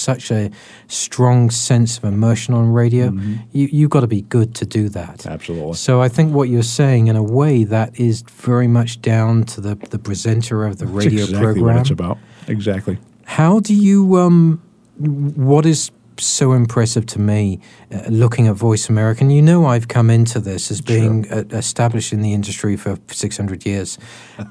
such 0.07 0.31
a 0.31 0.51
strong 0.87 1.51
sense 1.51 1.99
of 1.99 2.05
immersion 2.05 2.55
on 2.55 2.65
radio, 2.83 3.07
you 3.53 3.67
you 3.79 3.89
got 3.89 4.03
to 4.09 4.13
be 4.19 4.23
good 4.37 4.55
to 4.61 4.65
do 4.79 4.89
that. 4.99 5.19
Mm-hmm. 5.19 5.37
Absolutely. 5.37 5.75
So 5.75 5.93
I 6.07 6.09
think 6.09 6.27
what 6.39 6.49
you're 6.49 6.73
saying, 6.81 7.09
in 7.09 7.17
a 7.17 7.27
way, 7.41 7.65
that 7.77 7.91
is 7.99 8.23
very 8.51 8.69
much 8.79 8.91
down 9.03 9.45
to 9.53 9.61
the 9.61 9.75
the 9.95 9.99
presenter 9.99 10.65
of 10.69 10.79
the 10.79 10.87
That's 10.87 11.05
radio 11.05 11.25
exactly 11.25 11.45
program. 11.45 11.65
what 11.65 11.77
it's 11.83 11.91
about. 11.91 12.19
Exactly. 12.49 12.97
How 13.25 13.61
do 13.69 13.75
you 13.75 14.17
um, 14.25 14.63
what 14.99 15.67
is 15.67 15.91
so 16.19 16.53
impressive 16.53 17.05
to 17.05 17.19
me 17.21 17.61
uh, 17.93 18.09
looking 18.09 18.49
at 18.49 18.55
Voice 18.55 18.89
America? 18.89 19.21
And 19.25 19.33
you 19.33 19.43
know, 19.43 19.67
I've 19.67 19.89
come 19.89 20.09
into 20.11 20.41
this 20.41 20.71
as 20.71 20.81
being 20.81 21.31
uh, 21.31 21.45
established 21.51 22.13
in 22.13 22.23
the 22.23 22.33
industry 22.33 22.77
for 22.77 22.99
600 23.09 23.67
years, 23.67 23.99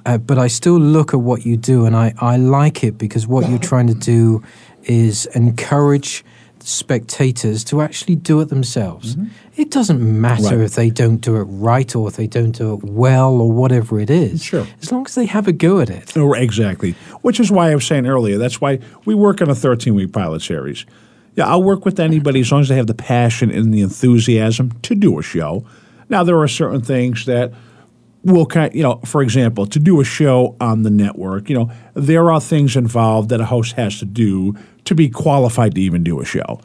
uh, 0.05 0.17
but 0.17 0.37
I 0.37 0.47
still 0.47 0.79
look 0.79 1.13
at 1.13 1.21
what 1.21 1.45
you 1.45 1.57
do 1.57 1.85
and 1.85 1.95
I, 1.95 2.13
I 2.19 2.37
like 2.37 2.83
it 2.83 2.97
because 2.97 3.27
what 3.27 3.49
you're 3.49 3.59
trying 3.71 3.87
to 3.87 3.99
do 4.15 4.43
is 4.85 5.25
encourage 5.27 6.23
spectators 6.59 7.63
to 7.65 7.81
actually 7.81 8.15
do 8.15 8.41
it 8.41 8.49
themselves. 8.49 9.15
It 9.55 9.69
doesn't 9.71 10.01
matter 10.01 10.35
Mm-hmm. 10.43 10.55
Right. 10.57 10.65
if 10.65 10.75
they 10.75 10.89
don't 10.89 11.17
do 11.17 11.35
it 11.37 11.43
right 11.43 11.95
or 11.95 12.07
if 12.07 12.15
they 12.15 12.27
don't 12.27 12.51
do 12.51 12.73
it 12.73 12.83
well 12.83 13.39
or 13.39 13.51
whatever 13.51 13.99
it 13.99 14.09
is. 14.09 14.43
Sure. 14.43 14.65
As 14.81 14.91
long 14.91 15.05
as 15.05 15.15
they 15.15 15.25
have 15.27 15.47
a 15.47 15.53
go 15.53 15.79
at 15.79 15.89
it. 15.89 16.15
Oh, 16.17 16.33
exactly. 16.33 16.91
Which 17.21 17.39
is 17.39 17.51
why 17.51 17.71
I 17.71 17.75
was 17.75 17.85
saying 17.85 18.05
earlier, 18.07 18.37
that's 18.37 18.59
why 18.59 18.79
we 19.05 19.13
work 19.15 19.41
on 19.41 19.49
a 19.49 19.55
13 19.55 19.93
week 19.95 20.11
pilot 20.11 20.41
series. 20.41 20.85
Yeah, 21.35 21.47
I'll 21.47 21.63
work 21.63 21.85
with 21.85 21.99
anybody 21.99 22.39
as 22.41 22.51
long 22.51 22.61
as 22.61 22.69
they 22.69 22.75
have 22.77 22.87
the 22.87 22.93
passion 22.93 23.51
and 23.51 23.73
the 23.73 23.81
enthusiasm 23.81 24.71
to 24.83 24.95
do 24.95 25.19
a 25.19 25.23
show. 25.23 25.65
Now, 26.09 26.23
there 26.23 26.39
are 26.39 26.47
certain 26.47 26.81
things 26.81 27.25
that 27.25 27.51
will 28.25 28.45
kind 28.45 28.73
you 28.73 28.83
know, 28.83 28.99
for 29.05 29.21
example, 29.21 29.65
to 29.67 29.79
do 29.79 30.01
a 30.01 30.03
show 30.03 30.55
on 30.59 30.83
the 30.83 30.89
network, 30.89 31.49
you 31.49 31.55
know, 31.55 31.71
there 31.93 32.31
are 32.31 32.41
things 32.41 32.75
involved 32.75 33.29
that 33.29 33.39
a 33.39 33.45
host 33.45 33.73
has 33.73 33.99
to 33.99 34.05
do 34.05 34.55
to 34.85 34.95
be 34.95 35.09
qualified 35.09 35.75
to 35.75 35.81
even 35.81 36.03
do 36.03 36.19
a 36.19 36.25
show. 36.25 36.59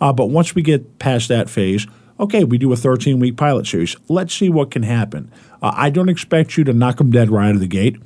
Uh, 0.00 0.12
but 0.12 0.26
once 0.26 0.54
we 0.54 0.62
get 0.62 0.98
past 0.98 1.28
that 1.28 1.48
phase, 1.48 1.86
okay, 2.20 2.44
we 2.44 2.58
do 2.58 2.72
a 2.72 2.76
13 2.76 3.18
week 3.18 3.36
pilot 3.36 3.66
series. 3.66 3.96
Let's 4.08 4.34
see 4.34 4.50
what 4.50 4.70
can 4.70 4.82
happen. 4.82 5.30
Uh, 5.62 5.72
I 5.74 5.90
don't 5.90 6.10
expect 6.10 6.56
you 6.56 6.64
to 6.64 6.72
knock 6.72 6.98
them 6.98 7.10
dead 7.10 7.30
right 7.30 7.48
out 7.48 7.54
of 7.54 7.60
the 7.60 7.66
gate, 7.66 7.96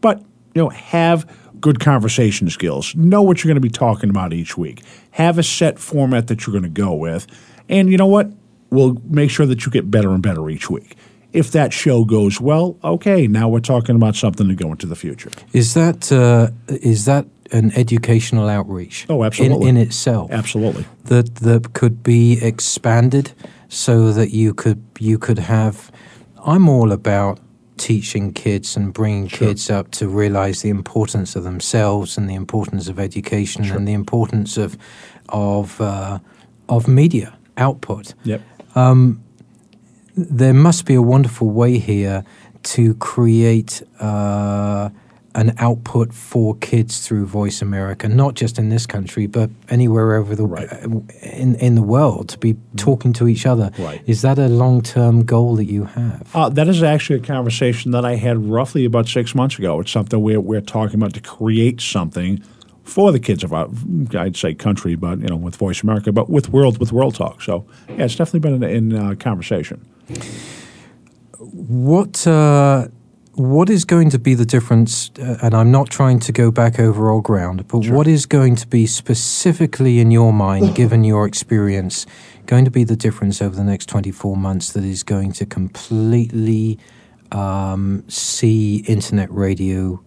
but 0.00 0.20
you 0.54 0.62
know, 0.62 0.68
have 0.68 1.28
good 1.60 1.80
conversation 1.80 2.48
skills. 2.50 2.94
Know 2.94 3.22
what 3.22 3.42
you're 3.42 3.48
going 3.48 3.56
to 3.56 3.60
be 3.60 3.68
talking 3.68 4.10
about 4.10 4.32
each 4.32 4.56
week. 4.56 4.82
Have 5.12 5.38
a 5.38 5.42
set 5.42 5.78
format 5.78 6.28
that 6.28 6.46
you're 6.46 6.52
going 6.52 6.62
to 6.62 6.68
go 6.68 6.94
with, 6.94 7.26
and 7.68 7.90
you 7.90 7.96
know 7.96 8.06
what? 8.06 8.30
We'll 8.70 9.02
make 9.04 9.30
sure 9.30 9.46
that 9.46 9.66
you 9.66 9.72
get 9.72 9.90
better 9.90 10.10
and 10.10 10.22
better 10.22 10.48
each 10.48 10.70
week. 10.70 10.96
If 11.32 11.52
that 11.52 11.72
show 11.72 12.04
goes 12.04 12.40
well, 12.40 12.76
okay, 12.82 13.26
now 13.26 13.48
we're 13.48 13.60
talking 13.60 13.96
about 13.96 14.16
something 14.16 14.48
to 14.48 14.54
go 14.54 14.70
into 14.72 14.86
the 14.86 14.96
future. 14.96 15.30
Is 15.52 15.74
that 15.74 16.10
uh, 16.10 16.50
is 16.68 17.04
that 17.04 17.26
an 17.52 17.72
educational 17.76 18.48
outreach? 18.48 19.06
Oh, 19.08 19.24
absolutely. 19.24 19.68
In, 19.68 19.76
in 19.76 19.82
itself, 19.86 20.30
Absolutely. 20.30 20.84
that 21.04 21.36
that 21.36 21.72
could 21.72 22.02
be 22.02 22.38
expanded 22.42 23.32
so 23.68 24.12
that 24.12 24.30
you 24.30 24.54
could 24.54 24.82
you 24.98 25.18
could 25.18 25.38
have. 25.38 25.90
I'm 26.44 26.68
all 26.68 26.90
about 26.92 27.38
teaching 27.76 28.32
kids 28.32 28.76
and 28.76 28.92
bringing 28.92 29.28
kids 29.28 29.70
up 29.70 29.90
to 29.90 30.06
realize 30.06 30.60
the 30.62 30.68
importance 30.68 31.34
of 31.34 31.44
themselves 31.44 32.18
and 32.18 32.28
the 32.28 32.34
importance 32.34 32.88
of 32.88 32.98
education 32.98 33.64
and 33.64 33.88
the 33.88 33.94
importance 33.94 34.56
of 34.58 34.76
of 35.30 35.80
uh, 35.80 36.18
of 36.68 36.86
media 36.88 37.38
output 37.56 38.14
Yep. 38.24 38.40
There 40.28 40.54
must 40.54 40.84
be 40.86 40.94
a 40.94 41.02
wonderful 41.02 41.48
way 41.48 41.78
here 41.78 42.24
to 42.62 42.94
create 42.94 43.82
uh, 44.00 44.90
an 45.34 45.54
output 45.58 46.12
for 46.12 46.56
kids 46.56 47.06
through 47.06 47.24
Voice 47.24 47.62
America, 47.62 48.08
not 48.08 48.34
just 48.34 48.58
in 48.58 48.68
this 48.68 48.84
country, 48.86 49.26
but 49.26 49.48
anywhere 49.68 50.14
over 50.16 50.34
the 50.34 50.44
Right. 50.44 50.70
uh, 50.72 50.88
in 51.22 51.54
in 51.56 51.74
the 51.76 51.82
world 51.82 52.28
to 52.30 52.38
be 52.38 52.56
talking 52.76 53.12
to 53.14 53.28
each 53.28 53.46
other. 53.46 53.70
Right. 53.78 54.02
Is 54.06 54.22
that 54.22 54.38
a 54.38 54.48
long 54.48 54.82
term 54.82 55.24
goal 55.24 55.56
that 55.56 55.66
you 55.66 55.84
have? 55.84 56.28
Uh, 56.34 56.48
that 56.50 56.68
is 56.68 56.82
actually 56.82 57.20
a 57.20 57.22
conversation 57.22 57.92
that 57.92 58.04
I 58.04 58.16
had 58.16 58.36
roughly 58.50 58.84
about 58.84 59.08
six 59.08 59.34
months 59.34 59.58
ago. 59.58 59.80
It's 59.80 59.92
something 59.92 60.20
we're, 60.20 60.40
we're 60.40 60.60
talking 60.60 60.96
about 60.96 61.14
to 61.14 61.20
create 61.20 61.80
something 61.80 62.42
for 62.82 63.12
the 63.12 63.20
kids 63.20 63.44
of 63.44 63.52
our, 63.52 63.68
I'd 64.18 64.36
say 64.36 64.52
country, 64.54 64.96
but 64.96 65.20
you 65.20 65.28
know, 65.28 65.36
with 65.36 65.54
Voice 65.56 65.80
America, 65.84 66.10
but 66.12 66.28
with 66.28 66.48
World 66.48 66.78
with 66.78 66.92
World 66.92 67.14
Talk. 67.14 67.40
So 67.40 67.64
yeah, 67.88 68.04
it's 68.06 68.16
definitely 68.16 68.40
been 68.40 68.62
in, 68.64 68.92
in 68.92 68.96
uh, 68.96 69.14
conversation. 69.14 69.80
What 71.38 72.26
uh, 72.26 72.88
what 73.34 73.70
is 73.70 73.84
going 73.84 74.10
to 74.10 74.18
be 74.18 74.34
the 74.34 74.44
difference? 74.44 75.10
Uh, 75.18 75.38
and 75.42 75.54
I'm 75.54 75.70
not 75.70 75.88
trying 75.88 76.18
to 76.20 76.32
go 76.32 76.50
back 76.50 76.78
over 76.78 77.08
old 77.10 77.24
ground, 77.24 77.66
but 77.68 77.86
what 77.88 78.06
is 78.06 78.26
going 78.26 78.56
to 78.56 78.66
be 78.66 78.86
specifically 78.86 79.98
in 79.98 80.10
your 80.10 80.32
mind, 80.32 80.74
given 80.82 81.04
your 81.04 81.26
experience, 81.26 82.06
going 82.46 82.64
to 82.64 82.70
be 82.70 82.84
the 82.84 82.96
difference 82.96 83.40
over 83.40 83.54
the 83.54 83.64
next 83.64 83.86
24 83.86 84.36
months 84.36 84.72
that 84.72 84.84
is 84.84 85.02
going 85.02 85.32
to 85.32 85.46
completely 85.46 86.78
um, 87.32 88.04
see 88.08 88.84
internet 88.86 89.30
radio 89.30 90.02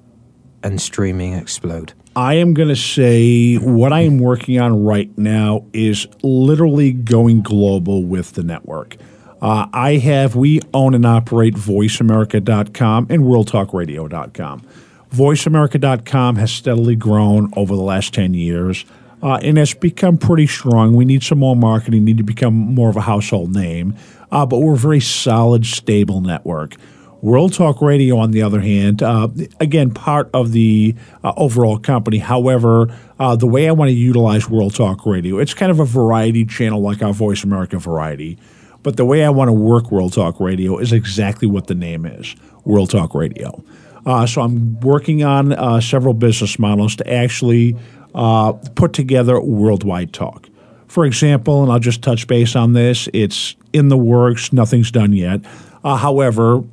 and 0.62 0.82
streaming 0.82 1.34
explode? 1.34 1.93
I 2.16 2.36
am 2.36 2.54
going 2.54 2.70
to 2.70 2.76
say 2.76 3.56
what 3.56 3.91
I 3.91 4.01
am 4.01 4.20
working 4.20 4.60
on 4.62 4.84
right 4.84 5.16
now 5.18 5.66
is 5.74 6.08
literally 6.22 6.91
going 6.91 7.41
global 7.41 8.04
with 8.04 8.34
the 8.34 8.43
network. 8.43 8.97
Uh, 9.44 9.68
I 9.74 9.98
have, 9.98 10.38
we 10.38 10.62
own 10.74 10.94
and 10.94 11.06
operate 11.06 11.54
VoiceAmerica.com 11.56 13.08
and 13.10 13.24
WorldTalkRadio.com. 13.24 14.66
VoiceAmerica.com 15.14 16.36
has 16.38 16.50
steadily 16.50 16.96
grown 16.96 17.52
over 17.58 17.76
the 17.76 17.82
last 17.82 18.14
10 18.14 18.36
years 18.36 18.86
uh, 19.22 19.39
and 19.41 19.58
has 19.58 19.74
become 19.74 20.18
pretty 20.18 20.48
strong. 20.48 20.96
We 20.96 21.04
need 21.04 21.24
some 21.24 21.39
more 21.39 21.58
marketing, 21.58 22.06
need 22.06 22.20
to 22.20 22.24
become 22.24 22.54
more 22.54 22.89
of 22.89 22.96
a 22.96 23.02
household 23.02 23.54
name, 23.54 23.98
uh, 24.32 24.46
but 24.46 24.60
we're 24.60 24.76
a 24.76 24.78
very 24.78 25.02
solid, 25.02 25.66
stable 25.66 26.22
network. 26.22 26.76
World 27.22 27.52
Talk 27.52 27.82
Radio, 27.82 28.20
on 28.20 28.32
the 28.32 28.44
other 28.44 28.62
hand, 28.62 29.04
uh, 29.04 29.28
again, 29.60 29.91
part 29.94 30.30
of 30.34 30.54
the 30.54 30.96
uh, 31.22 31.34
overall 31.36 31.78
company. 31.78 32.20
However, 32.20 32.88
uh, 33.20 33.36
the 33.36 33.48
way 33.48 33.68
I 33.68 33.74
want 33.74 33.89
to 33.89 33.94
utilize 33.94 34.50
World 34.50 34.74
Talk 34.74 35.06
Radio, 35.06 35.38
it's 35.39 35.54
kind 35.54 35.70
of 35.70 35.82
a 35.82 35.86
variety 35.86 36.46
channel 36.46 36.82
like 36.82 37.02
our 37.02 37.14
Voice 37.14 37.44
America 37.44 37.78
Variety. 37.78 38.38
But 38.84 38.97
the 38.97 39.05
way 39.05 39.23
I 39.23 39.29
want 39.29 39.47
to 39.47 39.53
work 39.53 39.91
World 39.91 40.13
Talk 40.13 40.39
Radio 40.39 40.77
is 40.77 40.91
exactly 40.91 41.47
what 41.47 41.67
the 41.67 41.75
name 41.75 42.05
is 42.05 42.36
World 42.65 42.89
Talk 42.89 43.15
Radio. 43.15 43.63
Uh, 44.05 44.27
so 44.27 44.41
I'm 44.41 44.79
working 44.81 45.23
on 45.23 45.53
uh, 45.53 45.79
several 45.79 46.13
business 46.13 46.59
models 46.59 46.97
to 46.97 47.11
actually 47.11 47.77
uh, 48.13 48.51
put 48.75 48.93
together 48.93 49.39
worldwide 49.39 50.13
talk. 50.13 50.49
For 50.88 51.05
example, 51.05 51.63
and 51.63 51.71
I'll 51.71 51.79
just 51.79 52.01
touch 52.01 52.27
base 52.27 52.55
on 52.55 52.73
this, 52.73 53.07
it's 53.13 53.55
in 53.71 53.88
the 53.88 53.97
works, 53.97 54.53
nothing's 54.53 54.91
done 54.91 55.13
yet. 55.13 55.41
however, 55.84 56.63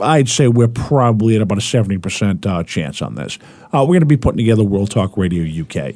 I'd 0.00 0.28
say 0.28 0.48
we're 0.48 0.68
probably 0.68 1.36
at 1.36 1.42
about 1.42 1.58
a 1.58 1.60
70% 1.60 2.46
uh, 2.46 2.62
chance 2.64 3.00
on 3.00 3.14
this. 3.14 3.38
Uh, 3.72 3.80
we're 3.82 3.94
going 3.94 4.00
to 4.00 4.06
be 4.06 4.16
putting 4.16 4.38
together 4.38 4.64
World 4.64 4.90
Talk 4.90 5.16
Radio 5.16 5.44
UK. 5.44 5.94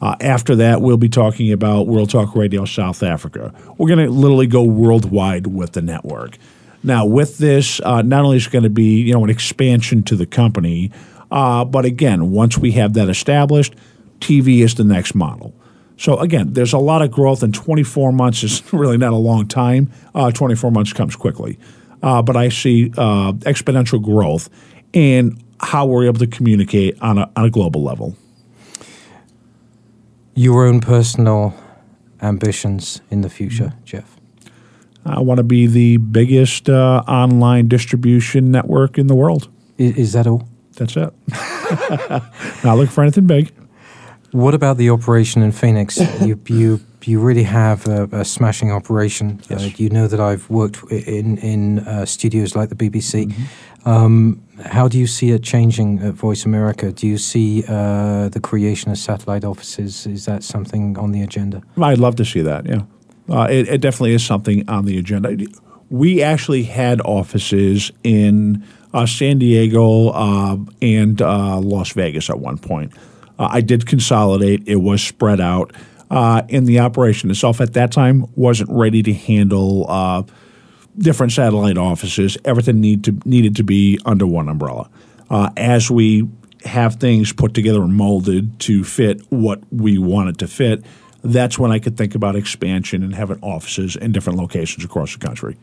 Uh, 0.00 0.16
after 0.20 0.56
that, 0.56 0.80
we'll 0.80 0.96
be 0.96 1.08
talking 1.08 1.52
about 1.52 1.86
World 1.86 2.10
Talk 2.10 2.34
Radio 2.34 2.64
South 2.64 3.02
Africa. 3.02 3.52
We're 3.76 3.88
going 3.88 4.06
to 4.06 4.10
literally 4.10 4.46
go 4.46 4.62
worldwide 4.62 5.46
with 5.46 5.72
the 5.72 5.82
network. 5.82 6.38
Now, 6.82 7.04
with 7.04 7.38
this, 7.38 7.80
uh, 7.84 8.02
not 8.02 8.24
only 8.24 8.38
is 8.38 8.46
it 8.46 8.52
going 8.52 8.64
to 8.64 8.70
be 8.70 9.00
you 9.02 9.12
know 9.12 9.22
an 9.24 9.30
expansion 9.30 10.02
to 10.04 10.16
the 10.16 10.26
company, 10.26 10.90
uh, 11.30 11.64
but 11.64 11.84
again, 11.84 12.30
once 12.30 12.56
we 12.56 12.72
have 12.72 12.94
that 12.94 13.08
established, 13.08 13.74
TV 14.20 14.64
is 14.64 14.74
the 14.74 14.84
next 14.84 15.14
model. 15.14 15.54
So 15.98 16.18
again, 16.18 16.54
there's 16.54 16.72
a 16.72 16.78
lot 16.78 17.02
of 17.02 17.10
growth, 17.10 17.42
and 17.42 17.52
24 17.54 18.12
months 18.12 18.42
is 18.42 18.62
really 18.72 18.96
not 18.96 19.12
a 19.12 19.16
long 19.16 19.46
time. 19.46 19.92
Uh, 20.14 20.30
24 20.30 20.70
months 20.70 20.92
comes 20.94 21.14
quickly 21.14 21.58
uh, 22.02 22.22
but 22.22 22.36
I 22.36 22.48
see 22.48 22.92
uh, 22.96 23.32
exponential 23.32 24.02
growth 24.02 24.48
in 24.92 25.38
how 25.60 25.86
we're 25.86 26.06
able 26.06 26.18
to 26.18 26.26
communicate 26.26 27.00
on 27.02 27.18
a, 27.18 27.30
on 27.36 27.44
a 27.44 27.50
global 27.50 27.82
level. 27.82 28.16
Your 30.34 30.66
own 30.66 30.80
personal 30.80 31.54
ambitions 32.22 33.00
in 33.10 33.20
the 33.22 33.30
future, 33.30 33.66
mm-hmm. 33.66 33.84
Jeff? 33.84 34.16
I 35.04 35.20
want 35.20 35.38
to 35.38 35.44
be 35.44 35.66
the 35.66 35.96
biggest 35.96 36.68
uh, 36.68 37.02
online 37.08 37.68
distribution 37.68 38.50
network 38.50 38.98
in 38.98 39.06
the 39.06 39.14
world. 39.14 39.48
Is, 39.78 39.96
is 39.96 40.12
that 40.12 40.26
all? 40.26 40.48
That's 40.76 40.96
it. 40.96 41.12
Not 42.64 42.76
looking 42.76 42.92
for 42.92 43.02
anything 43.02 43.26
big. 43.26 43.52
What 44.32 44.54
about 44.54 44.76
the 44.76 44.90
operation 44.90 45.42
in 45.42 45.52
Phoenix? 45.52 45.98
you, 46.20 46.40
you 46.46 46.80
you 47.06 47.18
really 47.20 47.42
have 47.42 47.86
a, 47.86 48.08
a 48.12 48.24
smashing 48.24 48.70
operation. 48.70 49.40
Yes. 49.48 49.62
Uh, 49.62 49.70
you 49.76 49.88
know 49.88 50.06
that 50.06 50.20
I've 50.20 50.48
worked 50.50 50.82
in 50.90 51.38
in 51.38 51.80
uh, 51.80 52.06
studios 52.06 52.54
like 52.54 52.68
the 52.68 52.74
BBC. 52.74 53.26
Mm-hmm. 53.26 53.88
Um, 53.88 54.42
how 54.64 54.88
do 54.88 54.98
you 54.98 55.06
see 55.06 55.30
it 55.30 55.42
changing 55.42 56.00
at 56.00 56.14
Voice 56.14 56.44
America? 56.44 56.92
Do 56.92 57.06
you 57.06 57.16
see 57.16 57.64
uh, 57.66 58.28
the 58.28 58.40
creation 58.40 58.90
of 58.90 58.98
satellite 58.98 59.44
offices? 59.44 60.06
Is 60.06 60.26
that 60.26 60.42
something 60.42 60.98
on 60.98 61.12
the 61.12 61.22
agenda? 61.22 61.62
I'd 61.80 61.98
love 61.98 62.16
to 62.16 62.24
see 62.24 62.42
that. 62.42 62.66
Yeah, 62.66 62.82
uh, 63.30 63.48
it, 63.50 63.68
it, 63.68 63.80
definitely 63.80 64.12
is 64.12 64.24
something 64.24 64.68
on 64.68 64.84
the 64.84 64.98
agenda. 64.98 65.36
We 65.88 66.22
actually 66.22 66.64
had 66.64 67.00
offices 67.00 67.90
in 68.04 68.64
uh, 68.92 69.06
San 69.06 69.38
Diego 69.38 70.10
uh, 70.10 70.58
and 70.82 71.20
Las 71.20 71.92
Vegas 71.92 72.28
at 72.28 72.38
one 72.38 72.58
point. 72.58 72.92
I 73.50 73.60
did 73.60 73.86
consolidate. 73.86 74.62
It 74.66 74.76
was 74.76 75.02
spread 75.02 75.40
out 75.40 75.72
uh, 76.10 76.42
in 76.48 76.64
the 76.64 76.80
operation 76.80 77.30
itself 77.30 77.60
at 77.60 77.72
that 77.74 77.92
time 77.92 78.26
wasn't 78.34 78.70
ready 78.70 79.02
to 79.02 79.12
handle 79.12 79.86
uh, 79.88 80.22
different 80.98 81.32
satellite 81.32 81.78
offices. 81.78 82.36
Everything 82.44 82.80
need 82.80 83.04
to, 83.04 83.12
needed 83.24 83.56
to 83.56 83.62
be 83.62 83.98
under 84.04 84.26
one 84.26 84.48
umbrella. 84.48 84.90
Uh, 85.30 85.50
as 85.56 85.90
we 85.90 86.28
have 86.64 86.96
things 86.96 87.32
put 87.32 87.54
together 87.54 87.82
and 87.82 87.94
molded 87.94 88.58
to 88.60 88.84
fit 88.84 89.22
what 89.30 89.60
we 89.72 89.98
wanted 89.98 90.38
to 90.40 90.48
fit, 90.48 90.84
that's 91.22 91.58
when 91.58 91.70
I 91.70 91.78
could 91.78 91.96
think 91.96 92.14
about 92.14 92.34
expansion 92.34 93.02
and 93.02 93.14
having 93.14 93.38
offices 93.42 93.94
in 93.94 94.12
different 94.12 94.38
locations 94.38 94.84
across 94.84 95.12
the 95.16 95.24
country. 95.24 95.56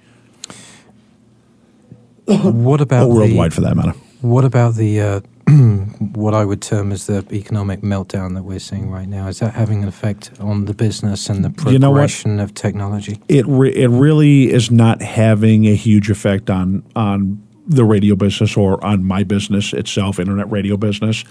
What 2.26 2.82
about 2.82 3.08
or 3.08 3.16
worldwide, 3.16 3.52
the, 3.52 3.56
for 3.56 3.62
that 3.62 3.76
matter? 3.76 3.94
What 4.22 4.46
about 4.46 4.76
the 4.76 5.02
uh, 5.02 5.22
what 6.14 6.34
I 6.34 6.44
would 6.44 6.62
term 6.62 6.92
as 6.92 7.08
the 7.08 7.26
economic 7.32 7.82
meltdown 7.82 8.34
that 8.36 8.44
we're 8.44 8.60
seeing 8.60 8.90
right 8.90 9.08
now? 9.08 9.28
Is 9.28 9.40
that 9.40 9.54
having 9.54 9.82
an 9.82 9.88
effect 9.88 10.32
on 10.40 10.66
the 10.66 10.74
business 10.74 11.30
and 11.30 11.44
the 11.44 11.50
progression 11.50 12.32
you 12.32 12.38
know 12.38 12.44
of 12.44 12.54
technology? 12.54 13.22
It 13.30 13.46
re- 13.48 13.74
it 13.74 13.88
really 13.88 14.52
is 14.52 14.70
not 14.70 15.02
having 15.02 15.66
a 15.66 15.76
huge 15.76 16.10
effect 16.10 16.50
on 16.50 16.84
on 16.96 17.42
the 17.66 17.86
radio 17.86 18.16
business 18.16 18.58
or 18.58 18.84
on 18.84 19.04
my 19.04 19.24
business 19.24 19.74
itself, 19.74 20.20
internet 20.20 20.50
radio 20.52 20.76
business. 20.76 21.24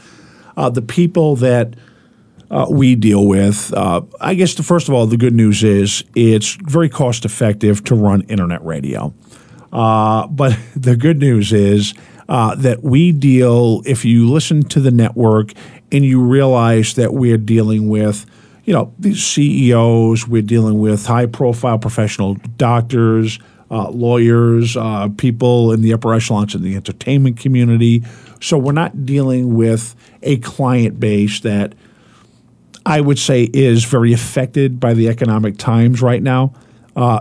Uh, 0.57 0.71
the 0.71 0.83
people 0.83 1.37
that 1.37 1.75
uh, 2.51 2.67
we 2.71 2.95
deal 2.95 3.27
with, 3.27 3.73
uh, 3.75 4.01
I 4.21 4.35
guess 4.35 4.55
the 4.55 4.63
first 4.63 4.89
of 4.89 4.95
all, 4.95 5.07
the 5.07 5.17
good 5.17 5.35
news 5.35 5.63
is 5.63 6.05
it's 6.15 6.55
very 6.55 6.89
cost 6.89 7.25
effective 7.27 7.85
to 7.85 7.95
run 7.95 8.23
internet 8.23 8.65
radio. 8.65 9.13
Uh, 9.73 10.27
but 10.29 10.59
the 10.77 10.97
good 10.97 11.19
news 11.19 11.53
is 11.53 11.93
uh, 12.29 12.55
that 12.57 12.83
we 12.83 13.13
deal, 13.13 13.83
if 13.87 14.05
you 14.05 14.29
listen 14.29 14.63
to 14.63 14.81
the 14.81 14.91
network 14.91 15.53
and 15.93 16.05
you 16.05 16.21
realize 16.21 16.95
that 16.95 17.15
we're 17.15 17.39
dealing 17.39 17.89
with, 17.89 18.27
you 18.65 18.73
know, 18.73 18.93
these 18.99 19.25
CEOs, 19.25 20.27
we're 20.27 20.43
dealing 20.43 20.81
with 20.81 21.07
high 21.07 21.27
profile 21.27 21.79
professional 21.79 22.35
doctors, 22.57 23.39
uh, 23.71 23.91
lawyers, 23.91 24.77
uh, 24.77 25.09
people 25.17 25.73
in 25.73 25.83
the 25.83 25.93
upper 25.93 26.13
echelons 26.15 26.55
of 26.55 26.63
the 26.63 26.75
entertainment 26.77 27.39
community. 27.39 28.03
So 28.41 28.59
we're 28.59 28.73
not 28.73 29.07
dealing 29.07 29.55
with 29.55 29.95
a 30.23 30.39
client 30.39 30.99
base 30.99 31.41
that 31.41 31.75
I 32.85 33.01
would 33.01 33.19
say 33.19 33.49
is 33.53 33.85
very 33.85 34.13
affected 34.13 34.79
by 34.79 34.95
the 34.95 35.09
economic 35.09 35.59
times 35.59 36.01
right 36.03 36.23
now. 36.23 36.55
Uh, 36.95 37.21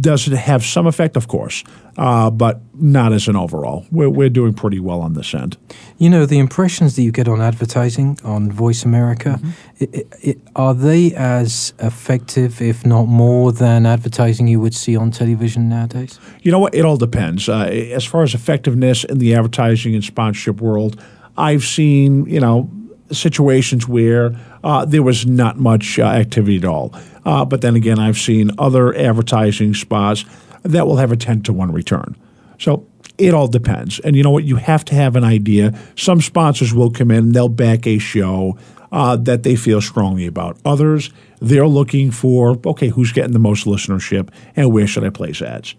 does 0.00 0.28
it 0.28 0.36
have 0.36 0.64
some 0.64 0.86
effect? 0.86 1.16
Of 1.16 1.28
course, 1.28 1.64
uh, 1.96 2.30
but 2.30 2.60
not 2.74 3.12
as 3.12 3.26
an 3.28 3.36
overall. 3.36 3.86
We're, 3.90 4.10
we're 4.10 4.28
doing 4.28 4.54
pretty 4.54 4.80
well 4.80 5.00
on 5.00 5.14
this 5.14 5.34
end. 5.34 5.56
You 5.98 6.10
know, 6.10 6.26
the 6.26 6.38
impressions 6.38 6.96
that 6.96 7.02
you 7.02 7.12
get 7.12 7.26
on 7.26 7.40
advertising 7.40 8.18
on 8.22 8.52
Voice 8.52 8.84
America, 8.84 9.40
mm-hmm. 9.40 9.50
it, 9.78 10.06
it, 10.22 10.38
are 10.54 10.74
they 10.74 11.14
as 11.14 11.72
effective, 11.78 12.60
if 12.60 12.84
not 12.84 13.04
more, 13.04 13.52
than 13.52 13.86
advertising 13.86 14.46
you 14.46 14.60
would 14.60 14.74
see 14.74 14.96
on 14.96 15.10
television 15.10 15.68
nowadays? 15.68 16.20
You 16.42 16.52
know 16.52 16.58
what? 16.58 16.74
It 16.74 16.84
all 16.84 16.98
depends. 16.98 17.48
Uh, 17.48 17.60
as 17.62 18.04
far 18.04 18.22
as 18.22 18.34
effectiveness 18.34 19.04
in 19.04 19.18
the 19.18 19.34
advertising 19.34 19.94
and 19.94 20.04
sponsorship 20.04 20.60
world, 20.60 21.00
I've 21.38 21.64
seen, 21.64 22.26
you 22.26 22.40
know, 22.40 22.70
situations 23.10 23.86
where 23.86 24.34
uh, 24.64 24.84
there 24.84 25.02
was 25.02 25.26
not 25.26 25.58
much 25.58 25.98
uh, 25.98 26.04
activity 26.04 26.58
at 26.58 26.64
all. 26.64 26.92
Uh, 27.24 27.44
but 27.44 27.60
then 27.60 27.74
again, 27.76 27.98
I've 27.98 28.18
seen 28.18 28.50
other 28.58 28.94
advertising 28.94 29.74
spots 29.74 30.24
that 30.72 30.86
will 30.86 30.96
have 30.96 31.12
a 31.12 31.16
10 31.16 31.42
to 31.42 31.52
1 31.52 31.72
return. 31.72 32.16
So 32.58 32.86
it 33.18 33.34
all 33.34 33.48
depends. 33.48 33.98
And 34.00 34.16
you 34.16 34.22
know 34.22 34.30
what? 34.30 34.44
You 34.44 34.56
have 34.56 34.84
to 34.86 34.94
have 34.94 35.16
an 35.16 35.24
idea. 35.24 35.78
Some 35.96 36.20
sponsors 36.20 36.74
will 36.74 36.90
come 36.90 37.10
in, 37.10 37.18
and 37.18 37.34
they'll 37.34 37.48
back 37.48 37.86
a 37.86 37.98
show 37.98 38.58
uh, 38.92 39.16
that 39.16 39.42
they 39.42 39.56
feel 39.56 39.80
strongly 39.80 40.26
about. 40.26 40.58
Others, 40.64 41.10
they're 41.40 41.66
looking 41.66 42.10
for, 42.10 42.58
okay, 42.64 42.88
who's 42.88 43.12
getting 43.12 43.32
the 43.32 43.38
most 43.38 43.66
listenership 43.66 44.30
and 44.54 44.72
where 44.72 44.86
should 44.86 45.04
I 45.04 45.10
place 45.10 45.42
ads? 45.42 45.74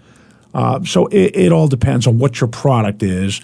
Uh, 0.53 0.83
so 0.83 1.07
it, 1.07 1.35
it 1.35 1.51
all 1.51 1.67
depends 1.67 2.07
on 2.07 2.19
what 2.19 2.39
your 2.41 2.47
product 2.47 3.03
is 3.03 3.41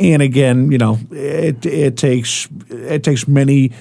and 0.00 0.22
again, 0.22 0.72
you 0.72 0.78
know, 0.78 0.98
it 1.10 1.64
it 1.66 1.96
takes 1.96 2.48
it 2.70 3.04
takes 3.04 3.28
many 3.28 3.72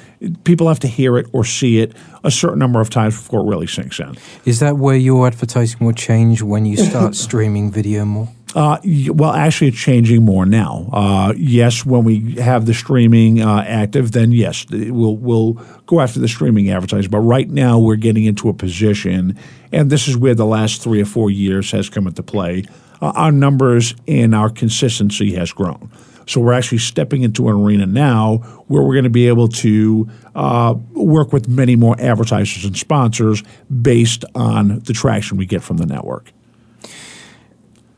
people 0.44 0.68
have 0.68 0.80
to 0.80 0.88
hear 0.88 1.18
it 1.18 1.28
or 1.32 1.46
see 1.46 1.80
it 1.80 1.96
a 2.24 2.32
certain 2.32 2.60
number 2.60 2.82
of 2.82 2.90
times 2.90 3.16
before 3.16 3.42
it 3.42 3.50
really 3.50 3.68
sinks 3.68 4.00
in. 4.00 4.16
Is 4.46 4.60
that 4.60 4.78
where 4.78 4.98
your 4.98 5.28
advertising 5.28 5.86
will 5.86 5.94
change 5.94 6.42
when 6.42 6.66
you 6.66 6.78
start 6.78 7.16
streaming 7.28 7.72
video 7.72 8.06
more? 8.06 8.30
Uh, 8.56 8.80
well, 9.12 9.32
actually, 9.32 9.68
it's 9.68 9.78
changing 9.78 10.26
more 10.26 10.46
now. 10.46 10.90
Uh, 10.92 11.34
yes, 11.38 11.86
when 11.86 12.04
we 12.04 12.34
have 12.36 12.66
the 12.66 12.74
streaming 12.74 13.42
uh, 13.42 13.64
active, 13.68 14.12
then 14.12 14.32
yes, 14.32 14.66
we'll 14.70 15.18
we'll 15.18 15.54
go 15.86 16.02
after 16.02 16.20
the 16.20 16.28
streaming 16.28 16.70
advertising. 16.72 17.12
But 17.12 17.20
right 17.20 17.48
now, 17.48 17.78
we're 17.78 17.96
getting 17.96 18.26
into 18.26 18.50
a 18.50 18.54
position, 18.54 19.38
and 19.72 19.92
this 19.92 20.08
is 20.08 20.18
where 20.18 20.34
the 20.34 20.48
last 20.48 20.82
three 20.82 21.00
or 21.00 21.06
four 21.06 21.30
years 21.30 21.72
has 21.72 21.90
come 21.90 22.08
into 22.08 22.24
play. 22.24 22.64
Uh, 23.02 23.12
our 23.16 23.32
numbers 23.32 23.94
and 24.08 24.34
our 24.34 24.50
consistency 24.50 25.36
has 25.36 25.54
grown. 25.54 25.92
So 26.30 26.40
we're 26.42 26.54
actually 26.54 26.78
stepping 26.78 27.24
into 27.24 27.50
an 27.50 27.56
arena 27.56 27.88
now 27.88 28.38
where 28.68 28.84
we're 28.84 28.94
going 28.94 29.04
to 29.06 29.10
be 29.10 29.28
able 29.28 29.48
to 29.48 30.08
uh, 30.36 30.76
work 30.94 31.34
with 31.34 31.48
many 31.48 31.76
more 31.76 31.96
advertisers 32.00 32.66
and 32.66 32.78
sponsors 32.78 33.42
based 33.82 34.26
on 34.36 34.80
the 34.82 34.94
traction 34.94 35.38
we 35.38 35.48
get 35.48 35.64
from 35.64 35.78
the 35.78 35.88
network. 35.88 36.32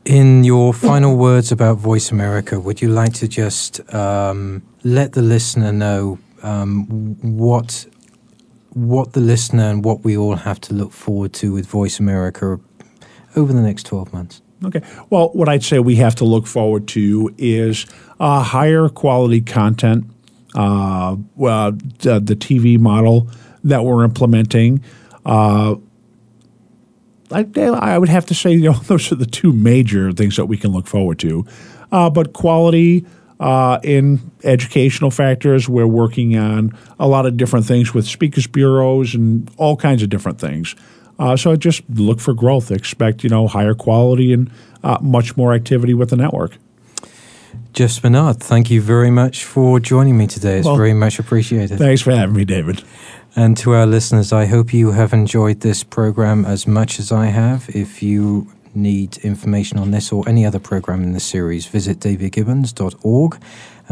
In 0.06 0.44
your 0.44 0.72
final 0.72 1.16
words 1.18 1.52
about 1.52 1.76
Voice 1.76 2.10
America, 2.10 2.58
would 2.58 2.80
you 2.80 2.88
like 2.88 3.12
to 3.14 3.28
just 3.28 3.80
um, 3.94 4.62
let 4.82 5.12
the 5.12 5.22
listener 5.22 5.70
know 5.70 6.18
um, 6.42 6.86
what 7.20 7.86
what 8.72 9.12
the 9.12 9.20
listener 9.20 9.64
and 9.64 9.84
what 9.84 10.02
we 10.02 10.16
all 10.16 10.36
have 10.36 10.58
to 10.62 10.74
look 10.74 10.92
forward 10.92 11.34
to 11.34 11.52
with 11.52 11.66
Voice 11.66 12.00
America 12.00 12.58
over 13.36 13.52
the 13.52 13.60
next 13.60 13.84
twelve 13.84 14.12
months? 14.12 14.41
Okay. 14.64 14.82
Well, 15.10 15.30
what 15.30 15.48
I'd 15.48 15.64
say 15.64 15.78
we 15.78 15.96
have 15.96 16.14
to 16.16 16.24
look 16.24 16.46
forward 16.46 16.88
to 16.88 17.34
is 17.36 17.86
uh, 18.20 18.42
higher 18.42 18.88
quality 18.88 19.40
content. 19.40 20.06
Uh, 20.54 21.16
uh, 21.42 21.70
the, 22.00 22.36
TV 22.38 22.78
model 22.78 23.26
that 23.64 23.84
we're 23.84 24.04
implementing. 24.04 24.84
Uh, 25.24 25.76
I, 27.30 27.46
I, 27.56 27.96
would 27.96 28.10
have 28.10 28.26
to 28.26 28.34
say, 28.34 28.52
you 28.52 28.70
know, 28.70 28.72
those 28.86 29.10
are 29.10 29.14
the 29.14 29.24
two 29.24 29.54
major 29.54 30.12
things 30.12 30.36
that 30.36 30.46
we 30.46 30.58
can 30.58 30.72
look 30.72 30.86
forward 30.86 31.18
to. 31.20 31.46
Uh, 31.90 32.10
but 32.10 32.34
quality 32.34 33.06
in 33.82 34.30
educational 34.44 35.10
factors, 35.10 35.70
we're 35.70 35.86
working 35.86 36.36
on 36.36 36.76
a 37.00 37.08
lot 37.08 37.24
of 37.24 37.38
different 37.38 37.64
things 37.64 37.94
with 37.94 38.06
speakers 38.06 38.46
bureaus 38.46 39.14
and 39.14 39.50
all 39.56 39.74
kinds 39.74 40.02
of 40.02 40.10
different 40.10 40.38
things. 40.38 40.76
Uh, 41.22 41.36
so 41.36 41.54
just 41.54 41.82
look 41.88 42.18
for 42.18 42.34
growth. 42.34 42.72
Expect 42.72 43.22
you 43.22 43.30
know 43.30 43.46
higher 43.46 43.74
quality 43.74 44.32
and 44.32 44.50
uh, 44.82 44.98
much 45.00 45.36
more 45.36 45.54
activity 45.54 45.94
with 45.94 46.10
the 46.10 46.16
network. 46.16 46.56
Jeff 47.72 47.90
Spenard, 47.90 48.40
thank 48.40 48.70
you 48.70 48.82
very 48.82 49.10
much 49.10 49.44
for 49.44 49.78
joining 49.78 50.18
me 50.18 50.26
today. 50.26 50.58
It's 50.58 50.66
well, 50.66 50.76
very 50.76 50.94
much 50.94 51.18
appreciated. 51.18 51.78
Thanks 51.78 52.02
for 52.02 52.10
having 52.10 52.34
me, 52.34 52.44
David. 52.44 52.82
And 53.36 53.56
to 53.58 53.70
our 53.72 53.86
listeners, 53.86 54.32
I 54.32 54.46
hope 54.46 54.74
you 54.74 54.90
have 54.90 55.12
enjoyed 55.12 55.60
this 55.60 55.84
program 55.84 56.44
as 56.44 56.66
much 56.66 56.98
as 56.98 57.12
I 57.12 57.26
have. 57.26 57.70
If 57.70 58.02
you 58.02 58.52
need 58.74 59.18
information 59.18 59.78
on 59.78 59.92
this 59.92 60.12
or 60.12 60.28
any 60.28 60.44
other 60.44 60.58
program 60.58 61.02
in 61.02 61.12
the 61.12 61.20
series, 61.20 61.66
visit 61.66 62.00
davidgibbons.org. 62.00 63.38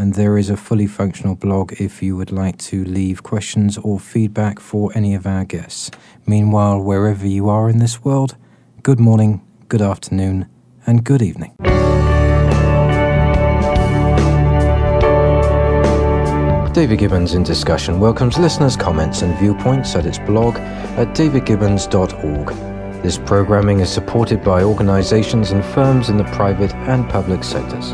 And 0.01 0.15
there 0.15 0.35
is 0.35 0.49
a 0.49 0.57
fully 0.57 0.87
functional 0.87 1.35
blog 1.35 1.73
if 1.79 2.01
you 2.01 2.17
would 2.17 2.31
like 2.31 2.57
to 2.57 2.83
leave 2.85 3.21
questions 3.21 3.77
or 3.77 3.99
feedback 3.99 4.59
for 4.59 4.91
any 4.95 5.13
of 5.13 5.27
our 5.27 5.45
guests. 5.45 5.91
Meanwhile, 6.25 6.81
wherever 6.81 7.27
you 7.27 7.49
are 7.49 7.69
in 7.69 7.77
this 7.77 8.03
world, 8.03 8.35
good 8.81 8.99
morning, 8.99 9.45
good 9.69 9.83
afternoon, 9.83 10.47
and 10.87 11.03
good 11.03 11.21
evening. 11.21 11.53
David 16.73 16.97
Gibbons 16.97 17.35
in 17.35 17.43
Discussion 17.43 17.99
welcomes 17.99 18.39
listeners' 18.39 18.75
comments 18.75 19.21
and 19.21 19.37
viewpoints 19.37 19.95
at 19.95 20.07
its 20.07 20.17
blog 20.17 20.55
at 20.97 21.13
davidgibbons.org. 21.15 23.03
This 23.03 23.19
programming 23.19 23.81
is 23.81 23.91
supported 23.91 24.43
by 24.43 24.63
organizations 24.63 25.51
and 25.51 25.63
firms 25.63 26.09
in 26.09 26.17
the 26.17 26.23
private 26.23 26.73
and 26.73 27.07
public 27.07 27.43
sectors. 27.43 27.93